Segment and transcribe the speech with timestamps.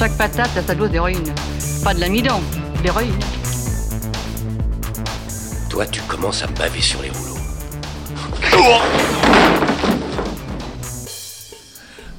[0.00, 1.34] Chaque patate a sa dose d'héroïne.
[1.84, 2.40] Pas de l'amidon,
[2.78, 3.18] de l'héroïne.
[5.68, 7.36] Toi, tu commences à me baver sur les rouleaux.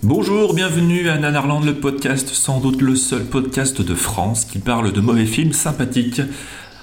[0.04, 4.94] Bonjour, bienvenue à Nanarland, le podcast, sans doute le seul podcast de France qui parle
[4.94, 6.22] de mauvais films sympathiques.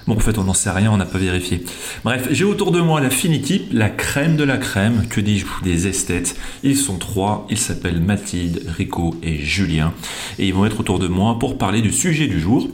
[0.08, 1.62] Bon, en fait, on n'en sait rien, on n'a pas vérifié.
[2.02, 5.44] Bref, j'ai autour de moi la fine équipe, la crème de la crème, que dis-je,
[5.62, 6.34] des esthètes.
[6.62, 9.92] Ils sont trois, ils s'appellent Mathilde, Rico et Julien.
[10.38, 12.70] Et ils vont être autour de moi pour parler du sujet du jour.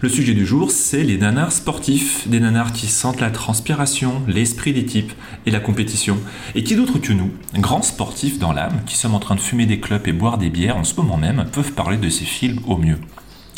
[0.00, 4.72] Le sujet du jour, c'est les nanars sportifs, des nanars qui sentent la transpiration, l'esprit
[4.72, 5.12] d'équipe
[5.46, 6.18] et la compétition.
[6.56, 9.66] Et qui d'autre que nous, grands sportifs dans l'âme, qui sommes en train de fumer
[9.66, 12.58] des clopes et boire des bières en ce moment même, peuvent parler de ces films
[12.66, 12.98] au mieux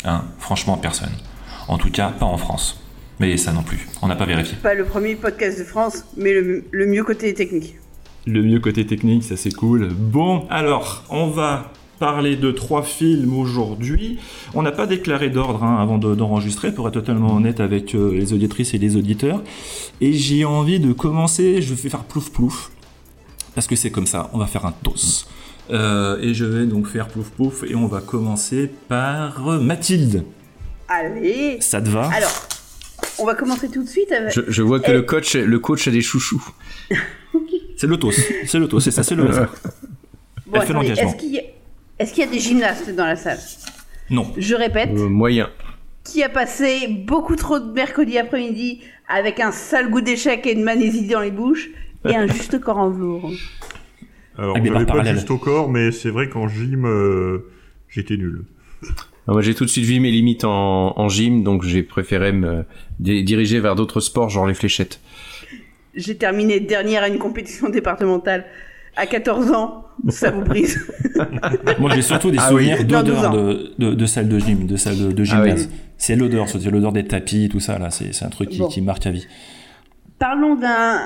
[0.05, 1.13] Hein Franchement, personne.
[1.67, 2.79] En tout cas, pas en France.
[3.19, 4.57] Mais ça non plus, on n'a pas vérifié.
[4.61, 7.75] Pas le premier podcast de France, mais le, le mieux côté technique.
[8.27, 9.87] Le mieux côté technique, ça c'est cool.
[9.93, 14.19] Bon, alors, on va parler de trois films aujourd'hui.
[14.53, 18.11] On n'a pas déclaré d'ordre hein, avant de- d'enregistrer, pour être totalement honnête avec euh,
[18.13, 19.41] les auditrices et les auditeurs.
[19.99, 22.69] Et j'ai envie de commencer, je vais faire plouf plouf,
[23.55, 25.27] parce que c'est comme ça, on va faire un toss.
[25.71, 30.23] Euh, et je vais donc faire plouf plouf, et on va commencer par Mathilde.
[30.87, 32.09] Allez Ça te va?
[32.13, 32.29] Alors,
[33.19, 34.33] on va commencer tout de suite avec...
[34.33, 34.93] Je, je vois que Eh.
[34.93, 36.43] le coach, le coach a des chouchous.
[37.77, 38.15] C'est le toss,
[38.47, 39.53] c'est c'est ça, c'est le hasard.
[40.47, 41.11] Bon, elle fait attendez, l'engagement.
[41.11, 41.17] Est-ce
[42.13, 43.37] qu'il y, a- y des gymnastes dans la salle?
[44.09, 44.33] Non.
[44.35, 45.49] Je répète, Euh, moyen.
[46.03, 50.63] qui a passé beaucoup trop de mercredi après-midi avec un sale goût d'échec et une
[50.63, 51.69] magnésie dans les bouches
[52.09, 53.31] et un juste corps en velours
[54.39, 57.45] Alors, des j'avais pas juste au corps, mais c'est vrai qu'en gym, euh,
[57.89, 58.45] j'étais nul.
[59.27, 62.31] Ah, moi, j'ai tout de suite vu mes limites en, en gym, donc j'ai préféré
[62.31, 62.63] me
[62.99, 64.99] di- diriger vers d'autres sports, genre les fléchettes.
[65.95, 68.45] J'ai terminé dernière à une compétition départementale
[68.95, 69.83] à 14 ans.
[70.09, 70.79] Ça vous brise.
[71.79, 72.69] Moi, j'ai surtout des Ah oui.
[72.69, 75.49] souvenirs d'odeur 12 de, de, de salle de gym, de salle de, de Ah oui.
[75.49, 75.69] gymnase.
[75.97, 77.89] C'est l'odeur, c'est l'odeur des tapis, tout ça, là.
[77.89, 78.67] C'est un truc qui, Bon.
[78.67, 79.27] qui marque à vie.
[80.19, 81.01] Parlons d'un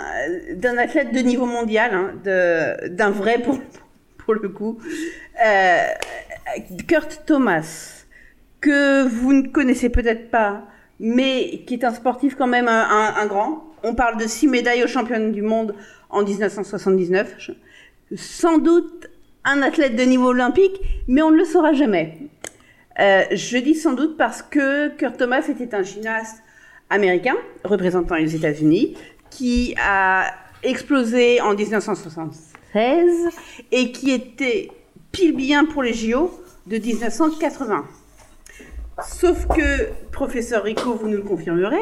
[0.56, 3.60] d'un athlète de niveau mondial, hein, de- d'un vrai pour,
[4.18, 4.78] pour le coup.
[5.46, 5.78] Euh,
[6.88, 8.00] Kurt Thomas,
[8.62, 10.64] que vous ne connaissez peut-être pas,
[11.00, 13.64] mais qui est un sportif quand même un, un- un grand.
[13.84, 15.74] On parle de six médailles aux championnes du monde
[16.10, 17.36] en 1979.
[17.40, 17.52] Je-
[18.16, 19.10] Sans doute
[19.44, 22.18] un athlète de niveau olympique, mais on ne le saura jamais.
[23.00, 26.44] Euh, je dis sans doute parce que Kurt Thomas était un gymnaste
[26.90, 28.96] américain représentant les États-Unis
[29.32, 30.26] qui a
[30.62, 33.30] explosé en 1976
[33.72, 34.70] et qui était
[35.12, 36.32] pile bien pour les JO
[36.68, 37.86] de 1980.
[39.07, 41.78] Sauf que, professeur Rico, vous nous le confirmerez,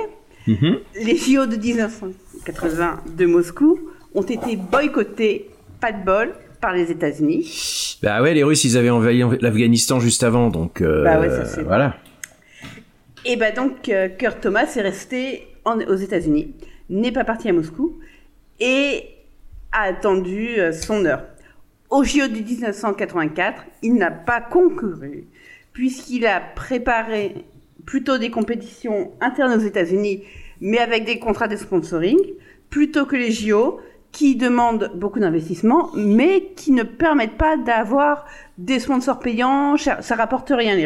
[0.47, 3.80] les JO de 1980 de Moscou
[4.16, 5.50] ont été boycottés,
[5.80, 7.97] pas de bol, par les États-Unis.
[8.03, 11.46] Bah ouais, les Russes, ils avaient envahi l'Afghanistan juste avant, donc euh, Bah ouais, ça,
[11.46, 11.96] c'est- voilà.
[13.25, 16.53] Et bah donc euh, Kurt Thomas est resté en- aux États-Unis,
[16.90, 18.00] n'est pas parti à Moscou
[18.59, 19.03] et
[19.72, 21.24] a attendu euh, son heure.
[21.90, 25.28] Au JO de 1984, il n'a pas concouru
[25.80, 27.46] puisqu'il a préparé
[27.86, 30.24] plutôt des compétitions internes aux États-Unis,
[30.60, 32.20] mais avec des contrats de sponsoring,
[32.70, 33.80] plutôt que les JO
[34.12, 38.26] qui demandent beaucoup d'investissement, mais qui ne permettent pas d'avoir
[38.58, 39.78] des sponsors payants.
[39.78, 40.86] Ça rapporte rien les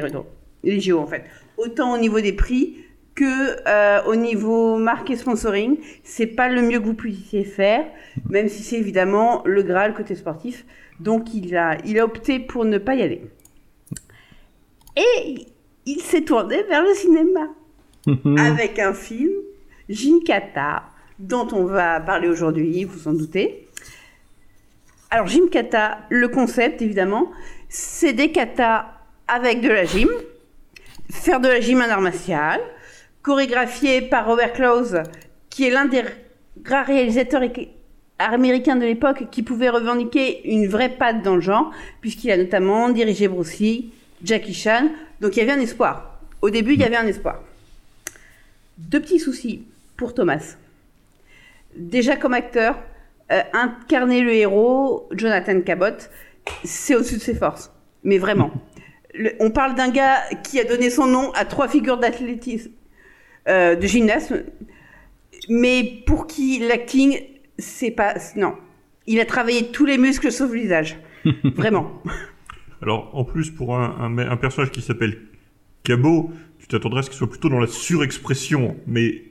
[0.64, 1.24] les JO en fait.
[1.58, 2.78] Autant au niveau des prix
[3.16, 7.84] que euh, au niveau marque et sponsoring, c'est pas le mieux que vous puissiez faire,
[8.30, 10.68] même si c'est évidemment le Graal côté sportif.
[11.00, 13.24] Donc il a opté pour ne pas y aller.
[14.96, 15.48] Et
[15.86, 17.50] il s'est tourné vers le cinéma
[18.38, 19.32] avec un film,
[20.26, 20.84] Kata,
[21.20, 23.68] dont on va parler aujourd'hui, vous en doutez.
[25.10, 27.32] Alors, Kata, le concept, évidemment,
[27.70, 28.86] c'est des katas
[29.28, 30.10] avec de la gym,
[31.10, 32.62] faire de la gym un art martial,
[33.22, 35.02] chorégraphié par Robert Close,
[35.50, 36.04] qui est l'un des
[36.66, 37.42] rares réalisateurs
[38.20, 42.90] américains de l'époque qui pouvait revendiquer une vraie patte dans le genre, puisqu'il a notamment
[42.90, 43.92] dirigé Bruce Lee,
[44.24, 44.90] Jackie Chan,
[45.22, 46.20] donc il y avait un espoir.
[46.42, 47.42] Au début, il y avait un espoir.
[48.78, 49.66] Deux petits soucis
[49.98, 50.56] pour Thomas.
[51.76, 52.78] Déjà comme acteur,
[53.32, 55.86] euh, incarner le héros, Jonathan Cabot,
[56.64, 57.72] c'est au-dessus de ses forces.
[58.04, 58.52] Mais vraiment.
[59.14, 62.72] le- on parle d'un gars qui a donné son nom à trois figures d'athlétisme,
[63.48, 64.44] euh, de gymnasme,
[65.50, 67.20] mais pour qui l'acting,
[67.60, 68.16] c'est pas.
[68.36, 68.56] Non.
[69.06, 70.98] Il a travaillé tous les muscles sauf le visage.
[71.44, 72.02] Vraiment.
[72.84, 75.18] Alors, en plus, pour un, un, un personnage qui s'appelle
[75.84, 79.24] Cabot, tu t'attendrais à ce qu'il soit plutôt dans la surexpression, mais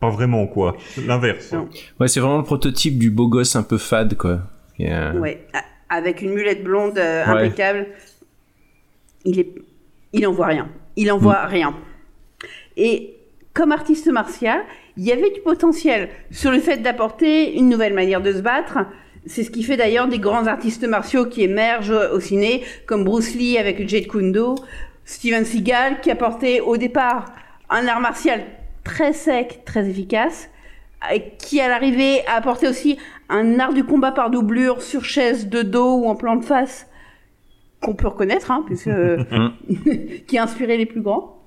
[0.00, 0.76] pas vraiment, quoi.
[1.06, 1.52] L'inverse.
[1.52, 1.68] Non.
[1.98, 4.42] Ouais, c'est vraiment le prototype du beau gosse un peu fade, quoi.
[4.80, 5.46] Euh, Ouais.
[5.54, 5.64] A-
[5.96, 7.46] Avec une mulette blonde euh, Ouais.
[7.46, 7.86] impeccable.
[9.24, 9.48] Il est.
[10.12, 10.68] Il en voit rien.
[10.96, 11.74] Il en voit rien.
[12.76, 13.14] Et
[13.54, 14.60] comme artiste martial,
[14.96, 18.78] il y avait du potentiel sur le fait d'apporter une nouvelle manière de se battre.
[19.28, 23.34] C'est ce qui fait d'ailleurs des grands artistes martiaux qui émergent au ciné, comme Bruce
[23.34, 24.54] Lee avec le Jeet Kune Do,
[25.04, 27.26] Steven Seagal qui apportait au départ
[27.68, 28.44] un art martial
[28.84, 30.48] très sec, très efficace,
[31.38, 32.98] qui à l'arrivée a apporté aussi
[33.28, 36.86] un art du combat par doublure sur chaise de dos ou en plan de face
[37.82, 38.90] qu'on peut reconnaître, hein, puisque
[40.26, 41.42] qui a inspiré les plus grands.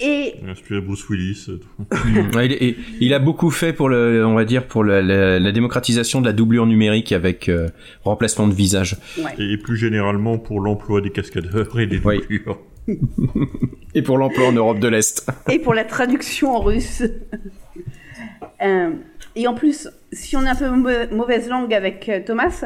[0.00, 1.46] Et Il a Inspiré Bruce Willis.
[1.48, 1.60] euh.
[2.34, 5.38] Ouais, il, il- il a beaucoup fait pour le, on va dire, pour la, la-
[5.38, 7.68] la démocratisation de la doublure numérique avec euh,
[8.02, 8.96] remplacement de visage.
[9.38, 12.18] Et plus généralement pour l'emploi des cascadeurs et des Oui.
[12.20, 12.58] doublures.
[13.94, 15.24] Et pour l'emploi en Europe de l'Est.
[15.50, 17.02] et pour la traduction en russe.
[18.62, 18.90] Euh,
[19.36, 22.64] et en plus, si on est un peu mau- mauvaise langue avec euh, Thomas,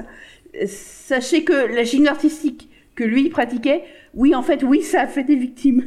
[0.66, 3.82] sachez que la gymnastique artistique que lui pratiquait,
[4.14, 5.84] oui, en fait, oui, ça a fait des victimes.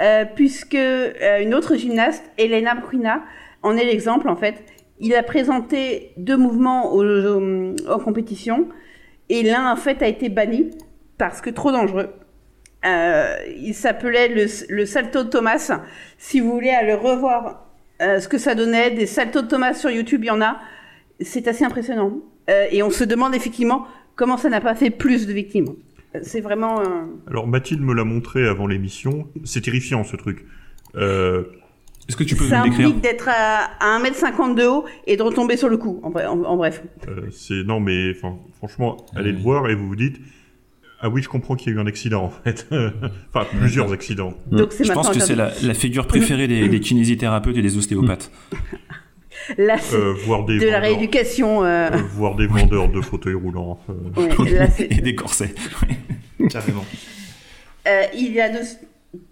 [0.00, 3.22] Euh, puisque euh, une autre gymnaste, Elena Bruna,
[3.62, 4.64] en est l'exemple, en fait.
[5.00, 8.68] Il a présenté deux mouvements en compétition,
[9.28, 10.70] et l'un, en fait, a été banni
[11.18, 12.10] parce que trop dangereux.
[12.84, 14.28] Euh, il s'appelait
[14.68, 15.72] le, Salto de Thomas.
[16.18, 17.66] Si vous voulez aller revoir
[18.02, 20.58] euh, ce que ça donnait, des Saltos de Thomas sur YouTube, il y en a.
[21.20, 22.18] C'est assez impressionnant.
[22.50, 23.86] Euh, et on se demande effectivement
[24.16, 25.74] comment ça n'a pas fait plus de victimes.
[26.22, 26.82] C'est vraiment.
[27.28, 29.26] Alors, Mathilde me l'a montré avant l'émission.
[29.44, 30.44] C'est terrifiant, ce truc.
[30.96, 31.44] Euh,
[32.08, 35.16] Est-ce que tu peux ça nous décrire implique d'être à, à 1m50 de haut et
[35.16, 36.82] de retomber sur le cou, en, bre- en- en bref.
[37.08, 38.14] euh, c'est non, mais
[38.58, 40.20] franchement, allez le voir et vous vous dites.
[41.00, 42.66] Ah oui, je comprends qu'il y a eu un accident en fait.
[43.34, 44.32] enfin, plusieurs accidents.
[44.50, 48.30] Donc Je pense que c'est la, la figure préférée des, des kinésithérapeutes et des ostéopathes.
[49.58, 51.64] Là, Euh, voir des de la vendeurs- rééducation.
[51.64, 53.78] euh, euh, voir des vendeurs de fauteuils roulants.
[53.90, 55.54] euh, ouais, là, c'est- et des corsets.
[56.50, 56.84] Carrément.
[57.86, 58.58] Euh, il a de...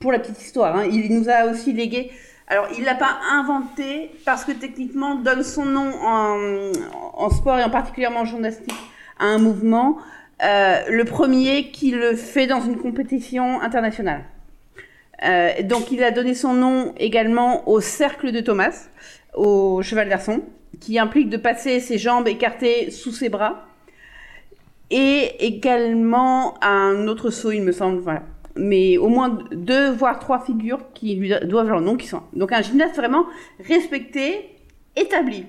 [0.01, 2.11] pour la petite histoire, hein, il nous a aussi légué.
[2.49, 6.71] Alors, il l'a pas inventé parce que techniquement donne son nom en,
[7.15, 8.75] en sport et en particulièrement en gymnastique
[9.19, 9.97] à un mouvement.
[10.45, 14.25] Euh, le premier qui le fait dans une compétition internationale.
[15.25, 18.89] Euh, donc, il a donné son nom également au cercle de Thomas,
[19.35, 20.43] au cheval d'arçon,
[20.81, 23.67] qui implique de passer ses jambes écartées sous ses bras
[24.93, 28.01] et également un autre saut, il me semble.
[28.01, 28.25] Voilà.
[28.57, 32.23] Mais au moins deux, voire trois figures qui lui doivent leur nom, qui sont.
[32.35, 33.25] Donc un gymnaste vraiment
[33.67, 34.51] respecté,
[34.95, 35.47] établi.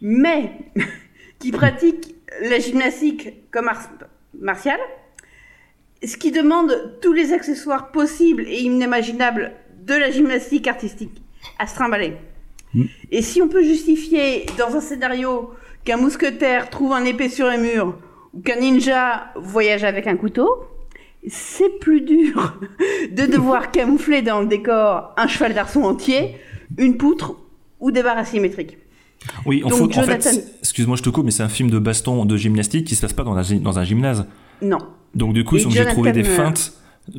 [0.00, 0.52] Mais
[1.40, 3.88] qui pratique la gymnastique comme art
[4.38, 4.78] martial,
[6.04, 11.22] ce qui demande tous les accessoires possibles et inimaginables de la gymnastique artistique
[11.58, 12.16] à se trimballer.
[13.10, 15.50] Et si on peut justifier dans un scénario
[15.84, 17.96] qu'un mousquetaire trouve un épée sur un mur
[18.34, 20.48] ou qu'un ninja voyage avec un couteau,
[21.28, 22.58] c'est plus dur
[23.10, 26.36] de devoir camoufler dans le décor un cheval d'arçon entier,
[26.76, 27.36] une poutre
[27.80, 28.76] ou des barres asymétriques.
[29.46, 31.70] Oui, en, Donc, faut- en Jonathan- fait, excuse-moi, je te coupe, mais c'est un film
[31.70, 34.26] de baston de gymnastique qui se passe pas dans un, gy- dans un gymnase.
[34.62, 34.78] Non.
[35.14, 36.72] Donc du coup, ils sont obligés de trouver des feintes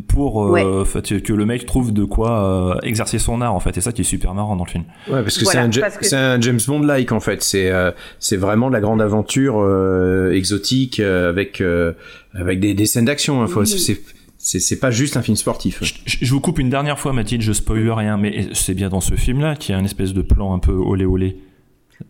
[0.08, 0.64] pour euh, Ouais.
[0.64, 3.78] en fait, que le mec trouve de quoi euh, exercer son art en fait.
[3.78, 4.84] Et ça qui est super marrant dans le film.
[5.10, 5.70] Ouais, parce que Voilà,
[6.02, 7.42] c'est un, que- James Bond-like en fait.
[7.44, 11.94] C'est euh, c'est vraiment de la grande aventure euh, exotique euh, avec euh,
[12.34, 13.44] avec des, des scènes d'action.
[13.44, 13.68] Hein, Oui.
[13.68, 15.80] c'est c'est pas juste un film sportif.
[15.84, 18.88] Je, je- je vous coupe une dernière fois, Mathilde, je spoil rien, mais c'est bien
[18.90, 21.38] dans ce film-là qu'il y a un espèce de plan un peu olé olé.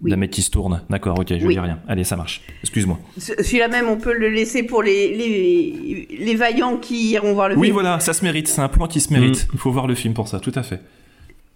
[0.02, 0.16] Oui.
[0.16, 0.82] Mec qui se tourne.
[0.90, 1.54] D'accord, ok, je Oui.
[1.56, 1.80] dis rien.
[1.88, 2.42] Allez, ça marche.
[2.62, 3.00] Excuse-moi.
[3.18, 7.50] Ce- Celui-là même, on peut le laisser pour les, les, les vaillants qui iront voir
[7.50, 7.74] le Oui, film.
[7.74, 8.48] voilà, ça se mérite.
[8.48, 9.48] C'est un plan qui se mérite.
[9.54, 10.80] Il faut voir le film pour ça, tout à fait.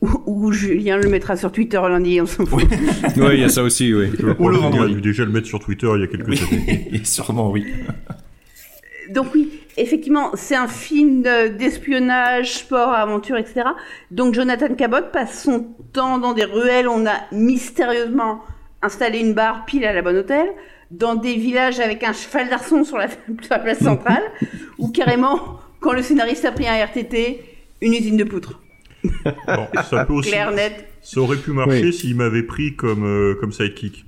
[0.02, 2.64] Ou, ou Julien le mettra sur Twitter lundi, on s'en fout.
[3.16, 3.94] Oui, il y a ça aussi.
[3.94, 4.10] Oui.
[4.36, 4.96] Crois le a vendredi.
[4.96, 6.90] dû déjà le mettre sur Twitter il y a quelques Oui, années.
[6.92, 7.66] et sûrement, oui.
[9.14, 13.62] Donc oui, effectivement, c'est un film de- d'espionnage, sport, aventure, etc.
[14.12, 16.88] Donc Jonathan Cabot passe son temps dans des ruelles.
[16.88, 18.42] On a mystérieusement
[18.82, 20.48] installé une barre pile à la bonne hôtel,
[20.92, 23.18] dans des villages avec un cheval d'arçon sur la, sur
[23.52, 24.24] la place centrale,
[24.78, 27.44] ou carrément, quand le scénariste a pris un RTT,
[27.82, 28.60] une usine de poutres.
[29.90, 30.30] Ça peut aussi.
[30.32, 30.88] Clair, net.
[31.02, 31.94] Ça aurait pu marcher Oui.
[31.94, 34.06] s'il m'avait pris comme, euh, comme sidekick.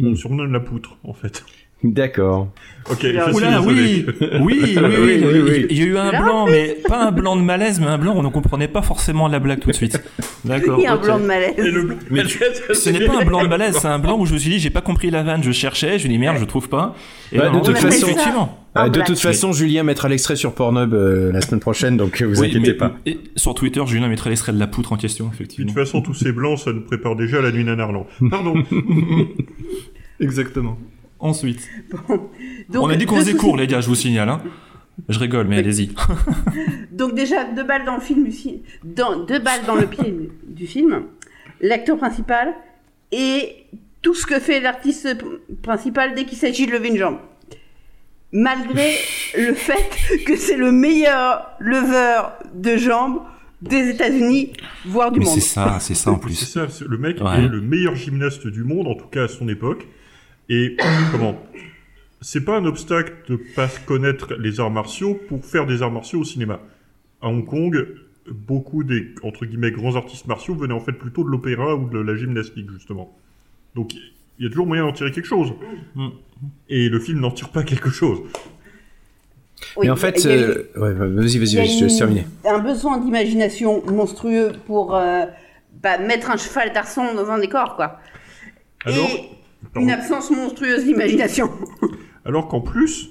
[0.00, 1.44] On me surnomme la poutre, en fait.
[1.84, 2.48] D'accord.
[2.90, 5.66] Ok, Oula, oui, oui, oui, oui, oui, il y a eu- oui.
[5.70, 8.14] il y a eu un blanc, mais pas un blanc de malaise, mais un blanc
[8.14, 10.00] où on ne comprenait pas forcément la blague tout de suite.
[10.44, 10.76] D'accord.
[10.78, 11.54] Il y a un blanc de malaise.
[11.58, 12.22] Et le blanc- Mais
[12.74, 14.58] Ce n'est pas un blanc de malaise, c'est un blanc où je me suis dit,
[14.58, 16.94] j'ai pas compris la vanne, je cherchais, je me dis merde, je trouve pas.
[17.32, 18.06] Et Bah, de on toute façon-
[18.76, 22.26] Euh, de toute façon, Julien mettra l'extrait sur Pornhub euh, la semaine prochaine, donc euh,
[22.26, 22.92] vous Oui, inquiétez mais- pas.
[23.06, 25.72] Et sur Twitter, Julien mettrait l'extrait de la poutre en question, De effectivement.
[25.72, 28.06] toute façon, tous ces blancs, ça nous prépare déjà à la nuit nanarland.
[28.30, 28.54] Pardon.
[30.20, 30.78] Exactement.
[31.22, 31.66] Ensuite.
[32.68, 34.28] Donc, on a dit qu'on faisait court, les gars, je vous signale.
[34.28, 34.42] Hein.
[35.08, 35.90] Je rigole, mais allez-y.
[36.92, 38.28] Donc déjà, deux balles dans le film
[38.84, 41.04] dans, deux balles dans le pied du film,
[41.60, 42.52] l'acteur principal
[43.12, 43.64] et
[44.02, 45.16] tout ce que fait l'artiste
[45.62, 47.18] principal dès qu'il s'agit de lever une jambe.
[48.32, 48.94] Malgré
[49.38, 49.88] le fait
[50.26, 53.22] que c'est le meilleur leveur de jambes
[53.62, 54.52] des États-Unis,
[54.86, 55.34] voire du Mais monde.
[55.34, 56.34] c'est ça, c'est ça en C'est plus.
[56.34, 57.44] ça, c'est- le mec Ouais.
[57.44, 59.86] est le meilleur gymnaste du monde, en tout cas à son époque.
[60.54, 60.76] Et
[61.10, 61.36] comment?
[62.20, 66.20] C'est pas un obstacle de pas connaître les arts martiaux pour faire des arts martiaux
[66.20, 66.60] au cinéma.
[67.22, 67.88] À Hong Kong,
[68.30, 71.98] beaucoup des entre guillemets grands artistes martiaux venaient en fait plutôt de l'opéra ou de
[71.98, 73.16] la gymnastique justement.
[73.74, 75.52] Donc il y a toujours moyen d'en tirer quelque chose.
[75.94, 76.08] Mm.
[76.68, 78.20] Et le film n'en tire pas quelque chose.
[79.76, 81.84] Oui, Mais en fait, eu- euh, ouais, vas-y, vas-y, il y a vas-y, je te
[81.84, 82.26] laisse une- terminer.
[82.44, 85.24] un besoin d'imagination monstrueux pour euh,
[85.82, 87.98] bah, mettre un cheval d'arçon dans un décor, quoi.
[88.84, 89.30] Alors, Et.
[89.76, 91.50] Une absence monstrueuse d'imagination.
[92.24, 93.10] Alors qu'en plus,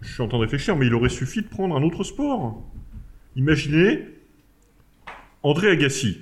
[0.00, 2.62] je suis en train de réfléchir, mais il aurait suffi de prendre un autre sport.
[3.36, 4.00] Imaginez
[5.42, 6.18] André Agassi.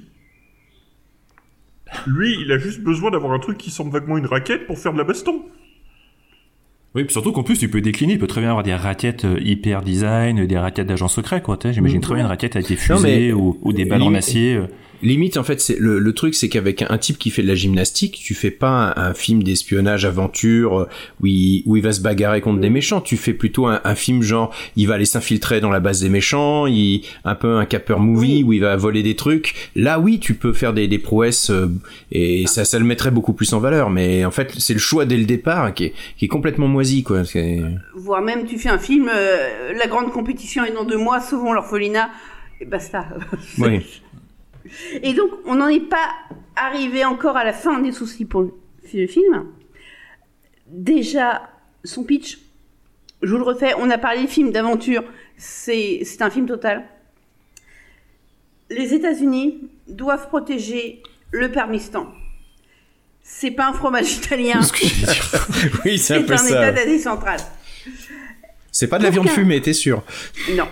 [2.07, 4.93] Lui, il a juste besoin d'avoir un truc qui semble vaguement une raquette pour faire
[4.93, 5.43] de la baston.
[6.95, 9.25] Oui, puis surtout qu'en plus, tu peux décliner, il peut très bien avoir des raquettes
[9.25, 11.57] euh, hyper design, des raquettes d'agents secrets, quoi.
[11.71, 14.15] J'imagine très bien une raquette avec des Non, fusées mais- ou, ou des balles en
[14.15, 14.61] acier.
[15.03, 15.07] Euh.
[15.07, 17.49] Limite, en fait, c'est le, le truc, c'est qu'avec un, un type qui fait de
[17.49, 20.89] la gymnastique, tu fais pas un, un film d'espionnage aventure euh,
[21.21, 23.01] où il, où il va se bagarrer contre des méchants.
[23.01, 26.09] Tu fais plutôt un, un film genre, il va aller s'infiltrer dans la base des
[26.09, 29.55] méchants, il, un peu un capper movie où il va voler des trucs.
[29.77, 31.69] Là, oui, tu peux faire des, des prouesses euh,
[32.13, 33.91] et ça, ça le mettrait beaucoup plus en valeur.
[33.91, 37.03] Mais en fait, c'est le choix dès le départ qui est, qui est complètement moisi,
[37.03, 37.25] quoi.
[37.25, 37.61] C'est-
[37.95, 41.53] Voire même, tu fais un film, euh, la grande compétition est dans deux mois, sauvons
[41.53, 42.11] l'orphelinat,
[42.61, 43.07] et basta.
[43.59, 43.81] Oui.
[45.03, 46.11] Et donc, on n'en est pas
[46.57, 49.47] arrivé encore à la fin des soucis pour le film.
[50.67, 51.49] Déjà,
[51.85, 52.39] son pitch,
[53.23, 55.05] je vous le refais, on a parlé de film d'aventure,
[55.37, 56.85] c'est un film total.
[58.71, 61.03] Les États-Unis doivent protéger
[61.33, 62.07] le Parmistan.
[63.23, 64.61] C'est pas un fromage italien,
[65.85, 66.69] oui, c'est un c'est peu un ça.
[66.69, 67.41] État d'Asie centrale.
[68.73, 70.03] C'est pas de la viande fumée, t'es sûr
[70.53, 70.69] Non.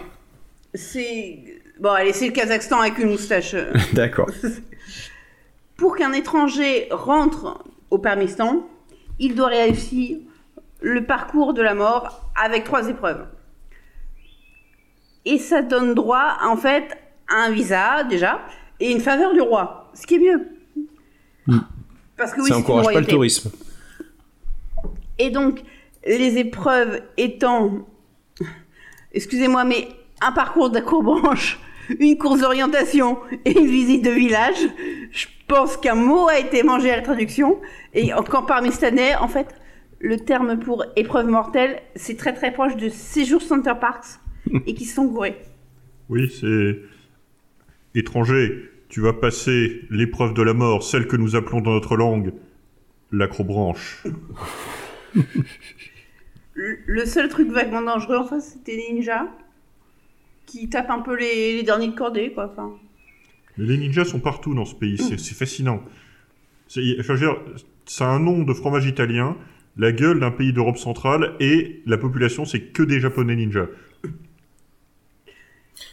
[0.74, 1.57] C'est.
[1.80, 3.54] Bon, allez, c'est le Kazakhstan avec une moustache.
[3.54, 3.72] euh.
[3.92, 4.28] D'accord.
[5.76, 8.66] Pour qu'un étranger rentre au Parmistan,
[9.20, 10.18] il doit réussir
[10.80, 13.26] le parcours de la mort avec trois épreuves.
[15.24, 16.96] Et ça donne droit, en fait,
[17.28, 18.40] à un visa, déjà,
[18.80, 19.90] et une faveur du roi.
[19.94, 20.48] Ce qui est mieux.
[22.16, 23.50] Parce que oui, ça c'est une encourage pas le tourisme.
[25.18, 25.60] Et donc,
[26.06, 27.86] les épreuves étant,
[29.12, 29.88] excusez-moi, mais
[30.20, 31.58] un parcours d'acrobranche,
[31.98, 34.58] une course d'orientation et une visite de village,
[35.10, 37.58] je pense qu'un mot a été mangé à la traduction.
[37.94, 39.54] Et qu'en parmistanais, en fait,
[40.00, 44.20] le terme pour épreuve mortelle, c'est très très proche de séjour Center Parks
[44.66, 45.38] et qui sont gourés.
[46.08, 46.78] Oui, c'est
[47.98, 48.70] étranger.
[48.88, 52.32] Tu vas passer l'épreuve de la mort, celle que nous appelons dans notre langue
[53.12, 54.04] l'acrobranche.
[55.14, 55.24] Le
[56.86, 59.26] le seul truc vaguement dangereux, enfin, c'était les ninjas
[60.48, 62.50] qui tapent un peu les, les derniers de cordée, quoi.
[62.50, 62.72] Enfin,
[63.56, 65.82] les ninjas sont partout dans ce pays, c'est c'est fascinant.
[66.66, 67.36] C'est enfin, je veux dire,
[67.86, 69.36] ça a un nom de fromage italien,
[69.76, 73.68] la gueule d'un pays d'Europe centrale, et la population, c'est que des japonais ninjas.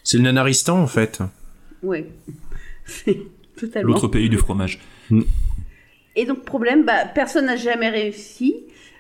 [0.03, 1.21] C'est le nanaristan, en fait.
[1.83, 2.07] ouais.
[2.85, 3.17] C'est
[3.55, 3.93] totalement.
[3.93, 4.79] L'autre pays du fromage.
[6.15, 8.55] Et donc, problème, bah, personne n'a jamais réussi.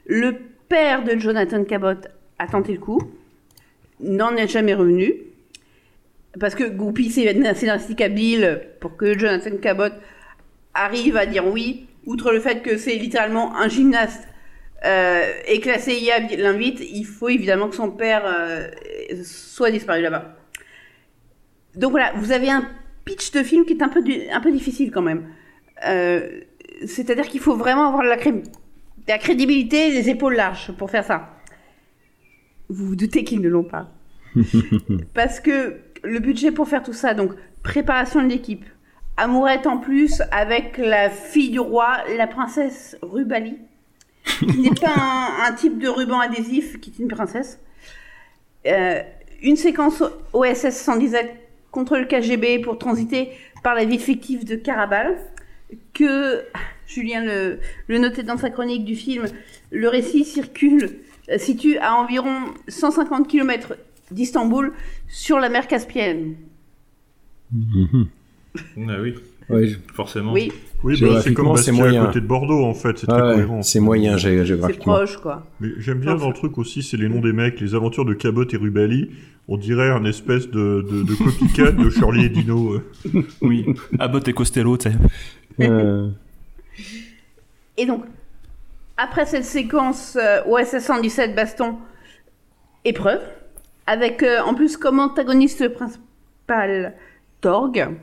[0.07, 0.35] Le
[0.67, 2.01] père de Jonathan Cabot
[2.39, 2.99] a tenté le coup,
[3.99, 5.13] n'en est jamais revenu.
[6.39, 9.93] Parce que Goupy, c'est un scénaristique habile pour que Jonathan Cabot
[10.73, 14.27] arrive à dire oui, outre le fait que c'est littéralement un gymnaste
[14.85, 18.67] euh, et que la CIA l'invite, il faut évidemment que son père euh,
[19.23, 20.35] soit disparu là-bas.
[21.75, 22.67] Donc voilà, vous avez un
[23.05, 25.23] pitch de film qui est un peu, du- un peu difficile quand même.
[25.87, 26.41] Euh,
[26.85, 28.43] C'est-à-dire qu'il faut vraiment avoir la, cré-
[29.07, 31.29] la crédibilité et les épaules larges pour faire ça.
[32.69, 33.91] Vous vous doutez qu'ils ne l'ont pas.
[35.13, 37.31] Parce que le budget pour faire tout ça, donc
[37.63, 38.65] préparation de l'équipe,
[39.17, 43.57] amourette en plus avec la fille du roi, la princesse Rubali,
[44.39, 47.59] qui n'est pas un, un type de ruban adhésif qui est une princesse.
[48.65, 49.01] Euh,
[49.41, 51.35] une séquence OSS 117
[51.71, 53.31] contre le KGB pour transiter
[53.63, 55.17] par la ville fictive de Karabal,
[55.93, 56.43] que
[56.87, 59.25] Julien le, le notait dans sa chronique du film,
[59.71, 60.99] le récit circule,
[61.37, 63.73] situe à environ 150 km
[64.11, 64.73] d'Istanbul
[65.07, 66.35] sur la mer Caspienne.
[68.87, 70.33] Ah oui, forcément.
[70.33, 70.51] Oui,
[70.83, 72.05] Oui, bah, c'est comme c'est Bastia à moyen.
[72.07, 73.61] côté de Bordeaux, en fait, c'est très ouais, cohérent.
[73.61, 74.95] c'est moyen c'est géographiquement.
[74.95, 75.45] proche quoi.
[75.59, 78.13] Mais j'aime bien dans le truc aussi, c'est les noms des mecs, les aventures de
[78.13, 79.11] Cabot et Rubali.
[79.47, 82.73] On dirait un espèce de, de, de copycat de Shirley et Dino.
[83.13, 83.21] euh.
[83.41, 83.65] Oui,
[83.99, 84.95] Abbott et Costello, tu sais.
[85.61, 86.09] Euh,
[87.77, 88.03] Et donc,
[88.97, 91.75] après cette séquence euh, OSS 117 baston
[92.85, 93.21] épreuve,
[93.87, 96.95] avec euh, en plus comme antagoniste principal
[97.41, 97.95] Torg,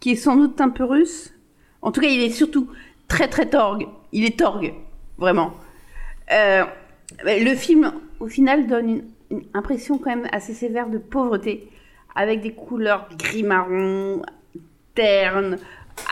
[0.00, 1.32] qui est sans doute un peu russe.
[1.80, 2.68] En tout cas, il est surtout
[3.08, 3.86] très très Torg.
[4.12, 4.74] Il est Torg,
[5.18, 5.54] vraiment.
[6.30, 6.64] Euh,
[7.24, 8.88] le film, au final, donne
[9.30, 11.70] une, impression quand même assez sévère de pauvreté,
[12.14, 14.22] avec des couleurs gris-marron,
[14.94, 15.56] ternes,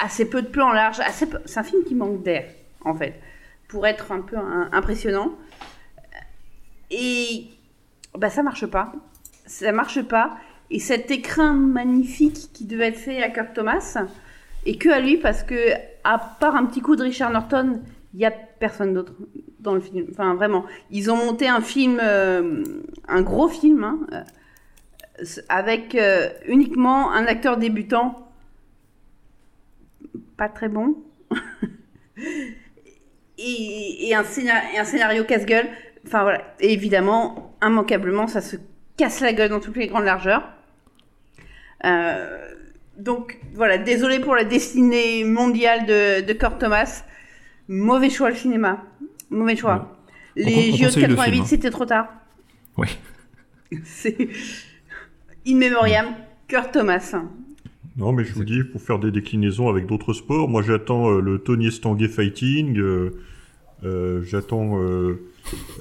[0.02, 1.00] assez peu de plans larges.
[1.00, 2.46] Assez peu- C'est un film qui manque d'air,
[2.84, 3.20] en fait,
[3.68, 4.36] pour être un peu
[4.72, 5.32] impressionnant.
[6.90, 7.48] Et
[8.16, 8.92] bah, ça marche pas.
[9.46, 10.36] Ça marche pas.
[10.70, 13.98] Et cet écrin magnifique qui devait être fait à Kirk Thomas,
[14.66, 15.72] et que à lui, parce que,
[16.04, 17.80] à part un petit coup de Richard Norton,
[18.14, 19.14] il y a personne d'autre
[19.58, 20.06] dans le film.
[20.10, 20.64] Enfin, vraiment.
[20.90, 22.62] Ils ont monté un film, euh,
[23.08, 24.22] un gros film, hein, euh,
[25.48, 28.26] avec euh, uniquement un acteur débutant
[30.36, 30.96] pas très bon.
[33.38, 35.68] et un scénario casse-gueule.
[36.06, 36.42] Enfin voilà.
[36.60, 38.56] Et évidemment, immanquablement, ça se
[38.96, 40.42] casse la gueule dans toutes les grandes largeurs.
[41.84, 42.38] Euh,
[42.98, 47.04] donc voilà, désolé pour la destinée mondiale de, de Kurt Thomas.
[47.68, 48.84] Mauvais choix le cinéma.
[49.30, 49.96] Mauvais choix.
[50.36, 51.46] Les JO de conseille le 88, film, hein.
[51.46, 52.08] c'était trop tard.
[52.76, 52.88] Oui.
[53.84, 54.16] C'est
[55.46, 56.06] in memoriam.
[56.48, 57.14] Kurt Thomas.
[57.96, 60.48] Non, mais je vous dis, faut faire des déclinaisons avec d'autres sports.
[60.48, 62.78] Moi, j'attends euh, le Tony Estanguet Fighting.
[62.78, 63.10] euh,
[63.84, 64.78] euh, j'attends.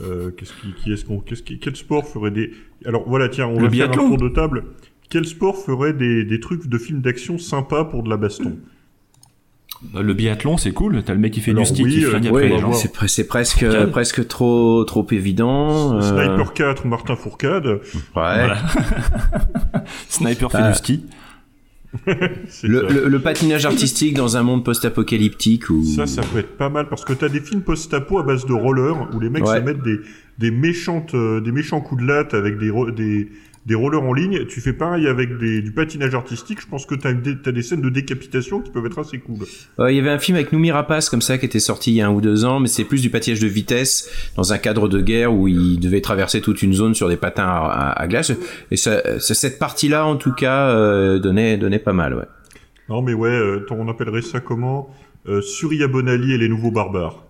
[0.02, 2.52] Euh, euh, qu'est-ce qui, qui est-ce qu'on, qu'est-ce qui, quel sport ferait des.
[2.86, 4.08] Alors voilà, tiens, on Le va faire un biathlon.
[4.10, 4.64] tour de table.
[5.10, 8.58] Quel sport ferait des, des trucs de films d'action sympas pour de la baston?
[9.94, 11.02] Bah, Le biathlon, c'est cool.
[11.04, 12.74] T'as le mec qui fait Alors, du ski, oui, qui euh, ouais, les gens.
[12.74, 13.92] c'est, pre- c'est presque, Fourcade.
[13.92, 15.96] presque trop, trop évident.
[15.98, 17.66] euh, Sniper 4 ou Martin Fourcade.
[17.66, 17.80] ouais.
[18.14, 18.58] Voilà.
[20.10, 20.72] Sniper fait Ah.
[20.72, 21.06] du ski.
[22.06, 22.68] Le, ça.
[22.68, 26.88] le- le patinage artistique dans un monde post-apocalyptique où Ça, ça peut être pas mal
[26.88, 29.58] parce que t'as des films post-apo à base de rollers où les mecs Ouais.
[29.60, 30.00] se mettent des,
[30.38, 33.30] des méchantes, euh, des méchants coups de latte avec des,
[33.70, 34.46] des rollers en ligne.
[34.48, 36.60] Tu fais pareil avec des, du patinage artistique.
[36.60, 39.38] Je pense que t'as des, t'as des scènes de décapitation qui peuvent être assez cool.
[39.80, 41.96] Euh, Il y avait un film avec Noumi Rapace comme ça qui était sorti il
[41.96, 44.58] y a un ou deux ans, mais c'est plus du patinage de vitesse dans un
[44.58, 48.02] cadre de guerre où il devait traverser toute une zone sur des patins à, à-
[48.02, 48.34] à glace.
[48.72, 52.16] Et ça, cette partie-là, en tout cas, euh, donnait, donnait pas mal.
[52.16, 52.26] Ouais.
[52.90, 54.90] Non, mais ouais, euh, on appellerait ça comment?
[55.28, 57.24] Euh, Surya Bonali et les nouveaux barbares.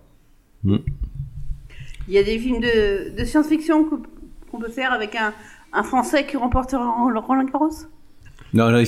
[0.65, 3.85] Il y a des films de, de science-fiction
[4.49, 5.33] qu'on peut faire avec un,
[5.73, 7.87] un Français qui remportera le Roland Garros.
[8.53, 8.83] Non, non,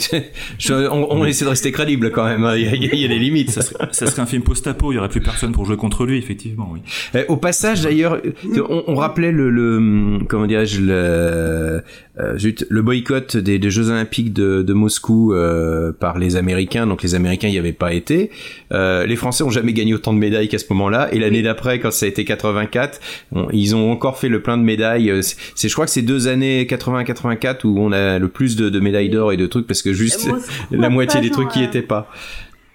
[0.58, 2.48] je- on, on essaie de rester crédible quand même.
[2.56, 3.52] Il y a, il y a- il y a des limites.
[3.52, 6.06] Ça serait, ça serait un film post-apo, il y aurait plus personne pour jouer contre
[6.06, 6.80] lui, effectivement, oui.
[7.16, 11.84] Euh, Au passage, d'ailleurs, euh, on, on rappelait le, le comment dirais-je le,
[12.20, 16.88] euh, zut, le boycott des, des Jeux Olympiques de, de Moscou euh, par les Américains.
[16.88, 18.32] Donc les Américains n'y avaient pas été.
[18.74, 21.10] Euh, les Français ont jamais gagné autant de médailles qu'à ce moment-là.
[21.14, 23.00] Et l'année d'après, quand ça a été 84,
[23.32, 25.12] on- ils ont encore fait le plein de médailles.
[25.24, 28.70] C'est, c'est- je crois que c'est deux années 80-84 où on a le plus de,
[28.70, 30.28] de médailles d'or et de trucs parce que juste
[30.72, 32.10] la a moitié des trucs qui euh, étaient pas.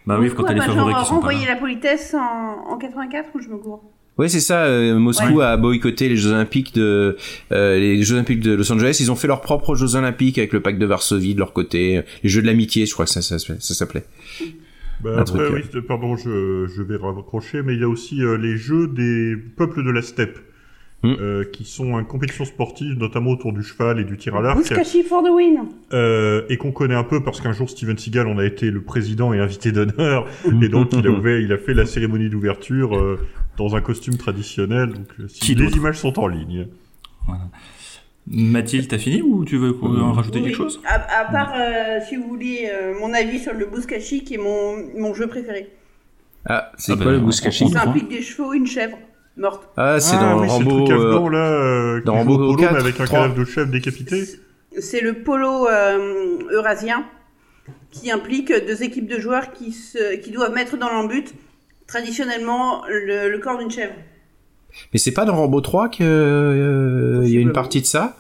[0.07, 1.55] Bah oui, quand t'as les favoris qui sont pas renvoyé là.
[1.55, 3.83] la politesse en, en 84 ou je me gourre
[4.19, 4.65] Ouais, c'est ça.
[4.65, 7.17] euh, Moscou a boycotté les Jeux Olympiques de
[7.53, 8.97] euh, les Jeux Olympiques de Los Angeles.
[9.01, 12.03] Ils ont fait leurs propres Jeux Olympiques avec le pacte de Varsovie de leur côté.
[12.23, 14.05] Les Jeux de l'amitié, je crois que ça, ça, ça s'appelait.
[15.03, 18.39] Bah, après, truc, oui, pardon, je, je vais raccrocher, mais il y a aussi euh,
[18.39, 20.39] les jeux des peuples de la steppe.
[21.03, 21.15] Hmm.
[21.21, 24.57] euh, qui sont une compétition sportive, notamment autour du cheval et du tir à l'arc.
[24.57, 25.59] Bouskashi for the win?
[25.93, 28.81] Euh, et qu'on connaît un peu parce qu'un jour Steven Seagal en a été le
[28.81, 30.27] président et invité d'honneur
[30.63, 33.21] et donc il a ouvert, il a fait la cérémonie d'ouverture euh,
[33.59, 34.95] dans un costume traditionnel.
[34.95, 36.67] Donc si Qui les images sont en ligne.
[38.29, 40.81] Mathilde, t'as fini ou tu veux en rajouter Oui, quelque chose?
[40.85, 44.39] à, à part, euh, si vous voulez, euh, mon avis sur le Bouskashi, qui est
[44.39, 45.69] mon, mon jeu préféré.
[46.45, 48.99] Ah, c'est Ah quoi bah, le on- Bouskashi on- Ça implique des chevaux, une chèvre
[49.37, 49.69] morte.
[49.77, 50.85] Ah, c'est dans oui, c'est le Rambo.
[50.85, 53.19] truc euh, là, euh, qui dans Rambo polo 4, mais avec un 3.
[53.19, 54.25] cadavre de chef décapité.
[54.79, 57.05] C'est le polo euh, eurasien
[57.91, 61.35] qui implique deux équipes de joueurs qui, se, qui doivent mettre dans l'embut
[61.87, 63.95] traditionnellement le, le corps d'une chèvre.
[64.93, 68.17] Mais c'est pas dans Rambo 3 qu'il y a une partie de ça?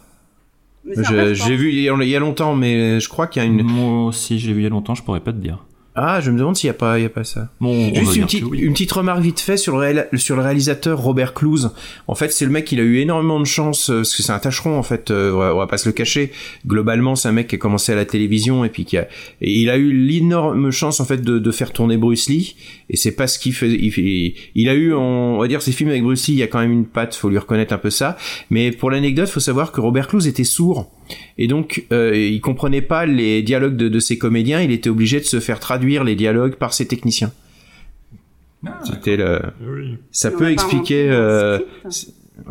[0.86, 3.48] J'ai vu il y a il y a longtemps, mais je crois qu'il y a
[3.48, 3.62] une.
[3.62, 5.64] Moi aussi, j'ai vu il y a longtemps, je pourrais pas te dire.
[5.98, 7.48] Ah, je me demande s'il y a pas, il y a pas ça.
[7.58, 8.58] Bon, Juste une petite, oui.
[8.58, 11.70] une petite remarque vite fait sur le, sur le réalisateur Robert Clouse.
[12.06, 14.32] En fait, c'est le mec, il a eu énormément de chance, euh, parce que c'est
[14.32, 16.32] un tâcheron, en fait, euh, on, va, on va pas se le cacher.
[16.66, 19.08] Globalement, c'est un mec qui a commencé à la télévision, et puis qui a,
[19.40, 22.56] et il a eu l'énorme chance, en fait, de, de faire tourner Bruce Lee,
[22.90, 25.62] et c'est pas ce qu'il fait, il, fait- il a eu, on, on va dire,
[25.62, 27.72] ses films avec Bruce Lee, il y a quand même une patte, faut lui reconnaître
[27.72, 28.16] un peu ça.
[28.50, 30.90] Mais pour l'anecdote, faut savoir que Robert Clouse était sourd.
[31.38, 35.20] Et donc, euh, il comprenait pas les dialogues de, de ses comédiens, il était obligé
[35.20, 37.32] de se faire traduire les dialogues par ses techniciens.
[38.66, 39.40] Ah, C'était le...
[39.60, 39.96] Oui.
[40.10, 41.08] Ça peut expliquer...
[41.10, 41.58] euh.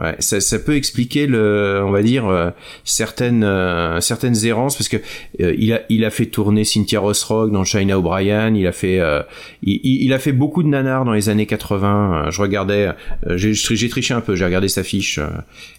[0.02, 2.50] Ouais, ça, ça peut expliquer le, on va dire euh,
[2.84, 4.98] certaines euh, certaines errances parce que
[5.42, 9.00] euh, il a il a fait tourner Cynthia Rothrock dans China O'Brien, il a fait
[9.00, 9.22] euh,
[9.62, 12.26] il, a fait beaucoup de nanars dans les années 80.
[12.28, 12.94] euh, je regardais,
[13.28, 15.28] euh, j'ai triché un peu, j'ai regardé sa fiche euh,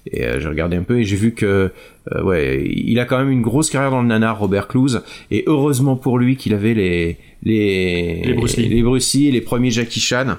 [0.07, 1.73] et euh, j'ai regardé un peu et j'ai vu que
[2.15, 5.43] euh, ouais, il a quand même une grosse carrière dans le nanar Robert Clouse et
[5.47, 8.69] heureusement pour lui qu'il avait les les Les Bruce Lee.
[8.69, 10.37] les Bruce Lee et les premiers Jackie Chan.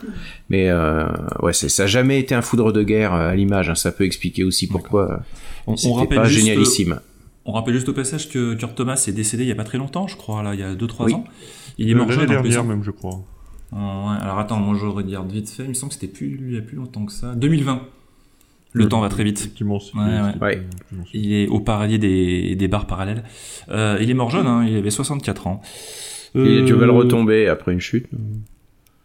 [0.49, 1.05] Mais euh,
[1.41, 3.69] ouais, ça a jamais été un foudre de guerre euh, à l'image.
[3.69, 3.75] hein.
[3.75, 5.21] Ça peut expliquer aussi pourquoi
[5.67, 6.99] On, on rappelle pas juste, génialissime.
[7.45, 9.77] On rappelle juste au passage que Kurt Thomas est décédé il y a pas très
[9.77, 11.13] longtemps, je crois, là, il y a 2-3 Oui.
[11.13, 11.23] ans.
[11.77, 12.63] Il est mort L'année jeune dernière, hein.
[12.63, 13.23] même, je crois.
[13.71, 13.77] Ouais,
[14.21, 16.57] alors attends, moi je regarde vite fait, il me semble que c'était plus il y
[16.57, 17.35] a plus longtemps que ça.
[17.35, 17.81] 2020.
[18.77, 19.39] Le Euh, temps va très vite.
[19.39, 20.01] Effectivement, Ouais,
[20.41, 20.41] ouais.
[20.41, 20.67] Ouais.
[21.13, 23.23] Il est au paradis des, des bars parallèles.
[23.69, 25.61] Euh, il est mort jeune, hein, il avait 64 ans.
[26.35, 28.05] Et tu vas le Euh, retomber après une chute.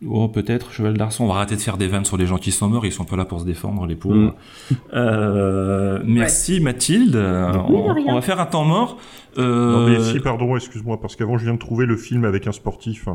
[0.05, 1.25] Oh, peut-être, Cheval d'Arçon.
[1.25, 3.05] On va arrêter de faire des vannes sur les gens qui sont morts, ils sont
[3.05, 4.17] pas là pour se défendre, les pauvres.
[4.17, 4.33] Mm.
[4.95, 7.17] Euh, merci Mathilde.
[7.17, 8.99] On, va faire un temps mort.
[9.39, 12.47] Euh, Non, mais si, pardon, excuse-moi, parce qu'avant, je viens de trouver le film avec
[12.47, 13.09] un sportif.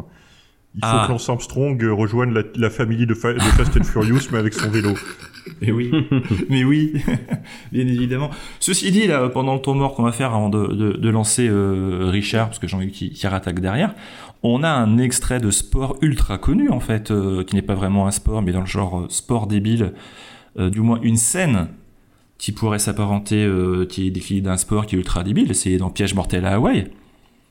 [0.76, 1.04] Il faut Ah.
[1.08, 4.38] que Lance Armstrong euh, rejoigne la, la famille de, Fa- de Fast and Furious, mais
[4.38, 4.94] avec son vélo.
[5.62, 5.90] Mais oui,
[6.50, 6.92] mais oui,
[7.72, 8.30] bien évidemment.
[8.60, 11.48] Ceci dit, là, pendant le tour mort qu'on va faire avant de, de, de lancer
[11.48, 13.96] euh, Richard, parce que Jean-Luc qui, qui rattaque derrière,
[14.44, 18.08] on a un extrait de sport ultra connu, en fait, euh, qui n'est pas vraiment
[18.08, 19.94] un sport, mais dans le genre euh, sport débile,
[20.60, 21.70] euh, du moins une scène
[22.38, 25.90] qui pourrait s'apparenter, euh, qui est définie d'un sport qui est ultra débile, c'est dans
[25.90, 26.90] Piège mortel à Hawaï.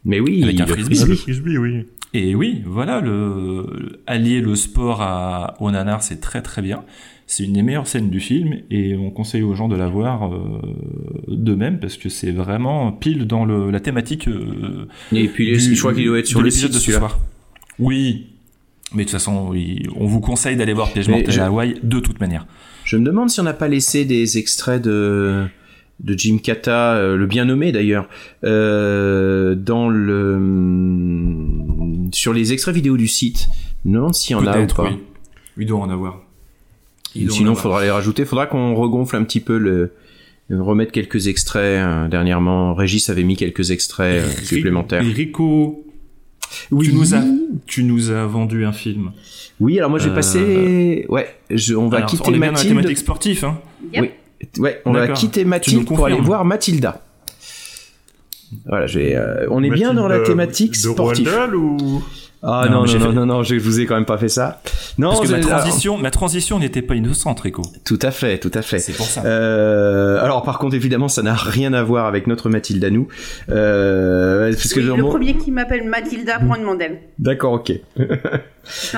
[0.05, 0.99] Mais oui, Avec un frisbee.
[1.03, 1.87] Ah, le frisbee, oui.
[2.15, 6.83] Et oui, voilà, le, allier le sport à, au nanar, c'est très très bien.
[7.27, 10.33] C'est une des meilleures scènes du film et on conseille aux gens de la voir
[10.33, 10.39] euh,
[11.29, 14.29] d'eux-mêmes parce que c'est vraiment pile dans le, la thématique.
[14.29, 17.19] euh, Et puis du- je crois qu'il doit être sur l'épisode de ce soir.
[17.81, 18.27] Oui,
[18.95, 21.75] mais de toute façon, oui, on vous conseille d'aller voir Piège mortel je- à Hawaï
[21.83, 22.47] de toute manière.
[22.85, 25.47] Je me demande si on n'a pas laissé des extraits de
[25.99, 28.07] de Jim Kata, euh, le bien nommé d'ailleurs,
[28.45, 30.37] euh, dans le
[32.13, 33.49] sur les extraits vidéo du site.
[33.85, 34.85] Je me demande s'il y en a ou pas.
[34.85, 34.99] oui.
[35.59, 36.21] Il doit en avoir.
[37.15, 37.63] Il Sinon, avoir.
[37.63, 38.25] faudra les rajouter.
[38.25, 39.93] Faudra qu'on regonfle un petit peu le
[40.51, 41.81] remettre quelques extraits.
[41.83, 45.03] euh, dernièrement, Régis avait mis quelques extraits euh, supplémentaires.
[45.03, 45.85] Et Rico,
[46.71, 46.87] Oui.
[46.89, 47.25] tu, nous as,
[47.67, 49.13] tu nous as vendu un film.
[49.61, 51.07] Oui, alors moi j'ai Euh, passé.
[51.09, 52.77] Ouais, je- on va Alors, quitter on est bien dans la Mathilde.
[52.77, 53.59] thématique sportive, hein
[53.95, 54.03] Yep.
[54.03, 54.11] Oui.
[54.59, 57.06] Ouais, on va quitter Mathilde pour aller voir Mathilda.
[58.67, 59.17] Voilà, j'ai.
[59.17, 61.29] euh, on est bien dans la thématique de sportive.
[61.55, 62.03] Ou
[62.43, 64.29] Ah Non, non non non, fait- non non, je vous ai quand même pas fait
[64.29, 64.61] ça.
[64.99, 67.63] Non, Parce que ma transition, ma transition n'était pas innocente, Rico.
[67.85, 68.79] tout à fait, tout à fait.
[68.79, 69.23] C'est pour ça.
[69.25, 73.09] Euh, alors par contre évidemment ça n'a rien à voir avec notre Mathilde à nous
[73.51, 76.99] euh, parce que Oui, le mon- premier qui m'appelle Mathilda prend une mandelle.
[77.19, 77.73] d'accord ok.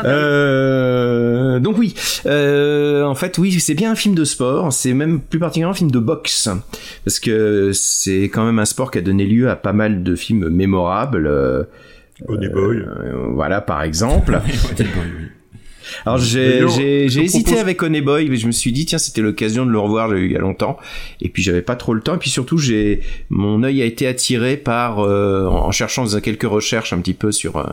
[0.05, 1.94] Euh, donc oui,
[2.27, 5.77] euh, en fait oui, c'est bien un film de sport, c'est même plus particulièrement un
[5.77, 6.48] film de boxe,
[7.05, 10.14] parce que c'est quand même un sport qui a donné lieu à pas mal de
[10.16, 11.31] films mémorables.
[12.22, 14.40] Euh, Honey Boy euh, voilà par exemple.
[16.07, 16.64] Alors j'ai
[17.05, 19.79] hésité propose- avec Honey Boy, mais je me suis dit tiens c'était l'occasion de le
[19.79, 20.79] revoir il y a longtemps.
[21.20, 22.14] Et puis j'avais pas trop le temps.
[22.14, 26.42] Et puis surtout j'ai mon œil a été attiré par euh, en cherchant dans quelques
[26.44, 27.64] recherches un petit peu sur euh,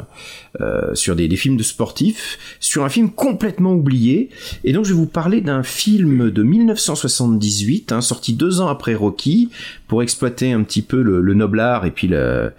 [0.62, 4.30] euh, sur des, des films de sportifs sur un film complètement oublié.
[4.64, 8.96] Et donc je vais vous parler d'un film de 1978 hein, sorti deux ans après
[8.96, 9.50] Rocky
[9.88, 12.52] pour exploiter un petit peu le, le noble art et puis le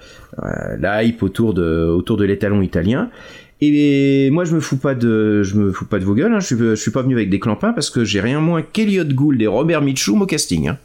[0.42, 3.10] euh, la hype autour de autour de l'étalon italien
[3.60, 6.32] et moi, je me fous pas de, je me fous pas de vos gueules.
[6.32, 6.40] Hein.
[6.40, 9.40] Je, suis, suis pas venu avec des clampins parce que j'ai rien moins qu'Eliot Gould
[9.40, 10.68] et Robert Mitchum au casting.
[10.68, 10.78] Hein.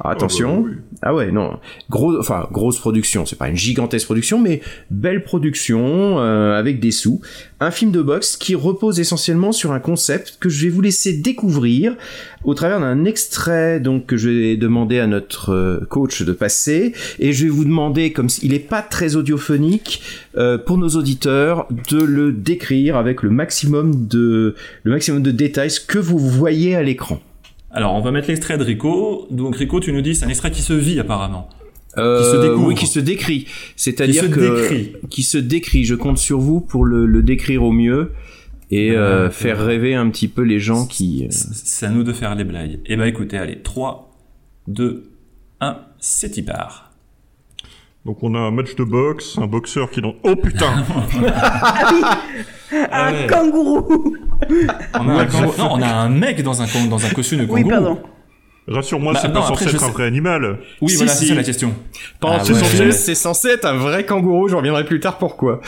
[0.00, 0.58] Alors, attention.
[0.58, 0.76] Ah bah oui.
[1.00, 1.58] Ah ouais, non.
[1.90, 3.24] Gros, enfin, grosse production.
[3.24, 7.20] C'est pas une gigantesque production, mais belle production euh, avec des sous.
[7.60, 11.12] Un film de boxe qui repose essentiellement sur un concept que je vais vous laisser
[11.12, 11.96] découvrir
[12.44, 16.92] au travers d'un extrait donc que je vais demander à notre euh, coach de passer
[17.18, 20.02] et je vais vous demander comme il est pas très audiophonique
[20.36, 25.70] euh, pour nos auditeurs de le décrire avec le maximum de le maximum de détails
[25.70, 27.20] ce que vous voyez à l'écran.
[27.70, 29.26] Alors, on va mettre l'extrait de Rico.
[29.30, 31.48] Donc, Rico, tu nous dis, c'est un extrait qui se vit apparemment.
[31.96, 32.66] Euh, Qui se découvre.
[32.68, 33.46] oui, qui se décrit.
[33.76, 34.92] C'est-à-dire Qui se que décrit.
[35.10, 35.84] qui se décrit.
[35.84, 38.12] Je compte sur vous pour le, le décrire au mieux
[38.70, 41.24] et euh, faire rêver un petit peu les gens qui.
[41.24, 42.78] euh, C'est à nous de faire les blagues.
[42.86, 44.14] Eh ben, écoutez, allez, 3,
[44.68, 45.10] 2,
[45.60, 46.92] 1, c'est y part.
[48.06, 50.00] Donc on a un match de boxe, un boxeur qui...
[50.00, 50.72] dans- Oh putain
[51.26, 52.00] Ah oui
[52.90, 53.26] Ah Un ouais.
[53.26, 54.16] kangourou
[54.94, 57.38] On a, un, kangourou- non, on a un mec dans un, kan- dans un costume
[57.38, 57.70] de Oui, kangourou.
[57.70, 58.02] pardon.
[58.68, 60.58] Rassure-moi, Bah, c'est pas censé être un vrai animal.
[60.82, 61.18] Oui, Si, voilà, si.
[61.24, 61.74] c'est ça la question.
[62.22, 63.14] Ah c'est ouais.
[63.14, 64.48] censé, être un vrai kangourou.
[64.48, 65.60] Je reviendrai plus tard pourquoi.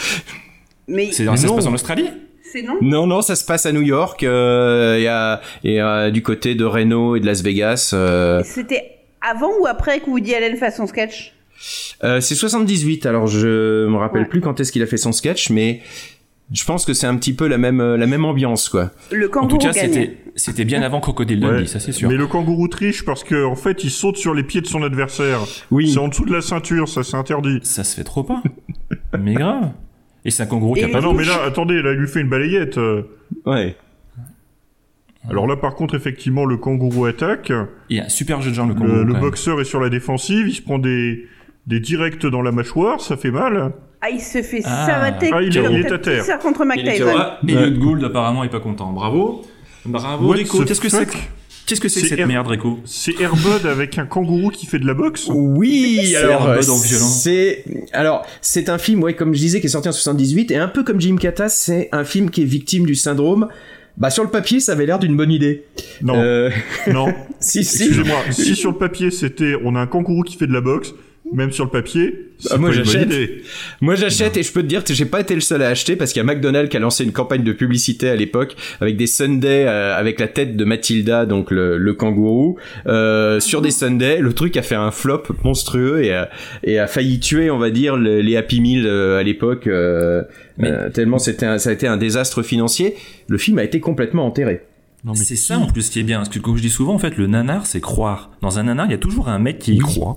[0.86, 2.08] Mais C'est dans, ça se passe en Australie
[2.52, 6.10] c'est non Non, non, ça se passe à New York euh, et, à- et à-
[6.10, 7.92] du côté de Reno et de Las Vegas.
[7.94, 8.90] euh, C'était
[9.22, 11.32] avant ou après que Woody Allen fasse son sketch?
[12.02, 14.28] Euh, c'est 78, alors je me rappelle Ouais.
[14.28, 15.80] plus quand est-ce qu'il a fait son sketch, mais
[16.52, 18.90] je pense que c'est un petit peu la même, euh, la même ambiance, quoi.
[19.12, 21.50] Le En kangourou tout cas, c'était c'était bien avant Crocodile Ouais.
[21.52, 22.08] Dundee, ça c'est sûr.
[22.08, 24.82] Mais le kangourou triche parce que en fait, il saute sur les pieds de son
[24.82, 25.40] adversaire.
[25.70, 25.90] Oui.
[25.92, 27.58] C'est en dessous de la ceinture, ça c'est interdit.
[27.62, 28.42] Ça se fait trop pas.
[29.18, 29.70] mais grave.
[30.24, 32.20] Et c'est un kangourou qui a pas non, mais là, attendez, là, il lui fait
[32.20, 32.78] une balayette.
[32.78, 33.02] euh.
[33.46, 33.76] Ouais.
[35.28, 37.52] Alors là, par contre, effectivement, le kangourou attaque.
[37.90, 38.96] Il y a un super jeu de jambes, le kangourou.
[38.98, 41.26] Le, le boxeur est sur la défensive, il se prend des,
[41.66, 43.72] des directs dans la mâchoire, ça fait mal.
[44.02, 44.86] Ah, il se fait Ah.
[44.86, 46.24] savater Ah, il est- il est à terre.
[46.24, 47.04] Fisher contre Tyson.
[47.16, 48.92] Ah, Elliot Gould apparemment est pas content.
[48.92, 49.42] Bravo.
[49.84, 50.64] Bravo Rico.
[50.64, 51.22] Qu'est-ce que c'est que, fuck
[51.66, 54.66] qu'est-ce que c'est que C'est cette Air- merde Rico C'est Airbud avec un kangourou qui
[54.66, 55.28] fait de la boxe?
[55.32, 56.78] Oui, C'est alors dans le violent.
[57.06, 60.56] c'est alors c'est un film ouais comme je disais qui est sorti en 78 et
[60.56, 63.48] un peu comme Jim Katas, c'est un film qui est victime du syndrome
[63.96, 65.64] bah sur le papier ça avait l'air d'une bonne idée.
[66.02, 66.50] Non, Euh,
[66.92, 67.06] non.
[67.40, 67.84] si si.
[67.84, 70.92] Excusez-moi, si sur le papier c'était on a un kangourou qui fait de la boxe,
[71.32, 73.08] même sur le papier, Ah, moi, j'achète.
[73.80, 75.94] Moi j'achète et je peux te dire que j'ai pas été le seul à acheter
[75.96, 78.96] parce qu'il y a McDonald's qui a lancé une campagne de publicité à l'époque avec
[78.96, 83.70] des Sundays euh, avec la tête de Mathilda donc le, le kangourou euh, sur des
[83.70, 84.20] Sundays.
[84.20, 86.30] Le truc a fait un flop monstrueux et a,
[86.64, 90.22] et a failli tuer on va dire le- les Happy Meal euh, à l'époque euh,
[90.58, 92.94] Mais- euh, tellement c'était un- ça a été un désastre financier.
[93.28, 94.62] Le film a été complètement enterré.
[95.04, 96.18] Non, mais C'est ça en plus qui est bien.
[96.18, 98.30] Parce que comme je dis souvent, en fait, le nanar, c'est croire.
[98.42, 100.16] Dans un nanar, il y a toujours un mec qui y croit.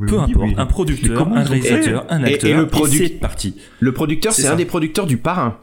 [0.00, 0.54] Oui, Peu oui, importe, oui.
[0.56, 3.54] un producteur, un réalisateur, un Et- et acteur, le et produc- c'est parti.
[3.80, 5.58] Le producteur, C'est un des producteurs du Parrain.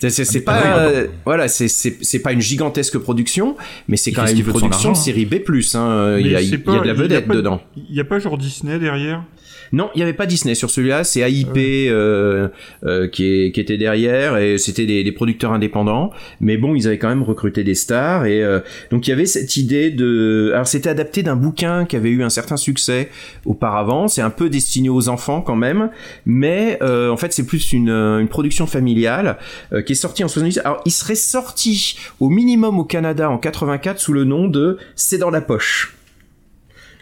[0.00, 3.56] C'est- C'est c'est Ah, pas, euh, voilà, c'est c'est c'est pas une gigantesque production,
[3.88, 5.34] mais c'est quand même une de production série B+.
[5.74, 6.16] Hein.
[6.20, 7.60] Il y a, il y a pas- de la il y a vedette pas- dedans.
[7.76, 9.24] Il y a pas genre Disney derrière?
[9.72, 12.48] Non, il n'y avait pas Disney sur celui-là, c'est AIP euh,
[12.84, 16.10] euh, qui, est, qui était derrière et c'était des, des producteurs indépendants.
[16.40, 19.26] Mais bon, ils avaient quand même recruté des stars et euh, donc il y avait
[19.26, 20.50] cette idée de.
[20.54, 23.08] Alors c'était adapté d'un bouquin qui avait eu un certain succès
[23.44, 24.08] auparavant.
[24.08, 25.90] C'est un peu destiné aux enfants quand même,
[26.26, 29.38] mais euh, en fait c'est plus une, euh, une production familiale
[29.72, 30.60] euh, qui est sortie en 78.
[30.64, 35.18] Alors il serait sorti au minimum au Canada en 84 sous le nom de C'est
[35.18, 35.97] dans la poche.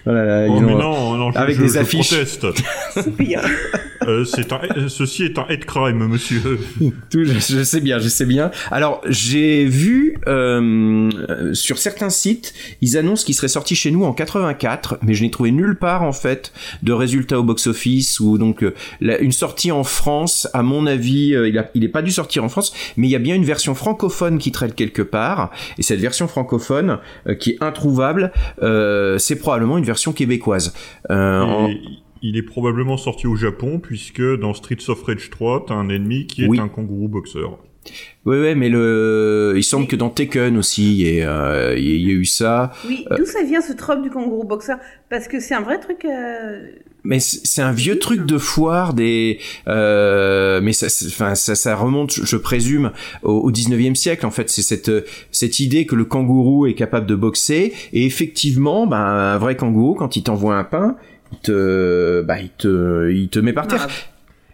[0.07, 2.11] Voilà, Oh, ils mais ont- non, non, je, avec je- des je affiches.
[4.07, 6.41] Euh, c'est un, euh, ceci est un hate crime, monsieur.
[7.11, 8.51] Tout, je, je sais bien, je sais bien.
[8.71, 11.11] Alors, j'ai vu euh,
[11.55, 15.31] sur certains sites, ils annoncent qu'il serait sorti chez nous en 84, mais je n'ai
[15.31, 19.73] trouvé nulle part en fait de résultats au box-office ou donc euh, la- une sortie
[19.73, 20.49] en France.
[20.53, 23.17] À mon avis, il, a, il est pas dû sortir en France, mais il y
[23.17, 25.51] a bien une version francophone qui traîne quelque part.
[25.79, 30.73] Et cette version francophone euh, qui est introuvable, euh, c'est probablement une version québécoise.
[31.11, 31.71] Euh, en-
[32.23, 36.27] il est probablement sorti au Japon, puisque dans Streets of Rage 3, t'as un ennemi
[36.27, 36.59] qui est Oui.
[36.61, 37.59] un kangourou boxeur.
[38.25, 41.85] Ouais, ouais, mais le, il semble que dans Tekken aussi, il y, a, euh, il
[42.05, 42.73] y a- eu ça.
[42.89, 44.79] Oui, d'où ça vient ce trope du kangourou boxeur?
[45.09, 46.05] Parce que c'est un vrai truc.
[46.05, 46.67] euh,
[47.05, 51.77] Mais c'est un vieux truc de foire des, euh, mais ça, c'est- enfin, ça, ça
[51.77, 52.91] remonte, je présume,
[53.23, 54.27] au, au 19e siècle.
[54.27, 54.91] En fait, c'est cette
[55.31, 57.73] cette idée que le kangourou est capable de boxer.
[57.93, 60.97] Et effectivement, ben, un vrai kangourou, quand il t'envoie un pain,
[61.33, 63.89] il te, bah, il te, il te met par terre.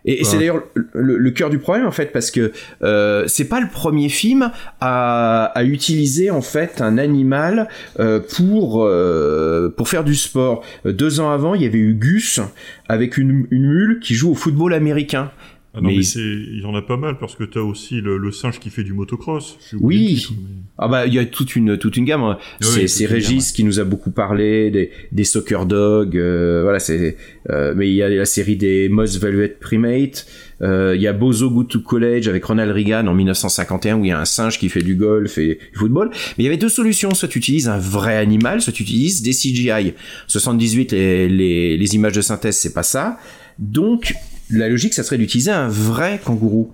[0.04, 2.50] Et, et c'est d'ailleurs le, le cœur du problème en fait parce que
[2.82, 7.68] euh, c'est pas le premier film à, à utiliser en fait un animal
[8.00, 10.64] euh, pour euh, pour faire du sport.
[10.85, 12.40] Deux ans avant, il y avait eu Gus
[12.88, 15.30] avec une, une mule qui joue au football américain.
[15.74, 18.18] Ah non, Mais mais, il- y en a pas mal, parce que t'as aussi le,
[18.18, 19.56] le singe qui fait du motocross.
[19.80, 20.00] Oui.
[20.02, 22.22] le titre, mais- Ah bah il y a toute une toute une gamme.
[22.24, 22.37] hein.
[22.62, 26.16] Oui, c'est gamme, Régis qui nous a beaucoup parlé des des soccer dogs.
[26.16, 27.16] euh, voilà c'est
[27.50, 30.26] euh, mais il y a la série des Most Valued Primate.
[30.61, 34.08] euh, il y a Bozo Good to College avec Ronald Reagan en 1951 où il
[34.08, 36.11] y a un singe qui fait du golf et du football.
[36.12, 37.14] Mais il y avait deux solutions.
[37.14, 39.94] Soit tu utilises un vrai animal, soit tu utilises des CGI.
[40.26, 43.16] 78 les les, les images de synthèse c'est pas ça.
[43.58, 44.14] Donc
[44.52, 46.70] la logique ça serait d'utiliser un vrai kangourou.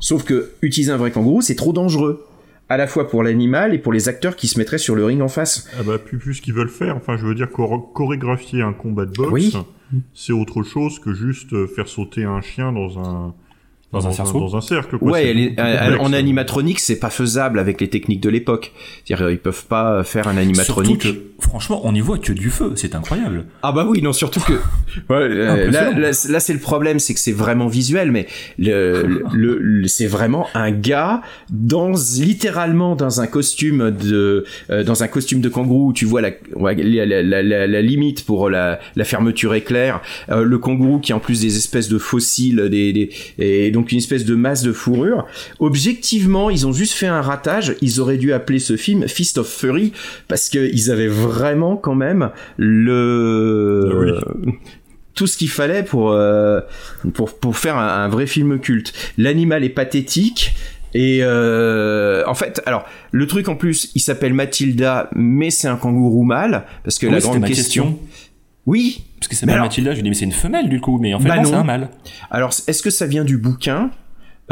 [0.00, 2.24] Sauf que utiliser un vrai kangourou c'est trop dangereux.
[2.68, 5.20] à la fois pour l'animal et pour les acteurs qui se mettraient sur le ring
[5.20, 5.68] en face.
[5.78, 6.96] Ah bah, plus, plus ce qu'ils veulent faire.
[6.96, 9.52] Enfin, je veux dire, chor- chorégraphier un combat de boxe, Oui.
[10.14, 13.34] c'est autre chose que juste euh, faire sauter un chien dans un...
[13.92, 14.40] Dans un cerceau.
[14.40, 15.10] Dans un cercle, quoi.
[15.12, 16.00] Ouais, euh, complexe.
[16.00, 18.72] en animatronique, c'est pas faisable avec les techniques de l'époque.
[19.04, 21.06] C'est-à-dire, ils peuvent pas faire un Surtout animatronique.
[21.42, 23.44] Franchement, on y voit que du feu, c'est incroyable.
[23.62, 24.52] Ah bah oui, non, surtout que
[25.10, 28.26] Ouais, euh, là, là, là, c'est le problème, c'est que c'est vraiment visuel, mais
[28.58, 35.08] le, le, c'est vraiment un gars dans littéralement dans un costume de euh, dans un
[35.08, 35.88] costume de kangourou.
[35.88, 40.00] où Tu vois la la, limite pour la, la fermeture éclair.
[40.30, 43.92] Euh, le kangourou qui a en plus des espèces de fossiles, des, des et donc
[43.92, 45.26] une espèce de masse de fourrure.
[45.58, 47.74] Objectivement, ils ont juste fait un ratage.
[47.80, 49.92] Ils auraient dû appeler ce film Fist of Fury
[50.28, 51.31] parce que ils avaient vraiment
[51.76, 54.18] quand même le
[55.14, 56.60] tout ce qu'il fallait pour, euh,
[57.14, 58.92] pour, pour faire un, un vrai film culte.
[59.18, 60.54] L'animal est pathétique.
[60.94, 65.76] Et euh, en fait, alors le truc en plus, il s'appelle Mathilda, mais c'est un
[65.76, 67.98] kangourou mâle parce que Oui, la grande ma question.
[68.66, 69.04] Oui.
[69.18, 71.14] Parce que c'est pas Mathilda, je lui dis mais c'est une femelle du coup, mais
[71.14, 71.48] en fait Bah non, non.
[71.48, 71.88] c'est un mâle.
[72.30, 73.90] Alors, est-ce que ça vient du bouquin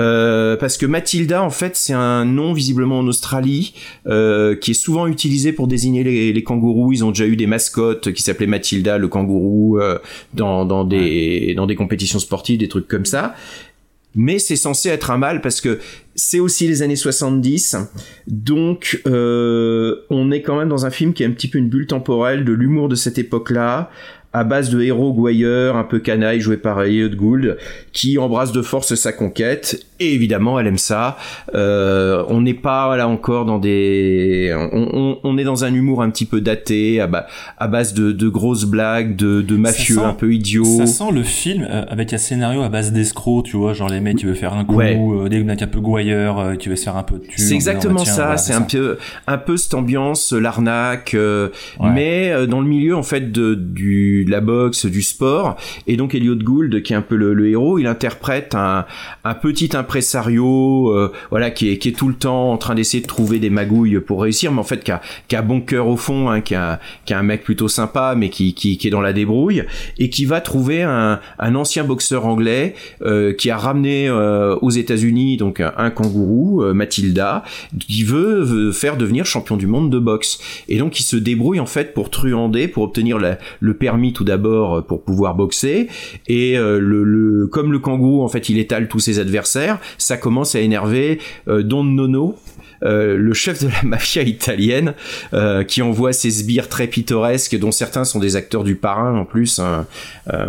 [0.00, 3.74] Euh, parce que Mathilda, en fait, c'est un nom visiblement en Australie
[4.06, 6.92] euh, qui est souvent utilisé pour désigner les, les kangourous.
[6.92, 9.98] Ils ont déjà eu des mascottes qui s'appelaient Mathilda, le kangourou, euh,
[10.32, 13.34] dans, dans des dans des compétitions sportives, des trucs comme ça.
[14.16, 15.78] Mais c'est censé être un mâle parce que
[16.16, 17.76] c'est aussi les années 70,
[18.26, 21.86] donc on est quand même dans un film qui est un petit peu une bulle
[21.86, 23.88] temporelle de l'humour de cette époque-là,
[24.32, 27.56] à base de héros gouailleurs, un peu canaille, joué par Elliot Gould,
[27.92, 31.16] qui embrasse de force sa conquête, et évidemment elle aime ça.
[31.54, 34.54] Euh, on n'est pas là encore dans des...
[34.72, 37.26] On, on- on est dans un humour un petit peu daté, à, ba-
[37.58, 40.64] à base de, de grosses blagues, de, de mafieux sent- un peu idiots.
[40.78, 44.00] Ça sent le film euh, avec un scénario à base d'escrocs, tu vois, genre les
[44.00, 44.96] mecs qui veulent faire un coup, Ouais.
[44.98, 47.54] euh, des mecs un peu gouailleurs, euh, qui veulent se faire un peu de C'est
[47.54, 51.48] exactement ça, voilà, c'est un peu un peu cette ambiance euh, l'arnaque euh,
[51.80, 51.90] Ouais.
[51.92, 55.56] mais euh, dans le milieu en fait de du de la boxe, du sport.
[55.86, 58.84] Et donc Elliot Gould qui est un peu le, héros, il interprète un
[59.42, 63.50] petit impresario euh, voilà qui est tout le temps en train d'essayer de trouver des
[63.50, 64.84] magouilles pour réussir mais en fait
[65.28, 68.14] qui a bon cœur au fond hein, qui a qui a un mec plutôt sympa
[68.16, 69.64] mais qui qui est dans la débrouille
[69.98, 71.20] et qui va trouver un
[71.54, 77.44] ancien boxeur anglais euh, qui a ramené euh, aux États-Unis donc un, kangourou euh, Mathilda
[77.78, 80.38] qui veut, faire devenir champion du monde de boxe.
[80.68, 84.78] Et donc il se débrouille en fait pour truander pour obtenir le permis tout d'abord
[84.78, 85.88] euh, pour pouvoir boxer.
[86.26, 90.54] Et euh, le, comme le kangourou en fait il étale tous ses adversaires ça commence
[90.54, 91.18] à énerver
[91.48, 92.36] euh, Don Nono
[92.82, 94.94] le chef de la mafia italienne
[95.68, 99.58] qui envoie ses sbires très pittoresques dont certains sont des acteurs du parrain en plus
[99.58, 99.86] hein,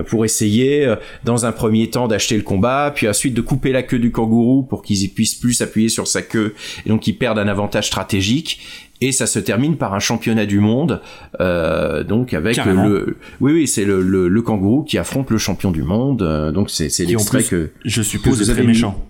[0.08, 0.96] pour essayer
[1.26, 4.64] dans un premier temps d'acheter le combat puis ensuite de couper la queue du kangourou
[4.64, 6.56] pour qu'ils puissent plus s'appuyer sur sa queue.
[6.86, 8.62] Et donc ils perdent un avantage stratégique
[9.02, 11.02] et ça se termine par un championnat du monde
[11.40, 12.86] euh, donc avec Carrément.
[12.88, 16.52] le oui oui c'est le, le, le kangourou qui affronte le champion du monde euh,
[16.52, 18.68] donc c'est c'est l'extrait plus, que je suppose que vous est très mis.
[18.70, 19.04] méchant.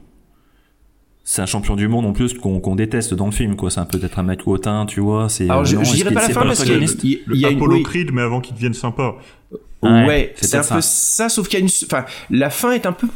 [1.23, 3.69] C'est un champion du monde en plus qu'on déteste dans le film, quoi.
[3.69, 5.29] C'est un peut-être un mec hautain, tu vois.
[5.29, 5.45] C'est.
[5.45, 7.41] Alors, euh, je- je dirais qu'il- pas la fin parce que- protagoniste il- Le il
[7.41, 7.83] y a une- Apollo oui.
[7.83, 9.13] Creed, mais avant qu'il devienne sympa.
[9.83, 10.89] Ouais, Ouais, c'est un peut-être peu ça.
[11.25, 13.07] ça, sauf qu'il y a une, enfin, la fin est un peu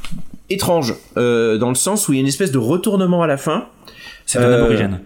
[0.49, 3.37] étrange euh, dans le sens où il y a une espèce de retournement à la
[3.37, 3.65] fin.
[4.27, 4.99] C'est un Euh, aborigène.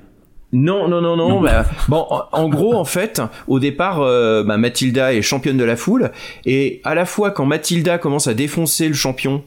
[0.52, 1.30] Non, non, non, non.
[1.30, 1.42] Non.
[1.42, 5.76] bah, bon, en, gros, en fait, au départ, euh, bah, Mathilda est championne de la
[5.76, 6.12] foule,
[6.46, 9.44] et à la fois quand Mathilda commence à défoncer le champion,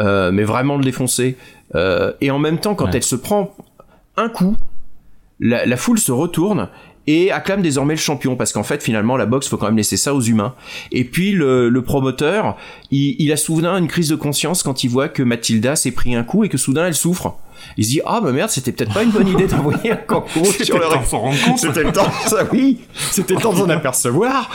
[0.00, 1.36] euh, mais vraiment le défoncer,
[1.74, 2.90] euh, et en même temps quand Ouais.
[2.94, 3.54] elle se prend
[4.16, 4.56] un coup,
[5.40, 6.68] la, la foule se retourne
[7.06, 9.96] et acclame désormais le champion parce qu'en fait finalement la boxe faut quand même laisser
[9.96, 10.54] ça aux humains
[10.90, 12.56] et puis le, le promoteur
[12.90, 16.16] il, il a soudain une crise de conscience quand il voit que Mathilda s'est pris
[16.16, 17.36] un coup et que soudain elle souffre
[17.76, 20.44] il se dit ah bah merde c'était peut-être pas une bonne idée d'envoyer un kangourou
[20.62, 21.58] sur le s'en rendre compte.
[21.58, 24.50] c'était le temps ça oui c'était le temps de s'en apercevoir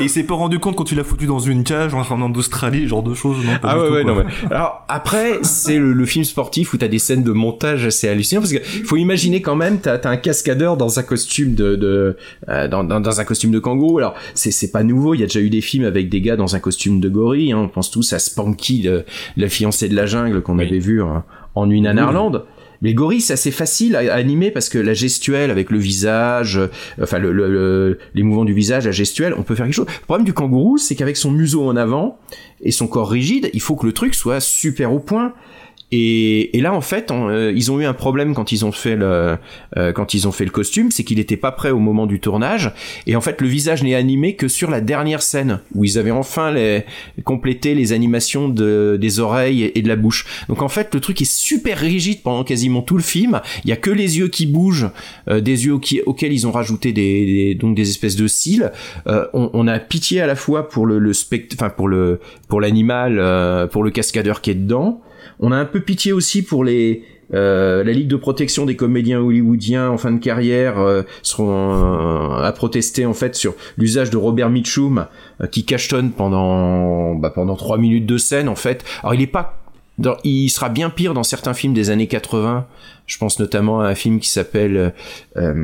[0.00, 2.28] Et il s'est pas rendu compte quand tu l'as foutu dans une cage en revenant
[2.28, 3.38] d'Australie, genre de choses.
[3.44, 6.76] Non, Ah ouais, tout, ouais, non, mais- Alors après, c'est le, le film sportif où
[6.76, 10.08] t'as des scènes de montage assez hallucinantes parce que faut imaginer quand même, t'as as
[10.08, 12.16] un cascadeur dans un costume de, de
[12.48, 13.98] euh, dans, dans, dans un costume de kangourou.
[13.98, 16.36] Alors c'est c'est pas nouveau, il y a déjà eu des films avec des gars
[16.36, 17.52] dans un costume de gorille.
[17.52, 17.58] Hein.
[17.58, 19.04] On pense tous à Spanky, le,
[19.36, 21.24] la fiancée de la jungle qu'on avait vu hein,
[21.54, 22.42] en une Nanarland.
[22.82, 26.58] Mais gorille, c'est assez facile à, à animer parce que la gestuelle avec le visage,
[26.58, 26.68] euh,
[27.02, 29.86] enfin le, le- le- les mouvements du visage, la gestuelle, on peut faire quelque chose.
[29.88, 32.18] Le problème du kangourou, c'est qu'avec son museau en avant
[32.60, 35.32] et son corps rigide, il faut que le truc soit super au point.
[35.92, 38.96] Et, et là, en fait, euh, ils ont eu un problème quand ils ont fait
[38.96, 39.36] le
[39.76, 42.18] euh, quand ils ont fait le costume, c'est qu'il n'était pas prêt au moment du
[42.18, 42.72] tournage.
[43.06, 46.10] Et en fait, le visage n'est animé que sur la dernière scène où ils avaient
[46.10, 46.84] enfin les,
[47.24, 50.26] complété les animations de, des oreilles et, de la bouche.
[50.48, 53.40] Donc en fait, le truc est super rigide pendant quasiment tout le film.
[53.64, 54.90] Il y a que les yeux qui bougent,
[55.28, 55.74] euh, des yeux
[56.06, 58.72] auxquels ils ont rajouté des, des- donc des espèces de cils.
[59.06, 62.18] Euh, on, on a pitié à la fois pour le, le spect, enfin pour le
[62.48, 65.00] pour l'animal, euh, pour le cascadeur qui est dedans.
[65.40, 69.20] On a un peu pitié aussi pour les euh, la Ligue de protection des comédiens
[69.20, 74.16] hollywoodiens en fin de carrière euh, seront euh, à protester en fait sur l'usage de
[74.16, 75.06] Robert Mitchum
[75.40, 78.84] euh, qui cachetonne pendant bah, pendant trois minutes de scène en fait.
[79.02, 79.65] Alors il est pas
[79.98, 82.66] dans- il sera bien pire dans certains films des années 80.
[83.06, 84.90] Je pense notamment à un film qui s'appelle euh,
[85.36, 85.54] euh,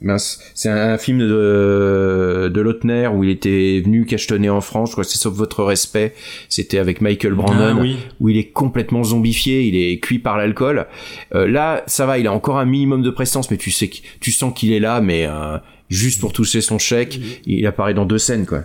[0.00, 4.90] mince, c'est un, un film de de Lautner où il était venu cachetonner en France.
[4.90, 6.12] Je crois que c'est sauf votre respect.
[6.48, 7.96] C'était avec Michael Brandon Ah oui.
[8.18, 10.86] où il est complètement zombifié, il est cuit par l'alcool.
[11.34, 13.98] Euh, là, ça va, il a encore un minimum de prestance, mais tu sais, que-
[14.20, 15.56] tu sens qu'il est là, mais euh,
[15.88, 18.64] juste pour toucher son chèque, il apparaît dans deux scènes, quoi.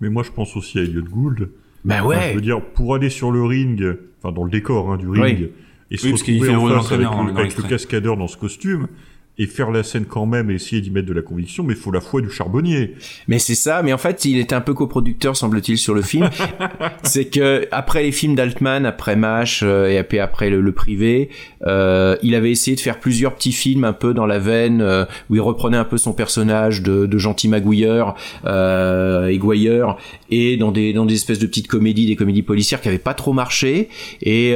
[0.00, 1.48] Mais moi, je pense aussi à Elliot Gould.
[1.84, 2.28] Bah Enfin, ouais.
[2.30, 3.82] je veux dire, pour aller sur le ring,
[4.22, 5.52] enfin dans le décor hein, du ring, Oui.
[5.90, 8.86] et se Oui, retrouver en face avec, hein, le, avec le cascadeur dans ce costume,
[9.38, 11.80] et faire la scène quand même, et essayer d'y mettre de la conviction, mais il
[11.80, 12.94] faut la foi du charbonnier.
[13.28, 16.28] Mais c'est ça, mais en fait, il était un peu coproducteur, semble-t-il, sur le film.
[17.02, 21.30] c'est que après les films d'Altman, après MASH euh, et après le, le privé,
[21.66, 25.04] euh, il avait essayé de faire plusieurs petits films un peu dans la veine euh,
[25.30, 28.14] où il reprenait un peu son personnage de, de gentil magouilleur,
[28.44, 29.98] euh, égouailleur,
[30.30, 33.14] et dans des dans des espèces de petites comédies, des comédies policières qui avaient pas
[33.14, 33.88] trop marché.
[34.20, 34.52] Et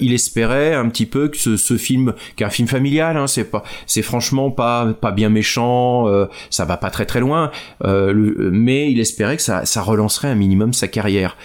[0.00, 3.26] il espérait un petit peu que ce, ce film, qui est un film familial, hein,
[3.26, 7.50] c'est pas, c'est franchement pas bien méchant, euh, ça va pas très très loin,
[7.84, 11.36] euh, mais il espérait que ça relancerait un minimum sa carrière.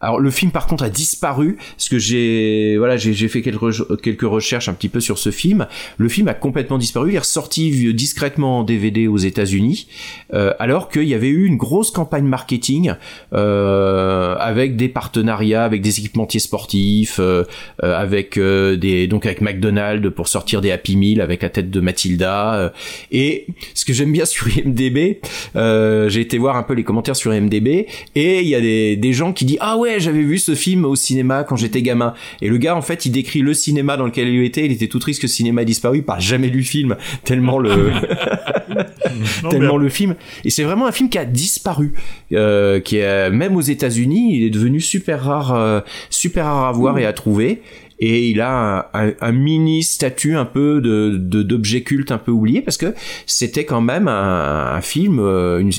[0.00, 3.96] Alors le film par contre a disparu parce que j'ai voilà j'ai fait quelques re-
[4.00, 5.66] quelques recherches un petit peu sur ce film.
[5.98, 7.10] Le film a complètement disparu.
[7.10, 9.86] Il est ressorti vi- discrètement en DVD aux États-Unis,
[10.32, 12.94] euh, alors qu'il y avait eu une grosse campagne marketing
[13.34, 17.44] euh, avec des partenariats avec des équipementiers sportifs, euh,
[17.82, 21.70] euh, avec euh, des donc avec McDonald's pour sortir des Happy Meal avec la tête
[21.70, 22.54] de Mathilda.
[22.54, 22.68] euh,
[23.12, 25.18] et ce que j'aime bien sur IMDb,
[25.56, 28.96] euh, j'ai été voir un peu les commentaires sur IMDb et il y a des,
[28.96, 32.14] des gens qui disent ah ouais j'avais vu ce film au cinéma quand j'étais gamin.
[32.42, 34.64] Et le gars en fait il décrit le cinéma dans lequel il était.
[34.66, 35.98] Il était tout triste que le cinéma a disparu.
[35.98, 37.70] Il parle jamais du film tellement le
[39.50, 40.14] tellement le film.
[40.44, 41.94] Et c'est vraiment un film qui a disparu
[42.32, 45.80] euh, qui est même aux États-Unis il est devenu super rare euh,
[46.10, 47.62] super rare à voir et à trouver.
[48.02, 52.30] Et il a un, un- un mini statut un peu de d'objet culte un peu
[52.32, 52.94] oublié parce que
[53.26, 55.70] c'était quand même un, un film euh, une,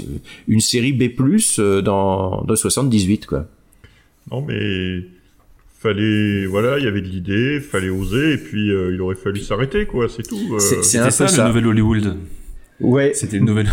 [0.47, 1.09] une série B+
[1.57, 3.47] euh, dans dans 78 quoi.
[4.29, 5.03] Non, mais
[5.79, 9.39] fallait, voilà, il y avait de l'idée, fallait oser, et puis euh, il aurait fallu
[9.39, 10.35] s'arrêter, quoi, c'est tout.
[10.53, 10.59] euh.
[10.59, 11.47] C'est- c'est un C'était ça, peu le ça.
[11.47, 12.17] nouvel Hollywood.
[12.79, 13.11] Ouais.
[13.13, 13.69] C'était une nouvelle.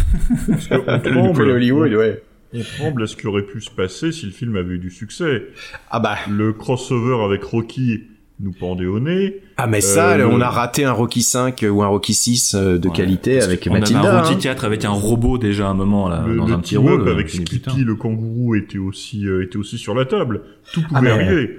[0.48, 0.56] on
[1.00, 1.50] tremble,
[1.96, 2.22] ouais.
[2.54, 4.90] on tremble à ce qui aurait pu se passer si le film avait eu du
[4.90, 5.44] succès.
[5.90, 6.16] Ah bah.
[6.30, 8.04] Le crossover avec Rocky
[8.40, 9.40] nous pendait au nez.
[9.56, 12.54] Ah mais ça, Euh, on le- a raté un Rocky 5 ou un Rocky 6
[12.54, 14.18] euh, de Ouais, qualité avec qu'on avait Mathilda.
[14.18, 14.38] un Rocky hein.
[14.40, 17.08] 4 avec un robot déjà à un moment là, le, dans le un petit rôle.
[17.08, 17.28] avec.
[17.30, 20.42] Skippy, le kangourou, était aussi, euh, était aussi sur la table.
[20.72, 21.58] Tout pouvait Ah, mais- arriver.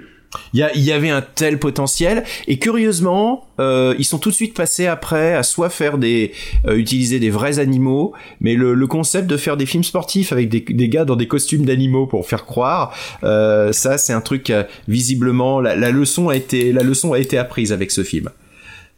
[0.52, 4.86] Il y, avait un tel potentiel et curieusement, euh, ils sont tout de suite passés
[4.86, 6.30] après à soit faire des
[6.66, 10.48] euh, utiliser des vrais animaux, mais le, le concept de faire des films sportifs avec
[10.48, 14.52] des, des gars dans des costumes d'animaux pour faire croire, euh, ça c'est un truc
[14.86, 18.28] visiblement la, la leçon a été la leçon a été apprise avec ce film.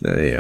[0.07, 0.37] Et,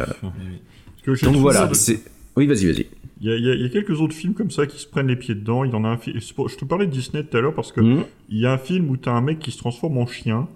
[1.22, 2.00] donc voilà, de- c'est
[2.36, 2.86] oui vas-y vas-y.
[3.20, 5.36] Il y, a, y y quelques autres films comme ça qui se prennent les pieds
[5.36, 5.62] dedans.
[5.64, 7.80] Il y en a un Je te parlais de Disney tout à l'heure parce que
[7.80, 8.04] Mhm.
[8.30, 10.48] il y a un film où t'as un mec qui se transforme en chien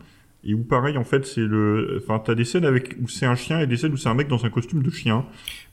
[0.48, 3.34] et où pareil en fait c'est le, enfin t'as des scènes avec où c'est un
[3.34, 5.24] chien et des scènes où c'est un mec dans un costume de chien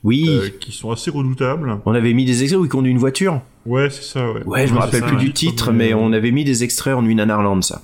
[0.02, 1.78] Oui, euh, qui sont assez redoutables.
[1.86, 3.40] on avait mis des extraits où il conduit une voiture.
[3.66, 4.30] Ouais c'est ça.
[4.32, 4.42] Ouais.
[4.44, 5.22] Ouais, je me c'est rappelle ça, plus ouais.
[5.24, 7.82] du titre, mais on avait mis des extraits en Nuit Nanarland ça.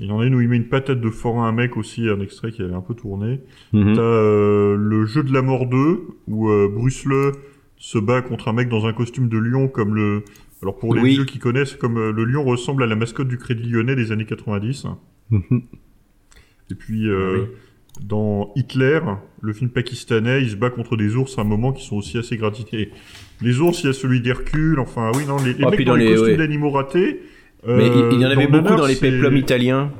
[0.00, 1.76] Il y en a une où il met une patate de forain à un mec
[1.76, 3.40] aussi, un extrait qui avait un peu tourné.
[3.74, 3.94] Mhm.
[3.94, 7.32] T'as euh, le jeu de la mort 2 où euh, Bruce Lee
[7.76, 10.24] se bat contre un mec dans un costume de lion comme le.
[10.62, 11.10] Alors pour les Oui.
[11.14, 14.12] vieux qui connaissent, comme euh, le lion ressemble à la mascotte du Crédit Lyonnais des
[14.12, 14.86] années 90.
[15.30, 15.62] Mhm.
[16.72, 17.44] Et puis euh,
[18.00, 18.98] dans Hitler,
[19.42, 22.16] le film pakistanais, il se bat contre des ours à un moment qui sont aussi
[22.18, 22.90] assez gratinés.
[23.42, 24.80] Les ours, il y a celui d'Hercule.
[24.80, 26.36] Enfin oui non les, les Ah, mecs dans, dans les, les- costumes ouais.
[26.38, 27.20] d'animaux ratés.
[27.66, 29.92] Mais il- il y en euh, avait le beaucoup dans les péplums italiens.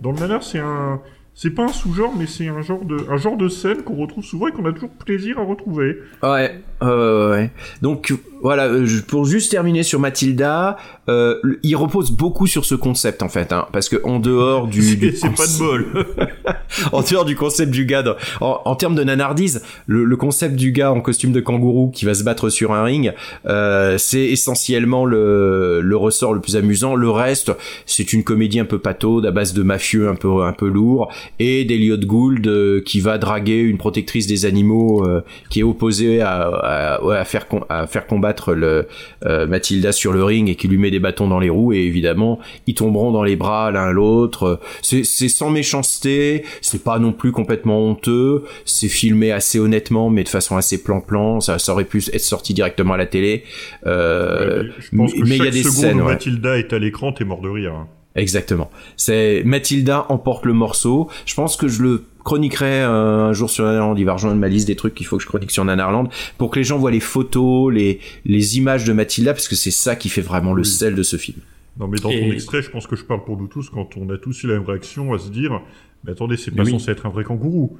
[0.00, 1.00] dans le nanar, c'est un,
[1.34, 4.24] c'est pas un sous-genre, mais c'est un genre de, un genre de scène qu'on retrouve
[4.24, 5.96] souvent et qu'on a toujours plaisir à retrouver.
[6.22, 7.50] Ouais, euh, ouais.
[7.82, 10.76] Donc voilà, euh, pour juste terminer sur Mathilda,
[11.08, 14.96] euh, il repose beaucoup sur ce concept en fait, hein, parce que en dehors du,
[14.96, 16.06] du c'est pas de bol.
[16.92, 20.54] en dehors du concept du gars, dans- en, en termes de nanardise, le, le concept
[20.56, 23.12] du gars en costume de kangourou qui va se battre sur un ring,
[23.46, 26.94] euh, c'est essentiellement le, le ressort le plus amusant.
[26.94, 27.50] Le reste,
[27.86, 31.10] c'est une comédie un peu pataude à base de mafieux un peu un peu lourd
[31.38, 36.20] et d'Eliot Gould euh, qui va draguer une protectrice des animaux euh, qui est opposée
[36.20, 38.86] à, à, ouais, à faire com- à faire combattre le
[39.24, 41.78] euh, Mathilda sur le ring et qui lui met des bâtons dans les roues et
[41.84, 44.60] évidemment ils tomberont dans les bras l'un l'autre.
[44.82, 50.28] C'est sans méchanceté, c'est pas non plus complètement honteux, c'est filmé assez honnêtement mais de
[50.28, 51.40] façon assez plan-plan.
[51.40, 53.44] Ça, ça aurait pu être sorti directement à la télé.
[53.86, 56.00] Euh, Ouais, je pense que mais il y a chaque des seconde scènes.
[56.00, 56.12] où ouais.
[56.12, 57.72] Mathilda est à l'écran, t'es mort de rire.
[57.74, 57.88] hein.
[58.16, 58.70] Exactement.
[58.96, 61.10] C'est Mathilda emporte le morceau.
[61.26, 63.96] Je pense que je le chroniquerai euh, un jour sur Nanarland.
[63.98, 66.08] Il va rejoindre ma liste des trucs qu'il faut que je chronique sur Nanarland
[66.38, 69.72] pour que les gens voient les photos, les, les images de Mathilda parce que c'est
[69.72, 71.38] ça qui fait vraiment le sel de ce film.
[71.78, 74.08] Non, mais dans ton extrait, je pense que je parle pour nous tous quand on
[74.10, 75.60] a tous eu la même réaction à se dire,
[76.04, 76.70] mais attendez, c'est pas oui.
[76.70, 77.76] censé être un vrai kangourou.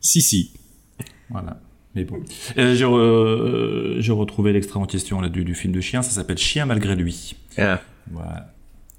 [0.00, 0.52] Si si.
[1.28, 1.60] Voilà.
[1.96, 2.20] Mais bon.
[2.56, 6.12] Euh, j'ai, re- j'ai retrouvé l'extrait en question là, du, du film de chien, ça
[6.12, 7.34] s'appelle Chien malgré lui.
[7.58, 7.80] Ah.
[8.12, 8.52] Voilà.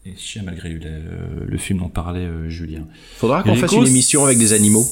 [0.06, 2.88] Et Chien malgré lui, le, le film dont parlait euh, Julien.
[3.16, 4.86] Faudra qu'on fasse une émission avec des animaux.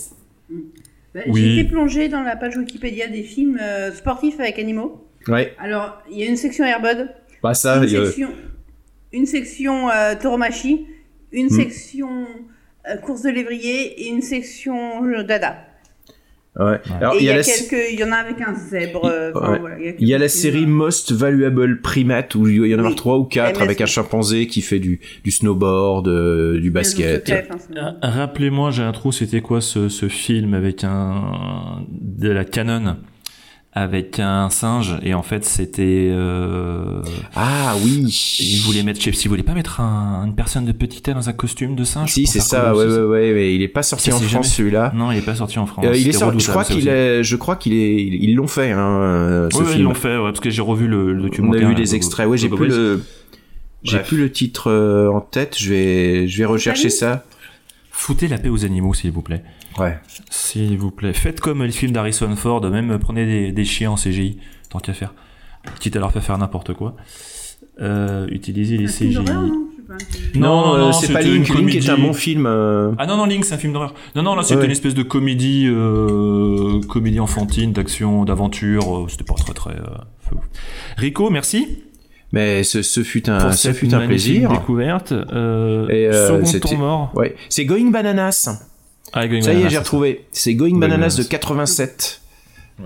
[1.13, 1.41] Bah, Oui.
[1.41, 5.05] J'ai été plongée dans la page Wikipédia des films euh, sportifs avec animaux.
[5.27, 5.53] Ouais.
[5.59, 7.09] Alors, il y a une section Airbud,
[7.43, 7.77] Bah ça.
[7.77, 8.29] une, il y a- section,
[9.11, 10.85] une section euh, tauromachi,
[11.33, 11.49] une Hmm.
[11.49, 12.25] section
[12.89, 15.65] euh, course de lévrier et une section euh, dada.
[16.59, 16.79] Ouais.
[16.99, 17.43] Alors il y a la.
[17.43, 19.05] quelques, il y en a avec un zèbre.
[19.05, 19.59] euh, enfin, Ouais.
[19.59, 20.65] voilà, Il y a la série.
[20.65, 22.95] Most Valuable Primate où il y en a Oui.
[22.95, 23.63] trois ou quatre MS.
[23.63, 27.25] avec un chimpanzé qui fait du, du snowboard, euh, du basket.
[27.25, 27.47] C'est-
[27.77, 32.97] Ah, Rappelez-moi, j'ai un trou, c'était quoi ce, ce film avec un de la Canon?
[33.73, 37.01] Avec un singe et en fait c'était euh,
[37.35, 38.03] Ah oui.
[38.41, 41.03] il voulait mettre, je sais pas, s'il voulait pas mettre un- une personne de petite
[41.05, 42.11] taille dans un costume de singe.
[42.11, 44.91] Si c'est ça, ouais, ouais, ouais, il est pas sorti Ça, en France jamais- celui-là.
[44.93, 45.85] Non, il est pas sorti en France.
[45.87, 48.71] Euh, il est sorti, je crois qu'il est, je crois qu'il est, ils l'ont fait,
[48.71, 51.19] hein, euh, ce Ouais, ouais, ils l'ont fait, ouais, parce que j'ai revu le, le
[51.21, 51.61] On documentaire.
[51.61, 52.27] a vu là, des de- extraits.
[52.27, 53.03] Ouais, j'ai de plus le,
[53.83, 54.69] j'ai plus le titre
[55.13, 55.55] en tête.
[55.57, 57.23] Je vais, je vais rechercher ça.
[58.03, 59.43] Foutez la paix aux animaux, s'il vous plaît.
[59.77, 59.95] Ouais.
[60.31, 61.13] S'il vous plaît.
[61.13, 64.39] Faites comme les films d'Harrison Ford, même prenez des, des chiens en CGI,
[64.71, 65.13] tant qu'à faire.
[65.79, 66.95] Quitte à leur faire faire n'importe quoi.
[67.79, 69.13] Euh, utilisez les CGI.
[69.13, 69.33] non pas.
[70.33, 71.47] Non, euh, non, c'est pas Link.
[71.49, 72.07] une Link est un comédie.
[72.07, 72.45] bon film.
[72.47, 73.93] euh, Ah non, non, Link, c'est un film d'horreur.
[74.15, 74.65] Non, non, là, c'était Ouais.
[74.65, 79.05] une espèce de comédie, euh, comédie enfantine, d'action, d'aventure.
[79.09, 79.75] C'était pas très, très.
[79.75, 79.83] euh,
[80.21, 80.37] fou.
[80.97, 81.83] Rico, merci
[82.33, 84.49] Mais ce, ce fut un, pour ce fut un plaisir.
[84.49, 85.11] découverte.
[85.11, 87.11] Euh, Et, euh, second mort.
[87.15, 87.35] Ouais.
[87.49, 88.49] C'est Going Bananas.
[89.13, 90.25] Ah, Going Ça y est, j'ai retrouvé.
[90.31, 91.27] C'est Going Going Bananas de Bananas.
[91.29, 92.21] 87.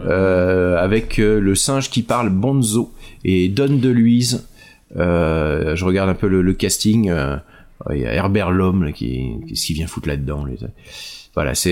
[0.05, 2.91] Euh, avec euh, le singe qui parle Bonzo
[3.23, 4.47] et Don DeLuise.
[4.97, 7.09] Euh, je regarde un peu le, le casting.
[7.09, 7.37] euh,
[7.93, 10.45] Il y a Herbert Lhomme là, qui, qui vient foutre là-dedans.
[11.35, 11.71] Voilà, c'est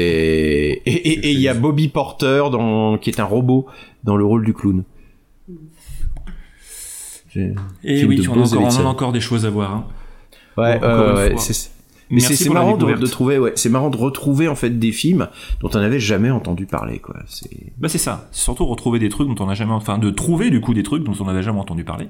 [0.86, 3.66] et il y a Bobby Porter dans qui est un robot
[4.04, 4.84] dans le rôle du clown.
[7.84, 9.72] Et oui, de on a, encore, on a encore des choses à voir.
[9.74, 9.86] hein.
[10.58, 11.72] Ouais, Bon, euh, ouais, c'est-
[12.12, 15.30] mais c'est marrant de, trouver, ouais, c'est marrant de retrouver en fait des films
[15.62, 17.16] dont on n'avait jamais entendu parler, quoi.
[17.28, 20.12] C'est Bah c'est ça, c'est surtout retrouver des trucs dont on n'a jamais, enfin de
[20.12, 22.08] trouver du coup des trucs dont on n'avait jamais entendu parler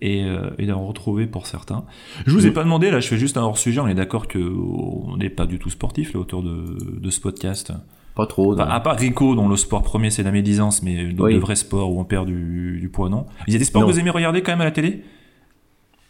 [0.00, 1.84] et, euh, et d'en retrouver pour certains.
[2.26, 2.54] Je vous ai Mm.
[2.54, 3.80] pas demandé là, je fais juste un hors sujet.
[3.80, 7.18] On est d'accord que on n'est pas du tout sportif là autour de, de ce
[7.20, 7.72] podcast.
[8.14, 8.54] Pas trop.
[8.54, 8.62] Non.
[8.64, 11.34] à part Rico, dont le sport premier c'est la médisance, mais de, Oui.
[11.34, 13.26] de vrais sports où on perd du, du poids non.
[13.46, 13.88] Il y a des sports Non.
[13.88, 15.02] que vous aimez regarder quand même à la télé?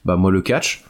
[0.05, 0.85] Bah moi le catch,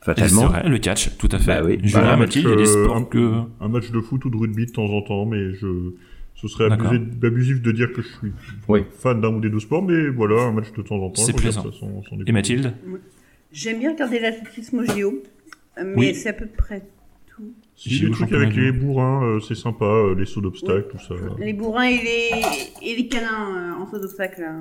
[0.00, 0.46] C'est fatalement.
[0.46, 1.60] vrai, le catch, tout à fait.
[1.60, 1.78] Bah oui.
[1.82, 4.30] Julien Bah, il y a des euh, sports un- que Un match de foot ou
[4.30, 5.92] de rugby de temps en temps, mais je,
[6.36, 8.32] ce serait abusé- abusif de dire que je suis
[8.68, 8.80] Oui.
[8.98, 11.22] fan d'un ou des deux sports, mais voilà, un match de temps en temps.
[11.22, 11.62] C'est plaisant.
[11.64, 12.32] ça sans- sans et.
[12.32, 12.72] Mathilde?
[13.52, 15.22] J'aime bien regarder l'athlétisme au JO,
[15.78, 16.14] euh, mais Oui.
[16.14, 16.82] c'est à peu près
[17.38, 17.52] tout.
[17.76, 21.14] Si, les trucs avec les bourrins, euh, c'est sympa, euh, les sauts d'obstacles, tout ça.
[21.38, 24.40] Les bourrins et les, et les canins euh, en saut d'obstacle.
[24.40, 24.52] là.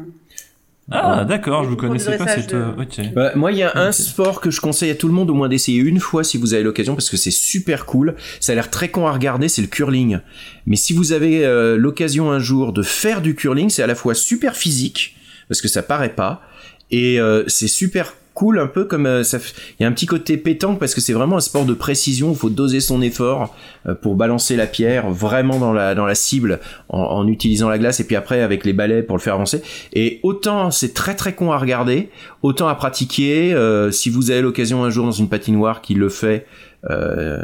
[0.90, 2.56] Ah d'accord, je du connaissais pas cette.
[2.56, 3.14] de-.
[3.14, 5.34] Bah, moi, il y a un sport que je conseille à tout le monde au
[5.34, 8.16] moins d'essayer une fois si vous avez l'occasion parce que c'est super cool.
[8.40, 10.20] Ça a l'air très con à regarder, c'est le curling.
[10.66, 13.96] Mais si vous avez euh, l'occasion un jour de faire du curling, c'est à la
[13.96, 15.18] fois super physique
[15.50, 16.42] parce que ça paraît pas
[16.90, 19.40] et euh, c'est super cool un peu comme euh, ça.
[19.80, 22.30] Il y a un petit côté pétanque parce que c'est vraiment un sport de précision.
[22.32, 23.56] Il faut doser son effort
[23.88, 26.60] euh, pour balancer la pierre vraiment dans la dans la cible
[26.90, 29.64] en, en utilisant la glace et puis après avec les balais pour le faire avancer.
[29.94, 32.10] Et autant c'est très très con à regarder,
[32.44, 33.54] autant à pratiquer.
[33.54, 36.46] euh, si vous avez l'occasion un jour dans une patinoire qui le fait,
[36.92, 37.40] euh,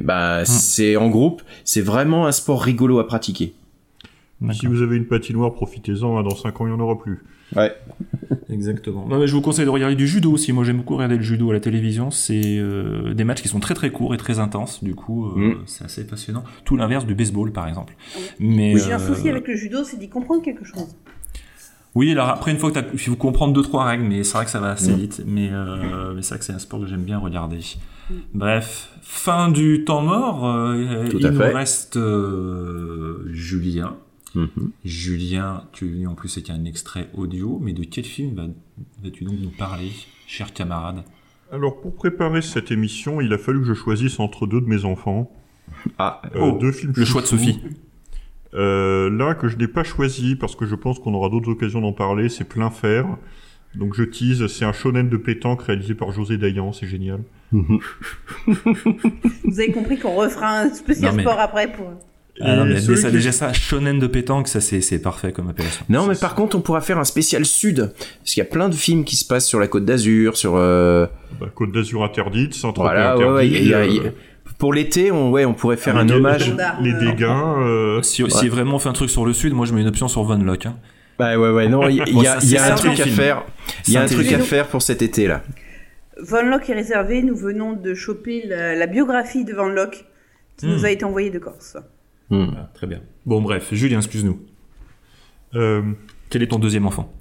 [0.00, 3.54] bah c'est en groupe, c'est vraiment un sport rigolo à pratiquer.
[4.52, 6.18] Si vous avez une patinoire, profitez-en.
[6.18, 7.22] hein, dans 5 ans, il n'y en aura plus.
[7.56, 7.74] Ouais.
[8.50, 9.06] Exactement.
[9.08, 10.52] Non, mais je vous conseille de regarder du judo aussi.
[10.52, 12.10] Moi, j'aime beaucoup regarder le judo à la télévision.
[12.10, 14.82] C'est euh, des matchs qui sont très très courts et très intenses.
[14.84, 15.54] Du coup, euh, Mm.
[15.66, 16.44] c'est assez passionnant.
[16.64, 17.94] Tout l'inverse du baseball, par exemple.
[18.38, 20.94] Mais J'ai un euh, souci avec le judo, c'est d'y comprendre quelque chose.
[21.96, 24.44] Oui, alors après une fois que il faut comprendre deux trois règles, mais c'est vrai
[24.44, 24.96] que ça va assez Mm.
[24.96, 25.22] vite.
[25.26, 27.58] Mais, euh, mais c'est vrai que c'est un sport que j'aime bien regarder.
[28.10, 28.14] Mm.
[28.34, 30.44] Bref, fin du temps mort.
[30.44, 31.52] euh, Tout il à nous fait.
[31.52, 33.24] reste euh,
[34.34, 34.50] Julien.
[34.56, 34.70] Mhm.
[34.84, 38.48] Julien, tu lis en plus c'est un extrait audio, mais de quel film vas-
[39.02, 39.90] vas-tu donc nous parler,
[40.26, 41.04] cher camarade?
[41.52, 44.84] Alors, pour préparer cette émission, il a fallu que je choisisse entre deux de mes
[44.84, 45.30] enfants.
[45.98, 47.26] Ah, Euh, Oh, deux films le choix de.
[47.26, 47.60] Sophie.
[48.54, 51.80] Euh, L'un que je n'ai pas choisi parce que je pense qu'on aura d'autres occasions
[51.80, 53.06] d'en parler, c'est Plein Fer.
[53.74, 57.20] Donc je tease, c'est un shonen de pétanque réalisé par José Dayan, c'est génial.
[57.52, 61.86] Vous avez compris qu'on refera un spécial Non, mais- sport après pour.
[62.40, 65.48] Ah non, mais ça, qui- déjà ça, shonen de pétanque, ça c'est c'est parfait comme
[65.48, 65.84] appellation.
[65.88, 68.68] Non, mais par contre, on pourra faire un spécial sud, parce qu'il y a plein
[68.68, 71.06] de films qui se passent sur la Côte d'Azur, sur euh,
[71.40, 73.34] Bah, Côte d'Azur interdite, Saint-Tropez voilà, ouais, interdit.
[73.36, 74.10] ouais, y a- il y a- euh,
[74.58, 76.52] pour l'été, on ouais, on pourrait faire un les- hommage.
[76.82, 77.22] Les dégâts.
[77.24, 79.88] euh, Si, si vraiment on fait un truc sur le sud, moi je mets une
[79.88, 80.66] option sur Von Lock.
[80.66, 80.76] Hein.
[81.20, 83.44] Bah ouais, ouais, non, il y, y Bon, a, y a un truc à faire.
[83.86, 85.42] Il y a un truc à faire pour cet été là.
[86.20, 87.22] Von Locke est réservé.
[87.22, 90.04] Nous venons de choper la, la biographie de Van Locke
[90.56, 90.70] qui Hmm.
[90.72, 91.76] nous a été envoyée de Corse.
[92.34, 92.54] Hmm.
[92.56, 93.00] Ah, très bien.
[93.26, 94.40] Bon bref, Julien, excuse-nous.
[95.54, 95.82] euh,
[96.30, 97.12] Quel est ton deuxième enfant?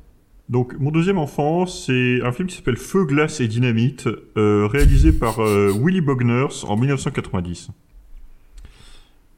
[0.49, 4.07] Donc mon deuxième enfant, c'est un film qui s'appelle Feu, glace et dynamite,
[4.37, 7.69] euh, réalisé par euh, Willy Bogners en 1990.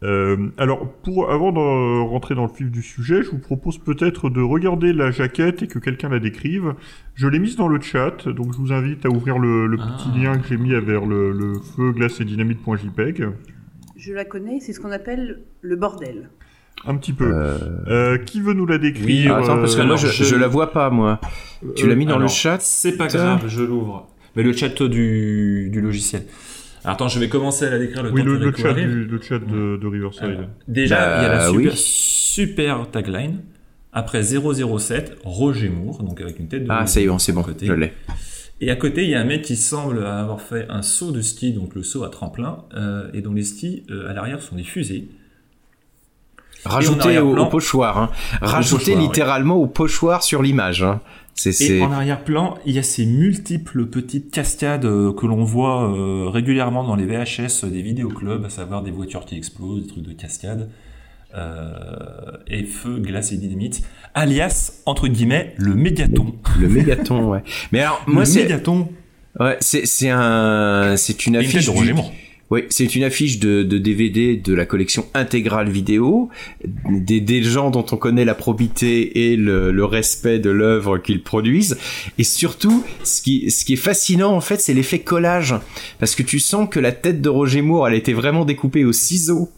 [0.03, 4.29] Euh, alors, pour, avant de rentrer dans le vif du sujet, je vous propose peut-être
[4.29, 6.73] de regarder la jaquette et que quelqu'un la décrive.
[7.15, 10.09] Je l'ai mise dans le chat, donc je vous invite à ouvrir le, le petit
[10.13, 10.17] Ah.
[10.17, 13.29] lien que j'ai mis vers le, le feu, glace et dynamite.jpg.
[13.95, 16.29] Je la connais, c'est ce qu'on appelle le bordel.
[16.85, 17.31] Un petit peu.
[17.33, 20.15] Euh, Euh, qui veut nous la décrire Oui, Attends, parce que euh, moi je, alors,
[20.15, 21.19] je- je la vois pas moi.
[21.75, 24.07] Tu l'as mis dans le chat C'est pas grave, je l'ouvre.
[24.35, 26.23] Mais le chat du, du logiciel.
[26.83, 28.89] Alors, attends, je vais commencer à la décrire le Oui, temps le, chat, arrive.
[28.89, 30.23] du, le chat de, de Riverside.
[30.25, 31.77] Alors, déjà, Bah, il y a la super, oui.
[31.77, 33.39] super tagline.
[33.93, 36.67] Après 007, Roger Moore, donc avec une tête de.
[36.69, 37.65] Ah, ça y est, bon, c'est bon, côté.
[37.65, 37.93] je l'ai.
[38.61, 41.21] Et à côté, il y a un mec qui semble avoir fait un saut de
[41.21, 44.55] ski, donc le saut à tremplin, euh, et dont les skis euh, à l'arrière sont
[44.55, 45.09] des fusées.
[46.65, 48.09] Au, arrière-plan- au pochoir, hein.
[48.39, 50.83] Pochoir, littéralement au pochoir sur l'image.
[50.83, 51.01] Hein.
[51.59, 56.85] Et en arrière-plan, il y a ces multiples petites cascades euh, que l'on voit régulièrement
[56.85, 60.69] dans les VHS des vidéoclubs, à savoir des voitures qui explosent, des trucs de cascade,
[61.37, 63.81] euh, et feu, glace et dynamite,
[64.13, 66.35] alias, entre guillemets, le mégaton.
[66.59, 67.43] le mégaton, ouais.
[67.71, 68.87] Mais alors moi c'est mégaton
[69.39, 72.11] ouais, c'est c'est un c'est une une affiche du- Moore.
[72.51, 76.29] Oui, c'est une affiche de, de DVD de la collection intégrale vidéo,
[76.87, 81.23] des, des gens dont on connaît la probité et le, le respect de l'œuvre qu'ils
[81.23, 81.75] produisent.
[82.19, 85.55] Et surtout, ce qui, ce qui est fascinant, en fait, c'est l'effet collage.
[85.97, 88.91] Parce que tu sens que la tête de Roger Moore, elle était vraiment découpée au
[88.93, 89.49] ciseau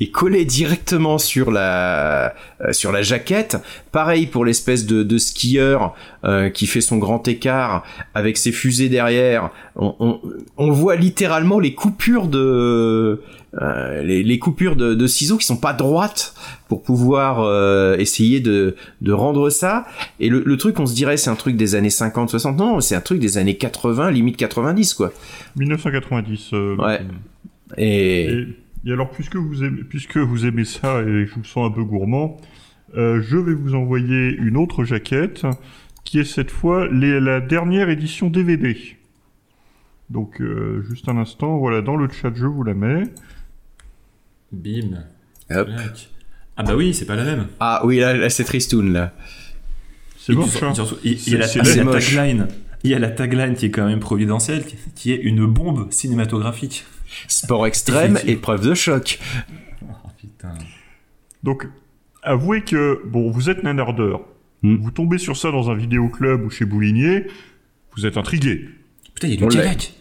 [0.00, 3.56] et collée directement sur la euh, sur la jaquette.
[3.92, 8.88] Pareil pour l'espèce de, de skieur euh, qui fait son grand écart avec ses fusées
[8.88, 9.50] derrière.
[9.76, 10.20] On, on,
[10.56, 13.20] on voit littéralement les coupures de
[13.62, 16.34] euh, les, les coupures de, de ciseaux qui sont pas droites
[16.68, 19.86] pour pouvoir euh, essayer de, de rendre ça.
[20.20, 22.56] Et le, le truc, on se dirait c'est un truc des années 50, 60.
[22.58, 25.10] Non, c'est un truc des années 80, limite 90 quoi.
[25.56, 26.50] 1990.
[26.52, 27.00] euh, Ouais.
[27.78, 28.46] Et, Et,
[28.86, 31.82] et alors, puisque vous, aimez, puisque vous aimez ça et je vous sens un peu
[31.84, 32.36] gourmand,
[32.96, 35.44] euh, je vais vous envoyer une autre jaquette
[36.04, 38.76] qui est cette fois les- la dernière édition DVD.
[40.08, 43.02] Donc, euh, juste un instant, voilà, dans le chat, je vous la mets.
[44.52, 45.02] Bim.
[45.50, 45.68] Hop.
[46.56, 47.46] Ah bah oui, c'est pas la même.
[47.60, 49.12] ah oui là, là c'est tristoun là.
[50.16, 52.14] C'est hein surtout, il il y a la, C'est- il y a c'est la moche.
[52.14, 52.48] tagline.
[52.82, 54.64] Il y a la tagline qui est quand même providentielle,
[54.94, 56.84] qui est une bombe cinématographique.
[57.28, 59.18] Sport extrême, épreuve de choc.
[59.82, 60.54] Oh putain.
[61.42, 61.66] Donc,
[62.22, 64.22] avouez que, bon, vous êtes nanardeur.
[64.62, 64.76] Hmm.
[64.76, 67.26] Vous tombez sur ça dans un vidéoclub ou chez Boulinier,
[67.94, 68.68] vous êtes intrigué.
[69.14, 69.92] Putain, il y a du kayak.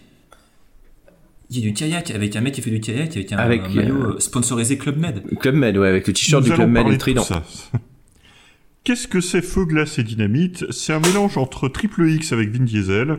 [1.49, 3.61] Il y a du kayak avec un mec qui fait du kayak avec un, Avec,
[3.61, 5.23] un maillot euh, euh, sponsorisé Club Med.
[5.39, 7.25] Club Med, ouais, avec le t-shirt du Club Med et le trident.
[8.83, 10.71] Qu'est-ce que c'est Feu, Glace et Dynamite?
[10.71, 13.17] C'est un mélange entre Triple X avec Vin Diesel,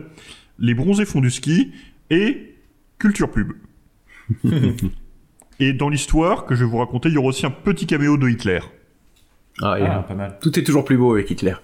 [0.59, 1.71] Les Bronzés font du ski
[2.09, 2.55] et
[2.99, 3.51] Culture Pub.
[5.59, 8.17] et dans l'histoire que je vais vous raconter, il y aura aussi un petit caméo
[8.17, 8.59] de Hitler.
[9.61, 10.37] Ah, Ah, pas mal.
[10.41, 11.55] Tout est toujours plus beau avec Hitler.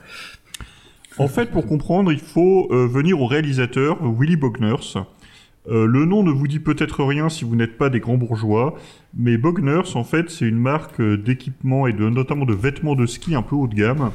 [1.18, 4.96] En fait, pour comprendre, il faut euh, venir au réalisateur Willy Bogners.
[5.70, 8.76] Euh, le nom ne vous dit peut-être rien si vous n'êtes pas des grands bourgeois,
[9.16, 13.06] mais Bogners, en fait, c'est une marque euh, d'équipement et de, notamment de vêtements de
[13.06, 14.12] ski un peu haut de gamme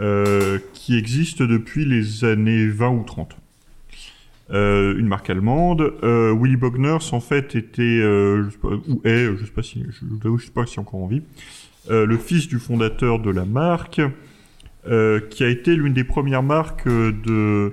[0.00, 3.36] euh, qui existe depuis les années 20 ou 30.
[4.50, 5.94] Euh, une marque allemande.
[6.02, 8.50] Euh, Willy Bogners, en fait, était, euh,
[8.88, 11.22] ou est, je sais pas si, je, je, sais pas si encore en vie,
[11.90, 14.00] euh, le fils du fondateur de la marque,
[15.30, 17.72] qui a été l'une des premières marques de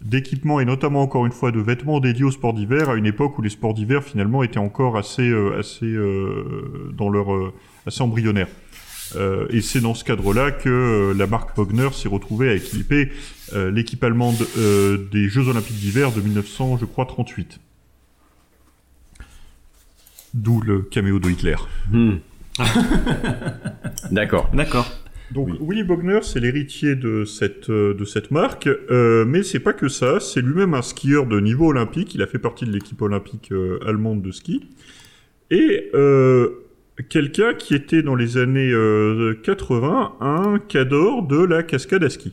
[0.00, 3.36] d'équipements et notamment encore une fois de vêtements dédiés aux sports d'hiver à une époque
[3.38, 5.92] où les sports d'hiver finalement étaient encore assez assez
[6.92, 7.52] dans leur
[7.84, 8.46] assez embryonnaires.
[9.16, 13.10] Euh, et c'est dans ce cadre-là que euh, la marque Bogner s'est retrouvée à équiper
[13.52, 17.60] euh, l'équipe allemande euh, des Jeux Olympiques d'hiver de 1900, je crois, 38.
[20.34, 21.56] D'où le caméo de Hitler.
[21.90, 22.16] Hmm.
[24.10, 24.50] D'accord.
[24.54, 24.90] D'accord.
[25.32, 29.88] Donc Willy Bogner, c'est l'héritier de cette de cette marque, euh, mais c'est pas que
[29.88, 30.20] ça.
[30.20, 32.14] C'est lui-même un skieur de niveau olympique.
[32.14, 34.68] Il a fait partie de l'équipe olympique euh, allemande de ski
[35.50, 36.61] et euh,
[37.08, 42.32] quelqu'un qui était dans les années euh, 80 un cador de la cascade à ski.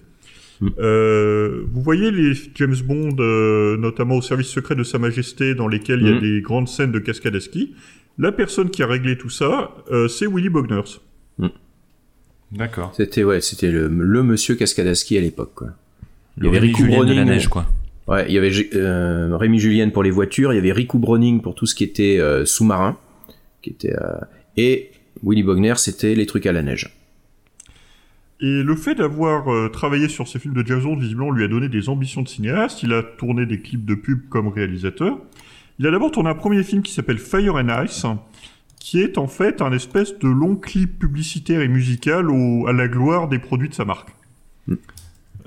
[0.61, 0.69] Hmm.
[0.79, 5.67] Euh, vous voyez les James Bond, euh, notamment au service secret de Sa Majesté, dans
[5.69, 6.19] lesquels il y a Hmm.
[6.21, 7.73] des grandes scènes de cascade à ski.
[8.17, 10.99] La personne qui a réglé tout ça, euh, c'est Willy Bogners.
[12.51, 12.93] D'accord.
[12.97, 15.51] C'était ouais, c'était le, le monsieur cascade à ski à l'époque.
[15.55, 15.67] quoi.
[16.37, 17.67] Il y Le avait Julien de la Browning, neige, quoi.
[18.07, 21.41] Ouais, il y avait euh, Rémi Julien pour les voitures, il y avait Rico Browning
[21.41, 22.97] pour tout ce qui était euh, sous-marin,
[23.61, 24.15] qui était euh,
[24.59, 24.91] et
[25.23, 26.85] Willy Bogner, c'était les trucs à la neige.
[28.41, 31.47] Et le fait d'avoir euh, travaillé sur ces films de James Bond, visiblement, lui a
[31.49, 32.83] donné des ambitions de cinéaste.
[32.83, 35.17] Il a tourné des clips de pub comme réalisateur.
[35.77, 38.05] Il a d'abord tourné un premier film qui s'appelle Fire and Ice,
[38.79, 42.87] qui est en fait un espèce de long clip publicitaire et musical au- à la
[42.87, 44.09] gloire des produits de sa marque.
[44.67, 44.75] Mm.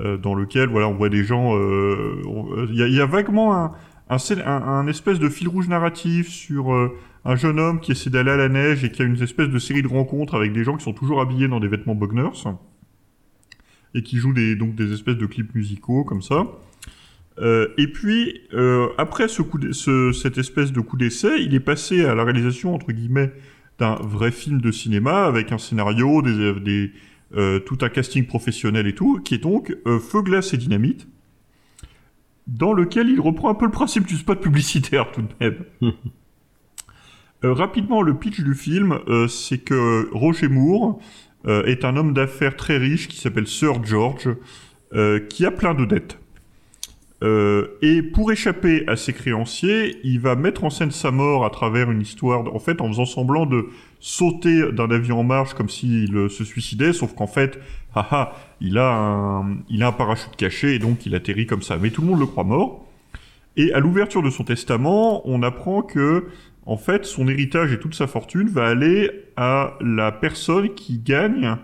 [0.00, 1.56] Euh, dans lequel, voilà, on voit des gens...
[1.56, 3.72] euh, euh, Il y, a, il y a vaguement un,
[4.10, 6.74] un, scén- un- un espèce de fil rouge narratif sur
[7.24, 9.58] un jeune homme qui essaie d'aller à la neige et qui a une espèce de
[9.58, 12.44] série de rencontres avec des gens qui sont toujours habillés dans des vêtements Bogners
[13.94, 16.46] et qui joue des, donc des espèces de clips musicaux comme ça.
[17.38, 21.60] Euh, et puis, euh, après ce coup ce, cette espèce de coup d'essai, il est
[21.60, 23.32] passé à la réalisation, entre guillemets,
[23.78, 26.92] d'un vrai film de cinéma avec un scénario, des, des,
[27.36, 31.08] euh, tout un casting professionnel et tout, qui est donc Feu, glace et dynamite,
[32.46, 35.64] dans lequel il reprend un peu le principe du spot publicitaire tout de même.
[37.44, 41.00] Euh, rapidement, le pitch du film, euh, c'est que Roger Moore
[41.46, 44.28] euh, est un homme d'affaires très riche qui s'appelle Sir George,
[45.30, 46.18] qui a plein de dettes.
[47.80, 51.90] Et pour échapper à ses créanciers, il va mettre en scène sa mort à travers
[51.90, 53.68] une histoire, en fait, en faisant semblant de
[54.00, 57.58] sauter d'un avion en marche comme s'il se suicidait, sauf qu'en fait,
[57.94, 58.72] haha, il
[59.70, 61.78] il a un parachute caché et donc il atterrit comme ça.
[61.78, 62.84] Mais tout le monde le croit mort.
[63.56, 66.26] Et à l'ouverture de son testament, on apprend que,
[66.66, 71.56] en fait, son héritage et toute sa fortune va aller à la personne qui gagne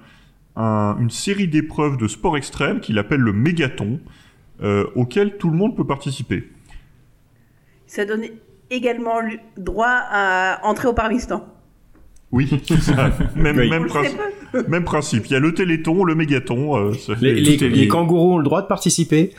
[0.57, 4.01] un- une série d'épreuves de sport extrême qu'il appelle le mégaton,
[4.62, 6.49] euh, auquel tout le monde peut participer.
[7.86, 8.24] Ça donne
[8.70, 9.20] également
[9.57, 11.46] droit à entrer au Parmistan.
[12.32, 13.11] Oui, c'est ça.
[13.36, 13.70] Même, Oui.
[13.70, 15.26] même, princi- principe.
[15.26, 16.76] Il y a le téléthon, le mégaton.
[16.76, 19.30] euh, ça fait- Les, les, kangourous ont le droit de participer.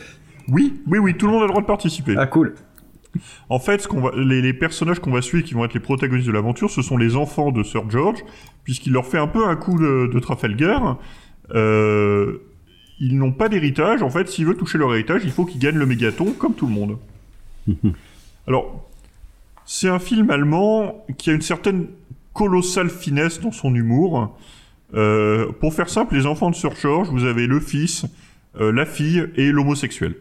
[0.47, 2.15] Oui, oui, oui, tout le monde a le droit de participer.
[2.17, 2.55] Ah cool.
[3.49, 5.79] En fait, ce qu'on va, les, les personnages qu'on va suivre, qui vont être les
[5.79, 8.19] protagonistes de l'aventure, ce sont les enfants de Sir George,
[8.63, 10.99] puisqu'il leur fait un peu un coup de, de Trafalgar.
[11.55, 12.37] Euh,
[12.99, 14.03] ils n'ont pas d'héritage.
[14.03, 16.67] En fait, s'ils veulent toucher leur héritage, il faut qu'ils gagnent le mégaton, comme tout
[16.67, 16.97] le monde.
[18.47, 18.89] Alors,
[19.65, 21.87] c'est un film allemand qui a une certaine
[22.33, 24.37] colossale finesse dans son humour.
[24.93, 28.05] Euh, pour faire simple, les enfants de Sir George, vous avez le fils,
[28.59, 30.15] euh, la fille et l'homosexuel.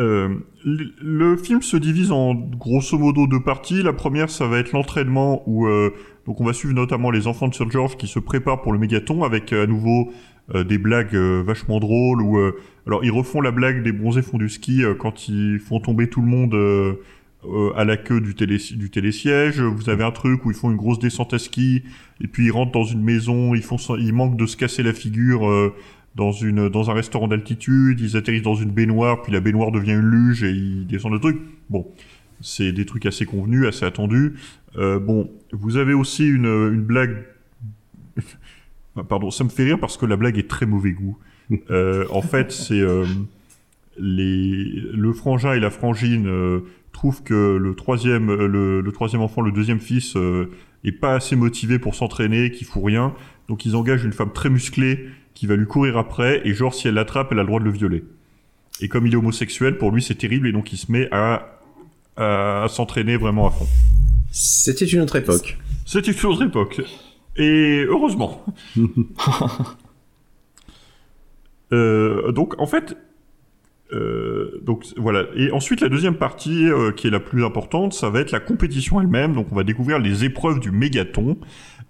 [0.00, 3.82] Euh, le, film se divise en grosso modo deux parties.
[3.82, 5.92] La première, ça va être l'entraînement où euh,
[6.26, 8.78] donc on va suivre notamment les enfants de Sir George qui se préparent pour le
[8.78, 10.10] mégaton avec euh, à nouveau
[10.52, 12.20] des blagues vachement drôles.
[12.20, 12.36] Où,
[12.84, 16.20] alors ils refont la blague des bronzés font du ski quand ils font tomber tout
[16.20, 16.98] le monde
[17.76, 19.60] à la queue du, télé, du télésiège.
[19.60, 21.84] Vous avez un truc où ils font une grosse descente à ski
[22.20, 23.54] et puis ils rentrent dans une maison.
[23.54, 25.72] Ils font ils manquent de se casser la figure.
[26.14, 29.92] Dans une dans un restaurant d'altitude, ils atterrissent dans une baignoire, puis la baignoire devient
[29.92, 31.40] une luge et ils descendent le truc.
[31.70, 31.86] Bon,
[32.40, 34.34] c'est des trucs assez convenus, assez attendus.
[34.76, 37.24] Euh, bon, vous avez aussi une, une blague.
[39.08, 41.18] Pardon, ça me fait rire parce que la blague est très mauvais goût.
[41.70, 43.04] Euh, en fait, c'est euh,
[43.98, 46.60] les le frangin et la frangine euh,
[46.92, 50.50] trouvent que le troisième euh, le, le troisième enfant, le deuxième fils, euh,
[50.84, 53.14] est pas assez motivé pour s'entraîner, qu'il fout rien.
[53.48, 56.88] Donc ils engagent une femme très musclée qui va lui courir après et genre si
[56.88, 58.04] elle l'attrape, elle a le droit de le violer.
[58.80, 61.58] Et comme il est homosexuel, pour lui c'est terrible et donc il se met à,
[62.16, 63.66] à, à s'entraîner vraiment à fond.
[64.30, 65.58] C'était une autre époque.
[65.84, 66.80] C'était une autre époque.
[67.36, 68.44] Et heureusement.
[71.72, 72.98] Euh, donc en fait,
[73.92, 75.24] euh, donc voilà.
[75.34, 78.40] Et ensuite la deuxième partie euh, qui est la plus importante, ça va être la
[78.40, 79.32] compétition elle-même.
[79.32, 81.38] Donc on va découvrir les épreuves du mégaton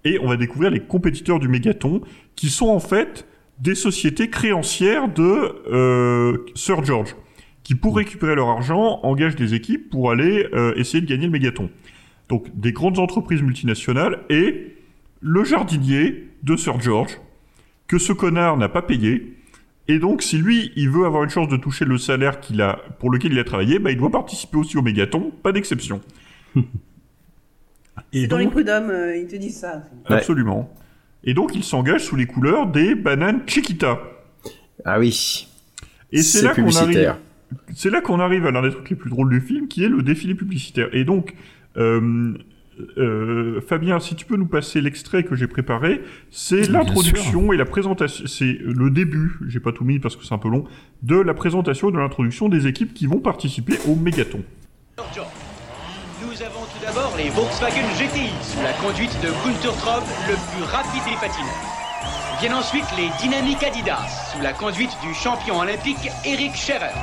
[0.05, 1.99] et on va découvrir les compétiteurs du mégaton
[2.37, 3.27] qui sont en fait
[3.59, 5.23] des sociétés créancières de
[5.71, 7.15] euh, Sir George
[7.63, 11.31] qui pour récupérer leur argent engagent des équipes pour aller euh, essayer de gagner le
[11.31, 11.69] mégaton.
[12.29, 14.75] Donc des grandes entreprises multinationales et
[15.21, 17.19] le jardinier de Sir George
[17.87, 19.37] que ce connard n'a pas payé.
[19.87, 22.79] Et donc, si lui, il veut avoir une chance de toucher le salaire qu'il a,
[22.99, 25.99] pour lequel il a travaillé, bah, il doit participer aussi au mégaton, pas d'exception.
[28.13, 29.83] Et dans les prud'hommes, euh, ils te disent ça.
[30.05, 30.73] absolument.
[31.23, 33.99] Et donc, il s'engage sous les couleurs des bananes Chiquita.
[34.85, 35.47] Ah oui.
[36.11, 37.15] Et c'est là qu'on arrive.
[37.75, 39.89] C'est là qu'on arrive à l'un des trucs les plus drôles du film, qui est
[39.89, 40.89] le défilé publicitaire.
[40.91, 41.35] Et donc,
[41.77, 42.33] euh,
[42.97, 46.01] euh, Fabien, si tu peux nous passer l'extrait que j'ai préparé,
[46.31, 50.33] c'est l'introduction et la présentation, c'est le début, j'ai pas tout mis parce que c'est
[50.33, 50.65] un peu long,
[51.03, 54.43] de la présentation et de l'introduction des équipes qui vont participer au mégaton.
[57.17, 61.53] Les Volkswagen GTI sous la conduite de Gunther Traub, le plus rapide des patineurs.
[62.39, 66.93] Viennent ensuite les Dynamic Adidas sous la conduite du champion olympique Eric Scherer.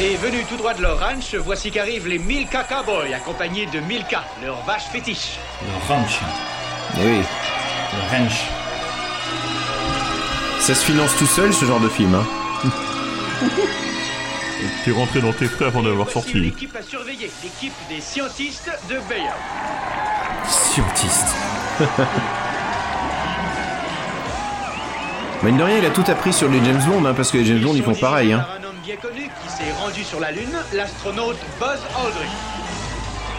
[0.00, 4.24] Et venus tout droit de leur ranch, voici qu'arrivent les Milka Cowboys accompagnés de Milka,
[4.42, 5.38] leur vache fétiche.
[5.62, 6.18] Le ranch.
[6.98, 7.22] Eh oui.
[7.92, 8.44] Le ranch.
[10.60, 12.14] Ça se finance tout seul, ce genre de film.
[12.14, 12.70] Hein.
[14.84, 16.34] T'es rentré dans tes frais avant d'avoir sorti.
[16.40, 19.30] l'équipe à surveiller, l'équipe des scientistes de Bayer.
[20.48, 21.28] Scientiste.
[25.42, 27.44] Mine de rien, il a tout appris sur les James Bond, hein, parce que les
[27.44, 28.32] James Bond, ils font pareil.
[28.32, 28.40] Hein.
[28.40, 32.30] Par un homme bien connu qui s'est rendu sur la Lune, l'astronaute Buzz Aldrin.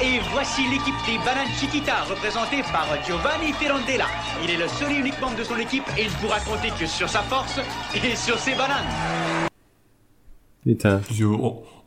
[0.01, 4.07] Et voici l'équipe des Bananes Chiquita, représentée par Giovanni Firondella.
[4.43, 6.69] Il est le seul et unique membre de son équipe et il ne pourra compter
[6.77, 7.59] que sur sa force
[7.95, 8.85] et sur ses bananes.
[10.65, 11.01] Putain.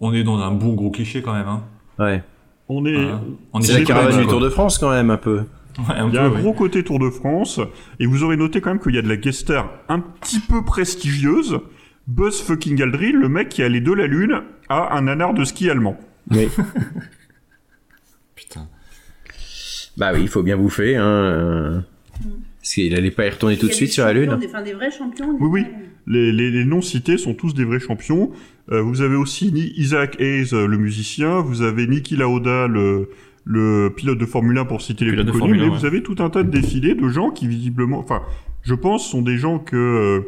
[0.01, 1.49] On est dans un bon gros cliché quand même.
[1.49, 1.63] Hein.
[1.99, 2.23] Ouais.
[2.69, 3.21] On est, Voilà.
[3.53, 4.33] On est la caravane du quoi.
[4.35, 5.45] Tour de France, quand même, un peu.
[5.79, 6.41] Ouais, un Il y a peu, un ouais.
[6.43, 7.61] gros côté Tour de France,
[7.99, 10.41] et vous aurez noté quand même qu'il y a de la guest star un petit
[10.41, 11.59] peu prestigieuse.
[12.07, 15.69] Buzz fucking Aldrin, le mec qui allait de la Lune, a un nanar de ski
[15.71, 15.99] allemand.
[16.31, 16.49] Oui.
[18.35, 18.69] Putain.
[19.97, 20.97] bah oui, il faut bien bouffer.
[20.97, 21.85] Hein.
[22.69, 24.37] Parce qu'il allait pas y retourner tout de suite sur la Lune.
[24.39, 25.33] Des, enfin, des vrais champions.
[25.33, 25.65] des Oui, oui.
[26.07, 28.31] Les, les, les noms cités sont tous des vrais champions.
[28.71, 31.41] Euh, vous avez aussi Ni- Isaac Hayes, le musicien.
[31.41, 33.09] Vous avez Niki Lauda, le,
[33.47, 35.39] le pilote de Formule 1 pour citer les plus connus.
[35.39, 38.21] Formule 1, Mais vous avez tout un tas de défilés de gens qui visiblement, enfin,
[38.63, 40.21] je pense, sont des gens que euh,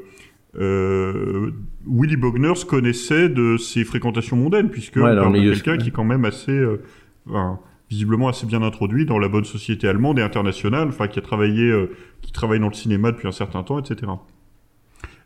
[0.58, 1.50] euh,
[1.86, 5.92] Willy Bogners connaissait de ses fréquentations mondaines, puisque Ouais, on parle de quelqu'un qui est
[5.92, 6.80] quand même assez, euh,
[7.28, 7.60] enfin,
[7.90, 11.64] visiblement assez bien introduit dans la bonne société allemande et internationale, enfin, qui a travaillé,
[11.64, 11.90] euh,
[12.22, 14.12] qui travaille dans le cinéma depuis un certain temps, etc.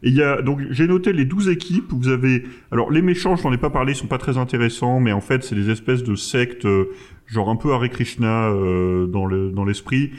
[0.03, 1.93] Et il y a donc j'ai noté les 12 équipes.
[1.93, 4.99] Vous avez alors les méchants, je n'en ai pas parlé, ils sont pas très intéressants,
[4.99, 6.91] mais en fait c'est des espèces de sectes euh,
[7.27, 10.13] genre un peu Hare Krishna euh, dans le dans l'esprit,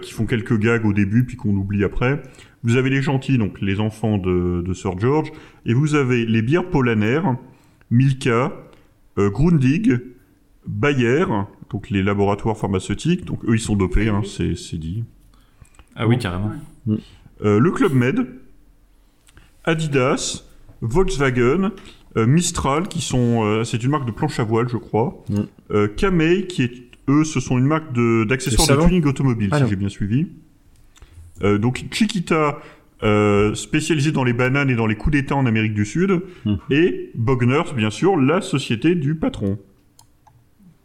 [0.00, 2.22] qui font quelques gags au début puis qu'on oublie après.
[2.64, 5.32] Vous avez les gentils, donc les enfants de, de Sir George,
[5.66, 7.36] et vous avez les bières polanaires,
[7.90, 8.52] Milka,
[9.16, 10.00] Grundig,
[10.66, 11.26] Bayer,
[11.72, 15.04] donc les laboratoires pharmaceutiques, donc eux ils sont dopés, hein, c'est c'est dit.
[15.96, 16.52] Ah oui, carrément.
[17.44, 18.26] Euh, le Club Med,
[19.64, 20.44] Adidas,
[20.80, 21.70] Volkswagen,
[22.16, 25.22] euh, Mistral, qui sont, euh, c'est une marque de planche à voile, je crois.
[25.28, 25.36] Mm.
[25.70, 26.72] Euh, Kamei, qui est,
[27.08, 29.68] eux, ce sont une marque de- d'accessoires De tuning automobile, Ah si non.
[29.68, 30.26] j'ai bien suivi.
[31.42, 32.58] Euh, donc Chiquita,
[33.02, 36.54] euh, spécialisée dans les bananes et dans les coups d'État en Amérique du Sud, Mm.
[36.70, 39.58] et Bogners, bien sûr, la société du patron.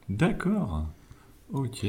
[0.10, 0.86] D'accord.
[1.54, 1.86] Ok.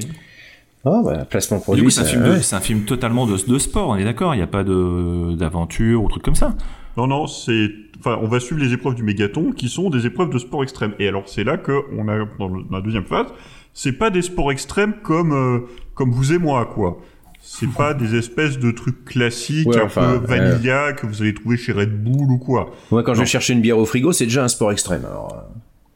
[0.85, 2.43] Oh, bah, placement Du produit, coup, c'est un, de- ouais.
[2.43, 5.35] c'est un film totalement de, de sport, on est d'accord Il n'y a pas de-
[5.35, 6.55] d'aventure ou truc comme ça
[6.97, 7.69] Non, non, c'est.
[7.99, 10.95] Enfin, on va suivre les épreuves du mégaton qui sont des épreuves de sport extrême.
[11.01, 13.27] Et alors, c'est là que on a dans, le- dans la deuxième phase,
[13.75, 15.61] c'est pas des sports extrêmes comme euh,
[15.95, 16.99] comme vous et moi, quoi.
[17.41, 21.33] C'est pas des espèces de trucs classiques, Ouais, un enfin, peu vanilla que vous allez
[21.35, 22.71] trouver chez Red Bull ou quoi.
[22.91, 25.05] Moi, quand je vais chercher une bière au frigo, c'est déjà un sport extrême.
[25.05, 25.45] Alors.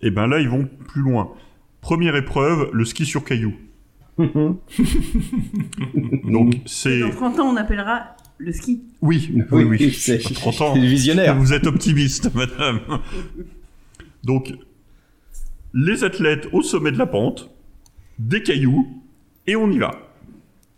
[0.00, 1.28] Et ben là, ils vont plus loin.
[1.82, 3.52] Première épreuve, le ski sur caillou.
[6.24, 8.82] Donc c'est Dans 30 ans, on appellera le ski.
[9.02, 9.90] oui, oui, oui.
[9.92, 10.74] c'est 30 ans.
[10.74, 11.36] c'est visionnaire.
[11.38, 12.80] Vous êtes optimiste, madame.
[14.24, 14.52] Donc,
[15.74, 17.50] les athlètes au sommet de la pente,
[18.18, 18.86] des cailloux,
[19.46, 19.92] et on y va.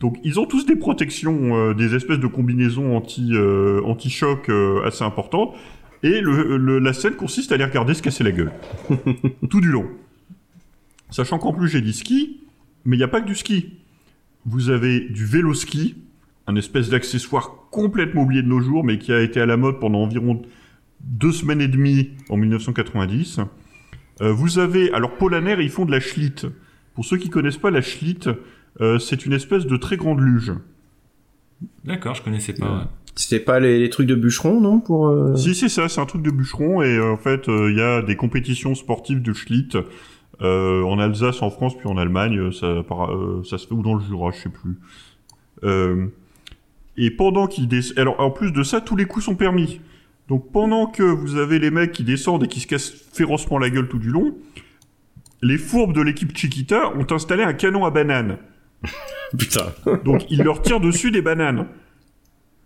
[0.00, 4.84] Donc ils ont tous des protections, euh, des espèces de combinaisons anti, euh, anti-choc euh,
[4.84, 5.54] assez importantes.
[6.02, 8.52] Et le, le- la scène consiste à les regarder se casser la gueule.
[9.50, 9.86] Tout du long.
[11.10, 12.40] Sachant qu'en plus j'ai dit ski,
[12.84, 13.74] mais il n'y a pas que du ski.
[14.46, 15.96] Vous avez du vélo ski,
[16.46, 19.80] un espèce d'accessoire complètement oublié de nos jours, mais qui a été à la mode
[19.80, 20.42] pendant environ
[21.00, 23.40] deux semaines et demie en 1990.
[24.20, 26.46] Euh, vous avez, alors Polaner, ils font de la schlitt.
[26.94, 28.28] Pour ceux qui connaissent pas la schlitt,
[28.80, 30.52] euh, c'est une espèce de très grande luge.
[31.84, 32.66] D'accord, je connaissais pas.
[32.78, 32.84] ouais.
[33.16, 36.06] C'était pas les, les trucs de bûcheron, non pour euh, Si, c'est ça, c'est un
[36.06, 39.32] truc de bûcheron, et euh, en fait, euh, il y a des compétitions sportives de
[39.32, 39.82] schlitt euh,
[40.40, 43.82] en Alsace, en France, puis en Allemagne, euh, ça, par- euh, ça se fait, ou
[43.82, 44.76] dans le Jura, je sais plus.
[45.62, 46.06] Euh,
[46.96, 47.98] et pendant qu'ils descendent...
[47.98, 49.80] Alors, en plus de ça, tous les coups sont permis.
[50.28, 53.68] Donc, pendant que vous avez les mecs qui descendent et qui se cassent férocement la
[53.70, 54.36] gueule tout du long,
[55.42, 58.38] les fourbes de l'équipe Chiquita ont installé un canon à bananes.
[59.38, 59.66] Putain.
[60.04, 61.66] Donc, ils leur tirent dessus des bananes.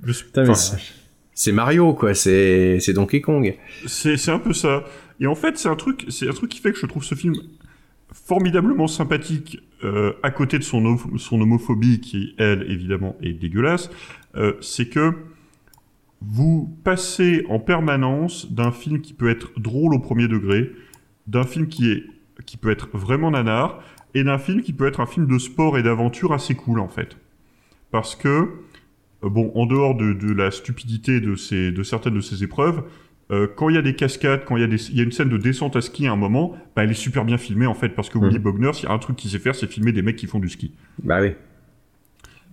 [0.04, 0.92] Je- Putain, mais enfin, c'est-
[1.34, 2.14] c'est Mario, quoi.
[2.14, 3.56] C'est c'est Donkey Kong.
[3.86, 4.84] C'est c'est un peu ça.
[5.20, 7.14] Et en fait, c'est un truc, c'est un truc qui fait que je trouve ce
[7.14, 7.34] film
[8.12, 13.90] formidablement sympathique euh, à côté de son, son homophobie qui, elle, évidemment, est dégueulasse.
[14.34, 15.14] Euh, c'est que
[16.20, 20.72] vous passez en permanence d'un film qui peut être drôle au premier degré,
[21.26, 22.04] d'un film qui est
[22.46, 23.82] qui peut être vraiment nanar,
[24.14, 26.88] et d'un film qui peut être un film de sport et d'aventure assez cool en
[26.88, 27.16] fait.
[27.90, 28.28] Parce que
[29.24, 32.84] euh, bon, en dehors de, de la stupidité de, ces, de certaines de ces épreuves,
[33.30, 35.02] euh, quand il y a des cascades, quand il y, a des- il y a
[35.04, 37.66] une scène de descente à ski à un moment, bah, elle est super bien filmée
[37.66, 38.42] en fait, parce que Willy Mhm.
[38.42, 40.38] Bogner, s'il y a un truc qu'il sait faire, c'est filmer des mecs qui font
[40.38, 40.72] du ski.
[41.02, 41.32] Bah oui.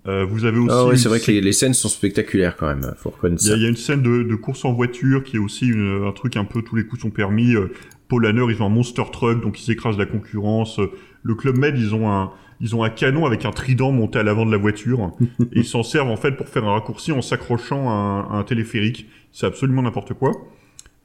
[0.07, 0.69] Euh, vous avez aussi.
[0.71, 2.93] Ah ouais, c'est vrai que les, les scènes sont spectaculaires quand même.
[2.97, 3.57] Faut reconnaître il y, a, ça.
[3.57, 6.11] il y a une scène de, de course en voiture qui est aussi une- un
[6.11, 7.55] truc un peu tous les coups sont permis.
[7.55, 7.71] Euh,
[8.07, 10.78] Paul Hanner, ils ont un monster truck, donc ils écrasent la concurrence.
[10.80, 10.91] Euh,
[11.23, 14.23] Le Club Med, ils ont un, ils ont un canon avec un trident monté à
[14.23, 15.11] l'avant de la voiture.
[15.39, 18.43] et ils s'en servent en fait pour faire un raccourci en s'accrochant à, à un
[18.43, 19.07] téléphérique.
[19.32, 20.34] C'est absolument n'importe quoi.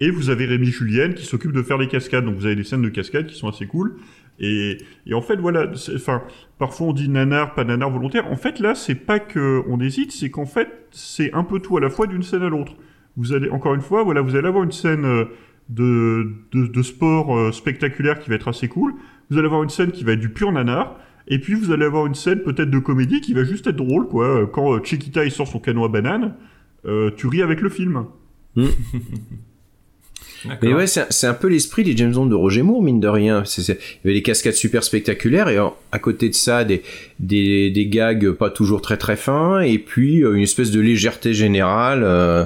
[0.01, 2.24] Et vous avez Rémi Julien qui s'occupe de faire des cascades.
[2.24, 3.96] Donc vous avez des scènes de cascades qui sont assez cool.
[4.38, 6.22] Et, et en fait, voilà, enfin,
[6.59, 8.26] parfois on dit nanar, pas nanar volontaire.
[8.30, 11.76] En fait, là, c'est pas que on hésite, c'est qu'en fait, c'est un peu tout
[11.76, 12.74] à la fois d'une scène à l'autre.
[13.16, 15.24] Vous allez, encore une fois, voilà, vous allez avoir une scène euh,
[15.68, 18.94] de, de, de sport euh, spectaculaire qui va être assez cool.
[19.30, 20.98] Vous allez avoir une scène qui va être du pur nanar.
[21.28, 24.09] Et puis vous allez avoir une scène peut-être de comédie qui va juste être drôle,
[24.09, 24.48] quoi.
[24.53, 26.34] Quand euh, Chiquita il sort son canon à banane,
[26.86, 28.07] euh, tu ris avec le film.
[30.62, 33.09] Mais ouais, c'est c'est un peu l'esprit des James Bond de Roger Moore, mine de
[33.09, 33.45] rien.
[33.45, 36.64] C'est- c'est- Il y avait des cascades super spectaculaires et en- à côté de ça,
[36.64, 36.82] des,
[37.18, 41.34] des, des gags pas toujours très très fins et puis euh, une espèce de légèreté
[41.34, 42.03] générale.
[42.05, 42.45] Euh,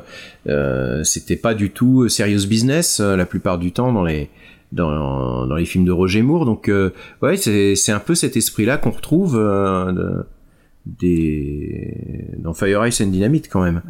[0.49, 4.29] euh, C'était pas du tout serious business euh, la plupart du temps dans les
[4.73, 6.47] dans, dans les films de Roger Moore.
[6.47, 6.91] Donc euh,
[7.23, 10.25] ouais, c'est c'est un peu cet esprit-là qu'on retrouve euh, de-
[10.87, 11.95] des
[12.39, 13.83] dans Fire Ice and Dynamite quand même.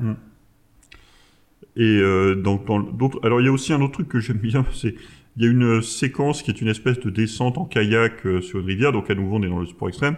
[1.76, 4.38] Et euh, dans, dans d'autres, alors il y a aussi un autre truc que j'aime
[4.38, 4.94] bien, c'est
[5.36, 8.60] il y a une séquence qui est une espèce de descente en kayak euh, sur
[8.60, 10.16] une rivière, donc à nouveau on est dans le sport extrême.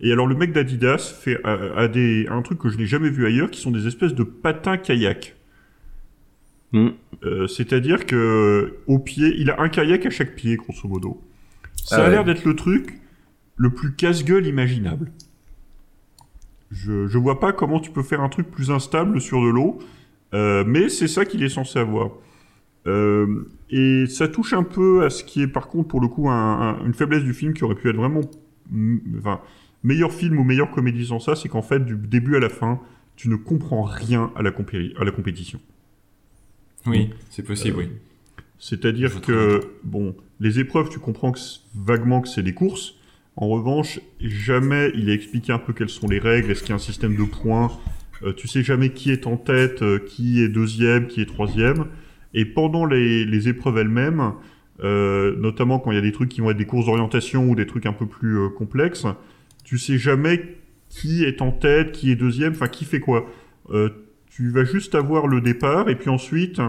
[0.00, 3.10] Et alors le mec d'Adidas fait a, a des un truc que je n'ai jamais
[3.10, 5.34] vu ailleurs, qui sont des espèces de patins kayak.
[6.72, 6.88] Mm.
[7.24, 11.20] Euh, C'est-à-dire que au pied, il a un kayak à chaque pied, grosso modo.
[11.84, 12.10] Ça Ah a ouais.
[12.10, 13.00] l'air d'être le truc
[13.56, 15.10] le plus casse-gueule imaginable.
[16.70, 19.78] Je, je vois pas comment tu peux faire un truc plus instable sur de l'eau,
[20.34, 22.10] euh, mais c'est ça qu'il est censé avoir.
[22.86, 26.28] Euh, et ça touche un peu à ce qui est par contre pour le coup
[26.28, 26.34] un-
[26.80, 28.20] un- une faiblesse du film qui aurait pu être vraiment,
[28.70, 29.40] mm, enfin,
[29.82, 32.80] meilleur film ou meilleure comédie sans ça, c'est qu'en fait du début à la fin,
[33.16, 35.60] tu ne comprends rien à la, compé- à la compétition.
[36.86, 37.88] Oui, c'est possible, oui.
[38.58, 41.38] C'est-à-dire que, bon, les épreuves, tu comprends que
[41.74, 42.94] vaguement que c'est des courses.
[43.36, 46.72] En revanche, jamais il est expliqué un peu quelles sont les règles, est-ce qu'il y
[46.72, 47.70] a un système de points.
[48.22, 51.86] Euh, tu sais jamais qui est en tête, euh, qui est deuxième, qui est troisième.
[52.32, 54.32] Et pendant les, épreuves elles-mêmes,
[54.82, 57.54] euh, notamment quand il y a des trucs qui vont être des courses d'orientation ou
[57.54, 59.06] des trucs un peu plus complexes,
[59.64, 60.56] tu sais jamais
[60.88, 63.26] qui est en tête, qui est deuxième, enfin qui fait quoi.
[64.30, 66.60] Tu vas juste avoir le départ et puis ensuite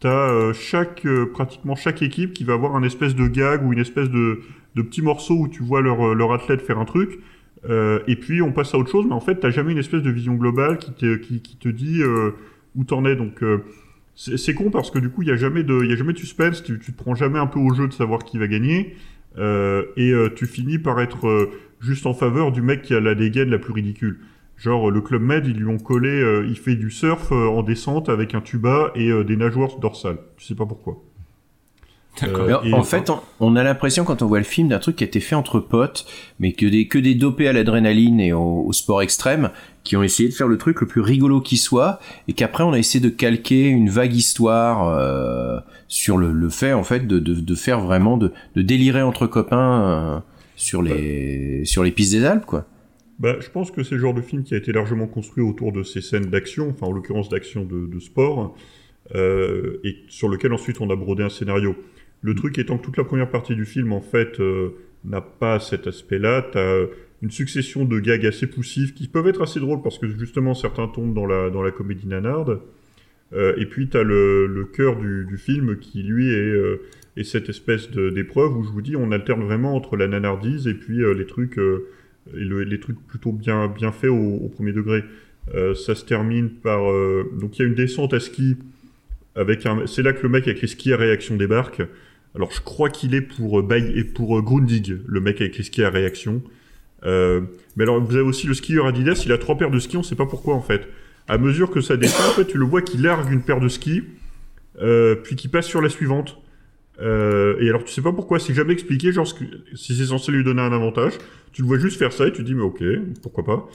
[0.00, 3.78] T'as euh, chaque pratiquement chaque équipe qui va avoir un espèce de gag ou une
[3.78, 4.40] espèce de,
[4.74, 7.20] petit morceau où tu vois leur athlète faire un truc.
[7.68, 10.02] Euh, et puis on passe à autre chose, mais en fait t'as jamais une espèce
[10.02, 12.30] de vision globale qui te, qui, te dit euh,
[12.74, 13.16] où t'en es.
[13.16, 13.64] Donc euh,
[14.14, 16.18] c'est con parce que du coup il y a jamais de y a jamais de
[16.18, 18.96] suspense, tu, te prends jamais un peu au jeu de savoir qui va gagner.
[19.36, 21.50] Et tu finis par être
[21.80, 24.20] juste en faveur du mec qui a la dégaine la plus ridicule.
[24.56, 28.34] Genre le club med, ils lui ont collé, il fait du surf en descente avec
[28.34, 30.18] un tuba et des nageoires dorsales.
[30.36, 31.02] Tu sais pas pourquoi.
[32.22, 35.04] Euh, en, fait, on, on a l'impression quand on voit le film d'un truc qui
[35.04, 36.06] a été fait entre potes,
[36.38, 39.50] mais que des que des dopés à l'adrénaline et au, au sport extrême,
[39.84, 41.98] qui ont essayé de faire le truc le plus rigolo qui soit,
[42.28, 46.72] et qu'après on a essayé de calquer une vague histoire euh, sur le, le fait
[46.72, 50.20] en fait de, de, de faire vraiment de, de délirer entre copains euh,
[50.56, 52.66] sur les sur les pistes des Alpes quoi.
[53.18, 55.72] Bah, je pense que c'est le genre de film qui a été largement construit autour
[55.72, 58.56] de ces scènes d'action, enfin en l'occurrence d'action de, de sport,
[59.14, 61.76] euh, et sur lequel ensuite on a brodé un scénario.
[62.22, 64.70] Le truc étant que toute la première partie du film, en fait, euh,
[65.04, 66.46] n'a pas cet aspect-là.
[66.52, 66.86] T'as
[67.22, 70.88] une succession de gags assez poussifs qui peuvent être assez drôles parce que justement certains
[70.88, 72.60] tombent dans la, dans la comédie nanarde.
[73.32, 76.82] Euh, et puis t'as le, le cœur du, du film qui lui est, euh,
[77.16, 80.74] est cette espèce d'épreuve où je vous dis on alterne vraiment entre la nanardise et
[80.74, 81.86] puis euh, les trucs euh,
[82.34, 85.04] et le- les trucs plutôt bien bien faits au, premier degré.
[85.54, 88.56] Euh, ça se termine par euh, donc il y a une descente à ski
[89.36, 91.82] avec un c'est là que le mec avec les skis à réaction débarque.
[92.34, 95.56] Alors je crois qu'il est pour euh, Bay- et pour euh, Grundig, le mec avec
[95.58, 96.42] les skis à réaction.
[97.04, 97.40] Euh,
[97.76, 100.02] mais alors vous avez aussi le skieur Adidas, il a trois paires de skis, on
[100.02, 100.88] sait pas pourquoi en fait.
[101.28, 103.68] À mesure que ça descend, en fait, tu le vois qui largue une paire de
[103.68, 104.02] skis,
[105.22, 106.38] puis qui passe sur la suivante.
[107.00, 109.26] Et alors tu sais pas pourquoi, c'est jamais expliqué, genre
[109.74, 111.14] si c'est censé lui donner un avantage.
[111.52, 112.82] Tu le vois juste faire ça et tu te dis mais ok,
[113.22, 113.68] pourquoi pas.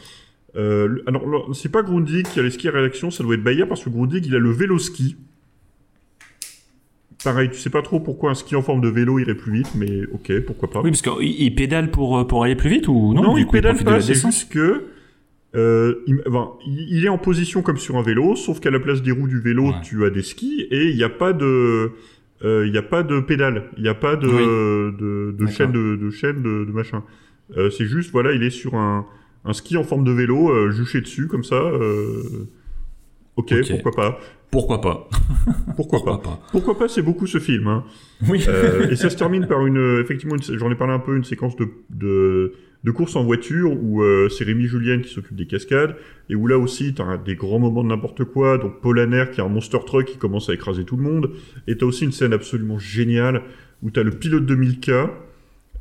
[1.08, 3.84] Alors c'est pas Grundig qui a les skis à réaction, ça doit être Bayer parce
[3.84, 5.16] que Grundig il a le vélo ski.
[7.26, 9.72] Pareil, tu sais pas trop pourquoi un ski en forme de vélo irait plus vite,
[9.76, 10.82] mais ok, pourquoi pas.
[10.82, 13.46] Oui, parce qu'il il pédale pour, euh, pour aller plus vite ou non, Non, il
[13.46, 14.84] coup, pédale de pas, c'est juste que
[15.56, 18.80] euh, il, enfin, il- il est en position comme sur un vélo, sauf qu'à la
[18.80, 19.74] place des roues du vélo, Ouais.
[19.84, 21.92] tu as des skis et il n'y a pas de,
[22.44, 25.36] euh, il y a pas de pédale, il n'y a pas de, Oui.
[25.38, 27.04] de, chaîne de, de chaîne de, de machin.
[27.58, 29.06] Euh, c'est juste, voilà, il est sur un,
[29.46, 31.56] un ski en forme de vélo, euh, juché dessus comme ça.
[33.36, 34.20] Ok, pourquoi pas.
[34.52, 35.10] Pourquoi pas
[35.76, 36.30] Pourquoi, Pourquoi pas.
[36.30, 37.68] pas Pourquoi pas, c'est beaucoup ce film.
[37.68, 37.84] Hein.
[38.30, 38.46] Oui.
[38.48, 41.24] Euh, et ça se termine par une, euh, effectivement, j'en ai parlé un peu, une
[41.26, 42.54] séquence de, de,
[42.86, 45.96] de course en voiture où euh, c'est Rémi Julien qui s'occupe des cascades
[46.30, 48.58] et où là aussi t'as des grands moments de n'importe quoi.
[48.58, 51.32] Donc Paul Hanner qui a un monster truck qui commence à écraser tout le monde.
[51.68, 53.42] Et t'as aussi une scène absolument géniale
[53.82, 55.12] où t'as le pilote de Milka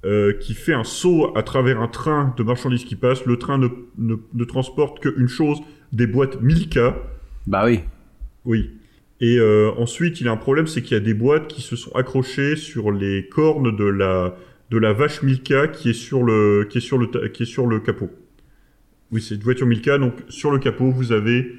[0.05, 3.25] euh, qui fait un saut à travers un train de marchandises qui passe.
[3.25, 5.59] Le train ne, ne, ne transporte qu'une chose,
[5.93, 6.97] des boîtes Milka.
[7.47, 7.81] Bah oui.
[8.45, 8.71] Oui.
[9.21, 11.77] Et euh, ensuite, il a un problème, c'est qu'il y a des boîtes qui se
[11.77, 14.37] sont accrochées sur les cornes de la
[14.71, 17.67] de la vache Milka qui est sur le qui est sur le qui est sur
[17.67, 18.11] le capot.
[19.13, 21.55] Oui, c'est une voiture Milka, donc sur le capot, vous avez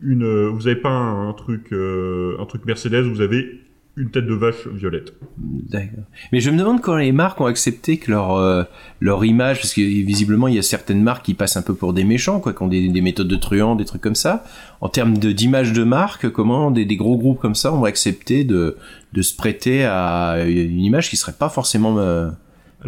[0.00, 3.60] une euh, vous avez pas un, un truc euh, un truc Mercedes, vous avez
[3.96, 5.12] une tête de vache violette.
[5.38, 6.04] D'accord.
[6.32, 8.64] Mais je me demande quand les marques ont accepté que leur euh,
[9.00, 11.92] leur image, parce que visiblement il y a certaines marques qui passent un peu pour
[11.92, 14.44] des méchants, quoi, qui ont des, des méthodes de truands, des trucs comme ça.
[14.80, 18.44] En termes de d'image de marque, comment des, des gros groupes comme ça ont accepté
[18.44, 18.76] de
[19.12, 22.30] de se prêter à une image qui serait pas forcément euh,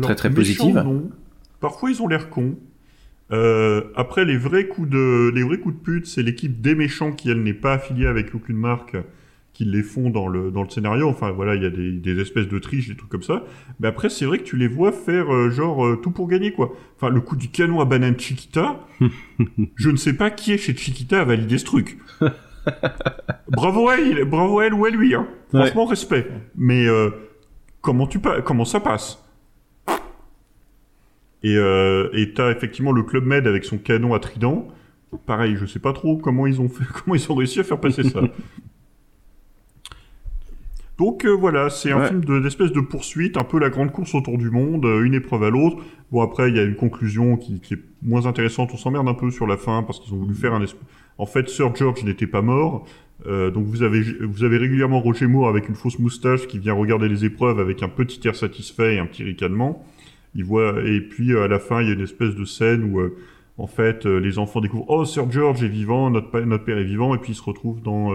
[0.03, 0.75] très très positive.
[0.75, 1.11] non.
[1.61, 2.57] Parfois, ils ont l'air cons.
[3.33, 7.13] Euh, après, les vrais coups de, les vrais coups de pute, c'est l'équipe des méchants
[7.13, 8.97] qui, elle, n'est pas affiliée avec aucune marque,
[9.57, 11.09] qui les font dans le, dans le scénario.
[11.09, 13.43] Enfin, voilà, il y a des, des espèces de triches, des trucs comme ça.
[13.81, 16.53] Mais après, c'est vrai que tu les vois faire, euh, genre, euh, tout pour gagner,
[16.53, 16.75] quoi.
[16.97, 18.87] Enfin, le coup du canon à banane Chiquita,
[19.77, 21.97] je ne sais pas qui est chez Chiquita a validé ce truc.
[23.49, 25.27] bravo à elle, bravo à elle ou à lui, hein.
[25.49, 26.31] Franchement, respect.
[26.55, 27.09] Mais, euh,
[27.81, 29.25] comment tu pas, comment ça passe?
[31.43, 34.69] Et et t'as effectivement le Club Med avec son canon à trident.
[35.25, 37.81] Pareil, je sais pas trop comment ils ont fait, comment ils ont réussi à faire
[37.81, 38.21] passer ça.
[40.99, 42.09] Donc euh, voilà, c'est un Ouais.
[42.09, 45.13] film de- d'espèce de poursuite, un peu la grande course autour du monde, euh, une
[45.15, 45.77] épreuve à l'autre.
[46.11, 48.71] Bon après, il y a une conclusion qui, qui est moins intéressante.
[48.73, 50.63] On s'emmerde un peu sur la fin parce qu'ils ont voulu faire un.
[50.65, 50.77] esp-
[51.19, 52.87] En fait, Sir George n'était pas mort.
[53.27, 56.75] Euh, donc vous avez vous avez régulièrement Roger Moore avec une fausse moustache qui vient
[56.75, 59.85] regarder les épreuves avec un petit air satisfait et un petit ricanement.
[60.35, 63.01] Il voit et puis à la fin il y a une espèce de scène où
[63.01, 63.17] euh,
[63.57, 67.15] en fait les enfants découvrent oh Sir George est vivant, notre notre père est vivant
[67.15, 68.13] et puis ils se retrouvent dans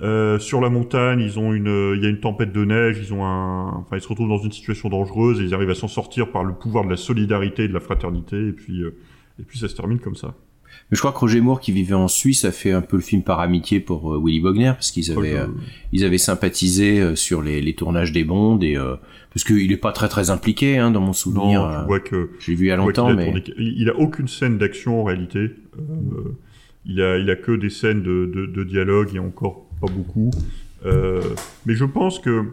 [0.00, 2.98] euh, sur la montagne, ils ont une euh, il y a une tempête de neige,
[3.02, 5.74] ils ont un enfin ils se retrouvent dans une situation dangereuse et ils arrivent à
[5.74, 8.94] s'en sortir par le pouvoir de la solidarité et de la fraternité et puis euh,
[9.40, 10.34] et puis ça se termine comme ça.
[10.90, 13.02] Mais je crois que Roger Moore, qui vivait en Suisse, a fait un peu le
[13.02, 15.50] film par amitié pour euh, Willy Bogner, parce qu'ils avaient, Oh,
[15.92, 18.94] ils avaient sympathisé sur les, les tournages des Bondes, et euh,
[19.32, 21.62] parce qu'il est pas très très impliqué hein, dans mon souvenir.
[21.66, 23.88] Non, tu vois que J'ai vu il y a longtemps, a mais tourné- il, il
[23.90, 25.50] a aucune scène d'action en réalité.
[26.86, 30.30] Il a il a que des scènes de, de, de dialogue et encore pas beaucoup.
[30.86, 31.20] Euh,
[31.66, 32.44] mais je pense que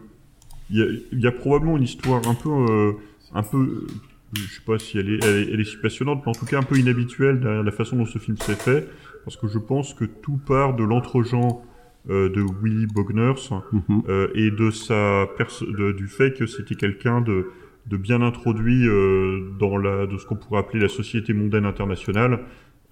[0.69, 2.91] il y a, il y a probablement une histoire un peu euh,
[3.33, 3.85] un peu
[4.33, 6.45] je sais pas si elle est, elle est elle est si passionnante, mais en tout
[6.45, 8.87] cas un peu inhabituelle derrière la façon dont ce film s'est fait,
[9.23, 11.63] parce que je pense que tout part de l'entre-gens
[12.09, 14.01] euh, de Willy Bogners Mhm.
[14.09, 17.47] euh, et de sa de- du fait que c'était quelqu'un de,
[17.87, 22.39] de bien introduit euh, dans la de ce qu'on pourrait appeler la société mondaine internationale,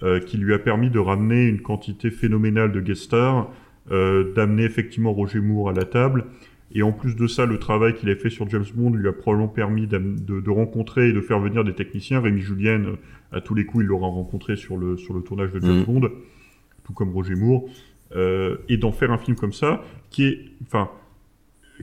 [0.03, 3.43] euh, qui lui a permis de ramener une quantité phénoménale de guest stars, euh,
[3.89, 6.25] d'amener effectivement Roger Moore à la table.
[6.75, 9.13] Et en plus de ça, le travail qu'il a fait sur James Bond lui a
[9.13, 12.19] probablement permis de, de rencontrer et de faire venir des techniciens.
[12.19, 12.95] Rémi Julien, euh,
[13.31, 15.83] à tous les coups, il l'aura rencontré sur le, sur le tournage de James Mhm.
[15.85, 16.09] Bond,
[16.83, 17.65] tout comme Roger Moore.
[18.15, 20.89] Euh, et d'en faire un film comme ça, qui est, enfin,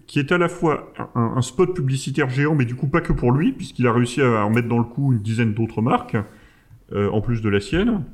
[0.06, 3.12] qui est à la fois un, un spot publicitaire géant, mais du coup pas que
[3.12, 6.16] pour lui, puisqu'il a réussi à en mettre dans le coup une dizaine d'autres marques,
[6.92, 8.04] euh, en plus de la sienne,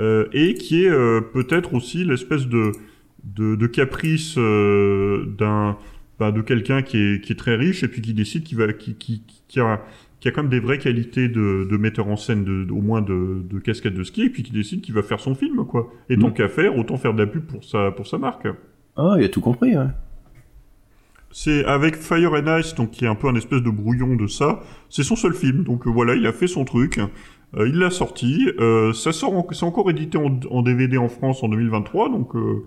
[0.00, 2.72] euh, et qui est euh, peut-être aussi l'espèce de,
[3.26, 5.76] de, de caprice euh, d'un
[6.18, 8.72] bah, de quelqu'un qui est, qui est très riche et puis qui décide qu'il va
[8.72, 9.82] qui, qui, qui a
[10.18, 13.02] qui a quand même des vraies qualités de, de metteur en scène de, au moins
[13.02, 15.92] de, de cascade de ski et puis qui décide qu'il va faire son film quoi
[16.08, 16.34] et tant Mhm.
[16.34, 18.48] qu'à faire autant faire de la pub pour sa pour sa marque
[18.96, 19.84] Ah, il a tout compris, ouais.
[21.30, 24.26] c'est avec Fire and Ice, donc qui est un peu un espèce de brouillon de
[24.26, 24.60] ça.
[24.88, 26.98] C'est son seul film, donc euh, voilà, il a fait son truc.
[27.56, 28.48] Euh, il l'a sorti.
[28.58, 32.34] Euh, ça sort, en- c'est encore édité en, en DVD en France en 2023, donc
[32.36, 32.64] euh,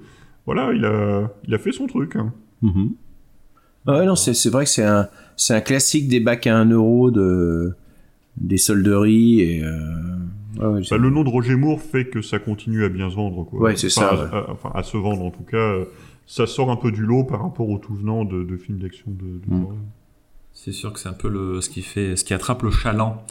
[0.54, 2.16] voilà, il a, il a fait son truc.
[2.62, 2.92] Mhm.
[3.88, 5.08] Ah ouais, non, c'est c'est vrai que c'est un,
[5.38, 7.74] c'est un classique des bacs à 1 euro de,
[8.38, 9.64] des solderies et.
[9.64, 10.18] Euh...
[10.60, 13.10] ouais, ouais, j'ai- Bah, le nom de Roger Moore fait que ça continue à bien
[13.10, 13.60] se vendre, quoi.
[13.62, 15.58] Ouais, c'est Enfin, ça, à- à- enfin, à se vendre en tout cas.
[15.58, 15.86] euh,
[16.28, 19.06] Ça sort un peu du lot par rapport au tout venant de, de films d'action
[19.10, 19.40] de.
[19.48, 19.62] de Mm.
[19.62, 19.74] genre.
[20.54, 23.24] C'est sûr que c'est un peu le, ce qui fait, ce qui attrape le chaland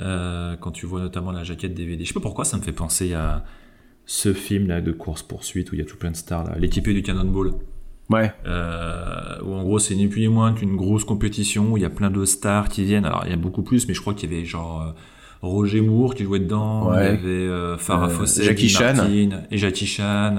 [0.00, 2.02] euh, quand tu vois notamment la jaquette DVD.
[2.04, 3.44] Je sais pas pourquoi ça me fait penser à
[4.06, 6.56] ce film là de course poursuite où il y a tout plein de stars là,
[6.58, 7.52] l'équipé du Cannonball.
[8.08, 8.32] Ouais.
[8.46, 11.86] Euh, où en gros c'est ni plus ni moins qu'une grosse compétition où il y
[11.86, 13.04] a plein de stars qui viennent.
[13.04, 14.92] Alors il y a beaucoup plus, mais je crois qu'il y avait genre euh,
[15.42, 17.06] Roger Moore qui jouait dedans, il y Ouais.
[17.08, 18.94] avait euh, Farah Euh, Fawcett, Jackie Dean Chan.
[18.94, 20.36] Martin, et Jackie Chan,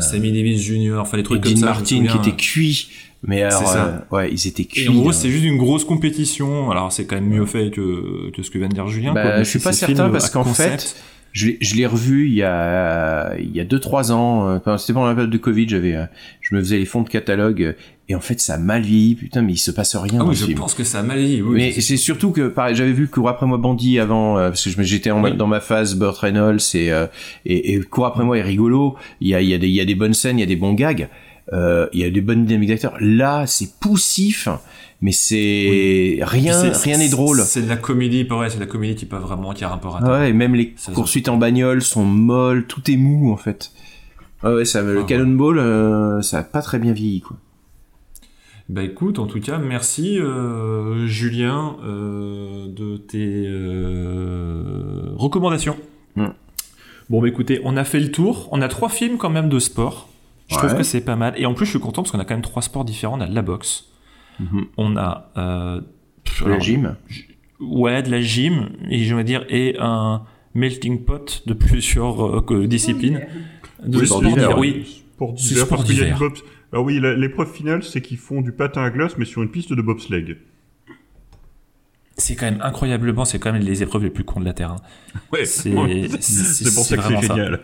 [0.00, 0.98] Sammy Davis Jr.
[1.00, 1.66] Enfin les et trucs Dean comme ça.
[1.88, 2.88] je me Martin qui était cuit.
[3.24, 3.86] Mais alors, C'est ça.
[4.10, 4.82] euh, ouais, ils étaient cuits.
[4.84, 5.12] Et en gros, hein.
[5.12, 6.72] c'est juste une grosse compétition.
[6.72, 9.12] Alors, c'est quand même mieux fait que, que ce que vient de dire Julien.
[9.14, 9.38] Bah, quoi.
[9.44, 10.96] Je suis pas certain parce qu'en fait,
[11.32, 14.48] je l'ai- je l'ai revu il y a il y a deux trois ans.
[14.66, 15.68] euh, C'était pendant la période de Covid.
[15.68, 16.04] J'avais, euh,
[16.40, 17.74] je me faisais les fonds de catalogue
[18.08, 19.14] et en fait ça a mal vieilli.
[19.14, 20.58] Putain, mais il se passe rien Ah oui, je film.
[20.58, 21.42] pense que ça a mal vieilli.
[21.42, 24.64] Oui, mais c'est- surtout que pareil, j'avais vu Cours après moi Bandit avant euh, parce
[24.68, 25.34] que j'étais Oui.
[25.36, 27.06] dans ma phase Burt Reynolds et euh,
[27.46, 28.96] et, et Cours après moi est rigolo.
[29.20, 30.44] Il y a il y a des il y a des bonnes scènes, il y
[30.44, 31.08] a des bons gags.
[31.52, 32.94] Euh, il y a des bonnes dynamiques d'acteurs.
[33.00, 34.48] Là, c'est poussif,
[35.02, 37.40] mais c'est rien, rien n'est drôle.
[37.44, 39.66] C'est de la comédie, pas vrai, c'est de la comédie qui pas vraiment, qui a
[39.66, 43.30] un rapport à ouais, et même les poursuites en bagnole sont molles, tout est mou
[43.32, 43.72] en fait.
[44.44, 45.04] Ah ouais, ça, le Ah.
[45.04, 47.36] Cannonball, euh, ça a pas très bien vieilli quoi.
[48.68, 53.46] Bah écoute, en tout cas, merci euh, Julien euh, de tes
[55.16, 55.76] recommandations.
[56.16, 56.26] Mm.
[57.10, 58.48] Bon bah écoutez, on a fait le tour.
[58.52, 60.08] On a trois films quand même de sport.
[60.48, 60.76] Je trouve Ouais.
[60.78, 61.34] que c'est pas mal.
[61.36, 63.18] Et en plus, je suis content parce qu'on a quand même trois sports différents.
[63.18, 63.86] On a de la boxe.
[64.76, 66.96] On a euh, De la alors, gym.
[67.60, 70.22] Ouais, de la gym, et je vais dire, et un
[70.54, 73.20] melting pot de plusieurs euh, disciplines.
[73.86, 75.02] De Oui, sport d'hiver, oui.
[75.14, 76.22] Sport C'est d'hiver, sport parce qu'il y a d'hiver.
[76.22, 76.38] une bob-
[76.72, 79.50] Alors oui, la- l'épreuve finale, c'est qu'ils font du patin à glace, mais sur une
[79.50, 80.36] piste de bobsleigh.
[82.18, 84.72] C'est quand même incroyablement, c'est quand même les épreuves les plus cons de la Terre.
[84.72, 84.76] hein.
[85.32, 85.70] Ouais, C'est
[86.20, 87.60] c'est pour ça que c'est génial.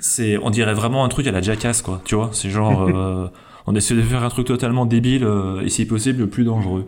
[0.00, 2.02] C'est, on dirait vraiment un truc à la jackass, quoi.
[2.04, 3.28] Tu vois, c'est genre, euh,
[3.66, 6.84] on essaie de faire un truc totalement débile euh, et si possible le plus dangereux.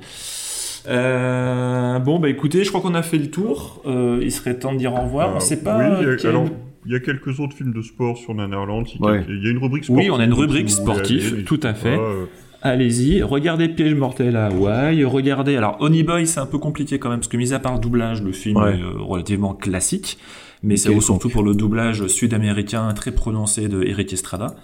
[0.87, 3.81] Euh, bon, bah écoutez, je crois qu'on a fait le tour.
[3.87, 5.31] Euh, il serait temps de dire au revoir.
[5.31, 5.79] Euh, on sait pas.
[5.79, 6.47] oui, il y a- quel- alors,
[6.87, 8.83] il y a quelques autres films de sport sur Nanarland.
[9.01, 9.19] Ouais.
[9.19, 10.11] quelqu'un- Il y a une rubrique sportive.
[10.11, 11.97] Oui, on a une rubrique sportive, aller, tout à fait.
[11.99, 12.25] euh,
[12.67, 15.55] Allez-y, regardez Piège mortel à Hawaï, regardez.
[15.57, 17.79] Alors, Honey Boy, c'est un peu compliqué quand même, parce que mis à part le
[17.79, 18.71] doublage, le film Ouais.
[18.77, 20.17] est euh, relativement classique,
[20.63, 24.55] mais c'est Quel surtout pour le doublage sud-américain très prononcé de Eric Estrada.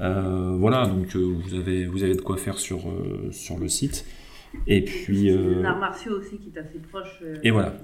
[0.00, 3.68] Euh, voilà, donc euh, vous, avez, vous avez de quoi faire sur, euh, sur le
[3.68, 4.04] site.
[4.66, 5.30] Et puis.
[5.30, 7.20] euh, L'art martiaux aussi qui est assez proche.
[7.22, 7.74] euh, et voilà,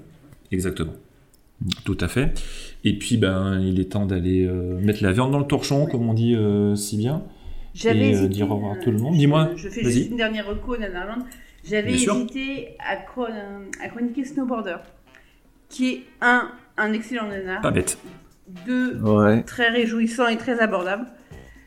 [0.51, 0.93] exactement.
[1.85, 2.33] Tout à fait.
[2.83, 6.07] Et puis, ben, il est temps d'aller euh, mettre la viande dans le torchon, comme
[6.07, 7.23] on dit euh, si bien.
[7.73, 9.13] J'avais et, hésité, dire au revoir à tout le monde.
[9.13, 11.23] je- Dis-moi, Je fais juste une dernière reco, Nanarland.
[11.67, 13.27] J'avais hésité à, chron-
[13.83, 14.77] à chroniquer Snowboarder,
[15.69, 17.97] qui est un, un excellent nanar, Pas bête.
[18.65, 19.43] deux, Ouais.
[19.43, 21.05] très réjouissant et très abordable,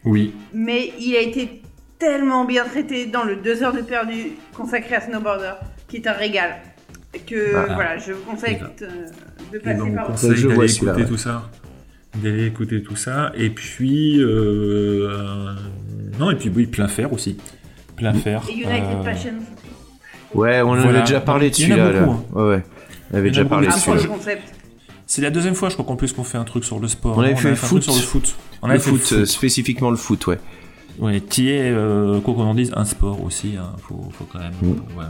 [0.05, 0.33] Oui.
[0.55, 1.63] mais il a été
[1.99, 5.53] tellement bien traité dans le 2 heures de perdu consacré à Snowboarder,
[5.89, 6.57] qui est un régal,
[7.27, 7.75] que Ah.
[7.75, 8.89] voilà, je vous conseille Eh ben.
[9.53, 11.05] de ben, passer on par conseille Je vois écouter ouais.
[11.07, 11.51] tout ça.
[12.17, 13.31] D'aller écouter tout ça.
[13.37, 14.19] Et puis.
[14.21, 15.55] euh, euh,
[16.19, 17.37] non, et puis oui, plein faire aussi.
[17.97, 18.43] Plein faire.
[18.49, 19.35] Et United euh, Passions.
[20.35, 20.89] Ouais, on en Voilà.
[20.91, 22.01] avait déjà parlé de Il y en a celui-là.
[22.01, 22.07] là.
[22.07, 22.43] beaucoup, hein.
[22.43, 22.63] Ouais, ouais.
[23.13, 23.91] On avait déjà parlé de beaucoup.
[23.91, 24.17] Un pour celui-là.
[24.17, 24.37] le celui-là.
[24.39, 24.55] concept.
[25.07, 27.19] C'est la deuxième fois, je crois, qu'en plus qu'on fait un truc sur le sport.
[27.19, 27.83] On avait Non, fait un truc foot.
[27.83, 28.37] sur le foot.
[28.63, 30.39] On Le avait fait foot, euh, spécifiquement le foot, ouais.
[30.99, 33.55] Ouais, qui est, euh, quoi qu'on en dise, un sport aussi.
[33.59, 33.73] Hein.
[33.89, 34.53] Faut, faut quand même.
[34.61, 34.99] Mm.
[34.99, 35.05] ouais.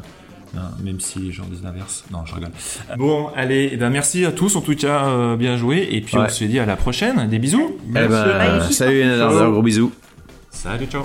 [0.57, 2.05] Hein, même si les gens disent l'inverse.
[2.13, 2.51] Non, je rigole.
[2.99, 5.89] Bon, allez, eh ben merci à tous, en tout cas, euh, bien joué.
[5.93, 6.25] Et puis Ouais.
[6.27, 7.29] on se dit à la prochaine.
[7.29, 7.77] Des bisous.
[7.89, 9.93] Eh ben, salut Lardner, gros bisous.
[10.51, 11.05] Salut, ciao.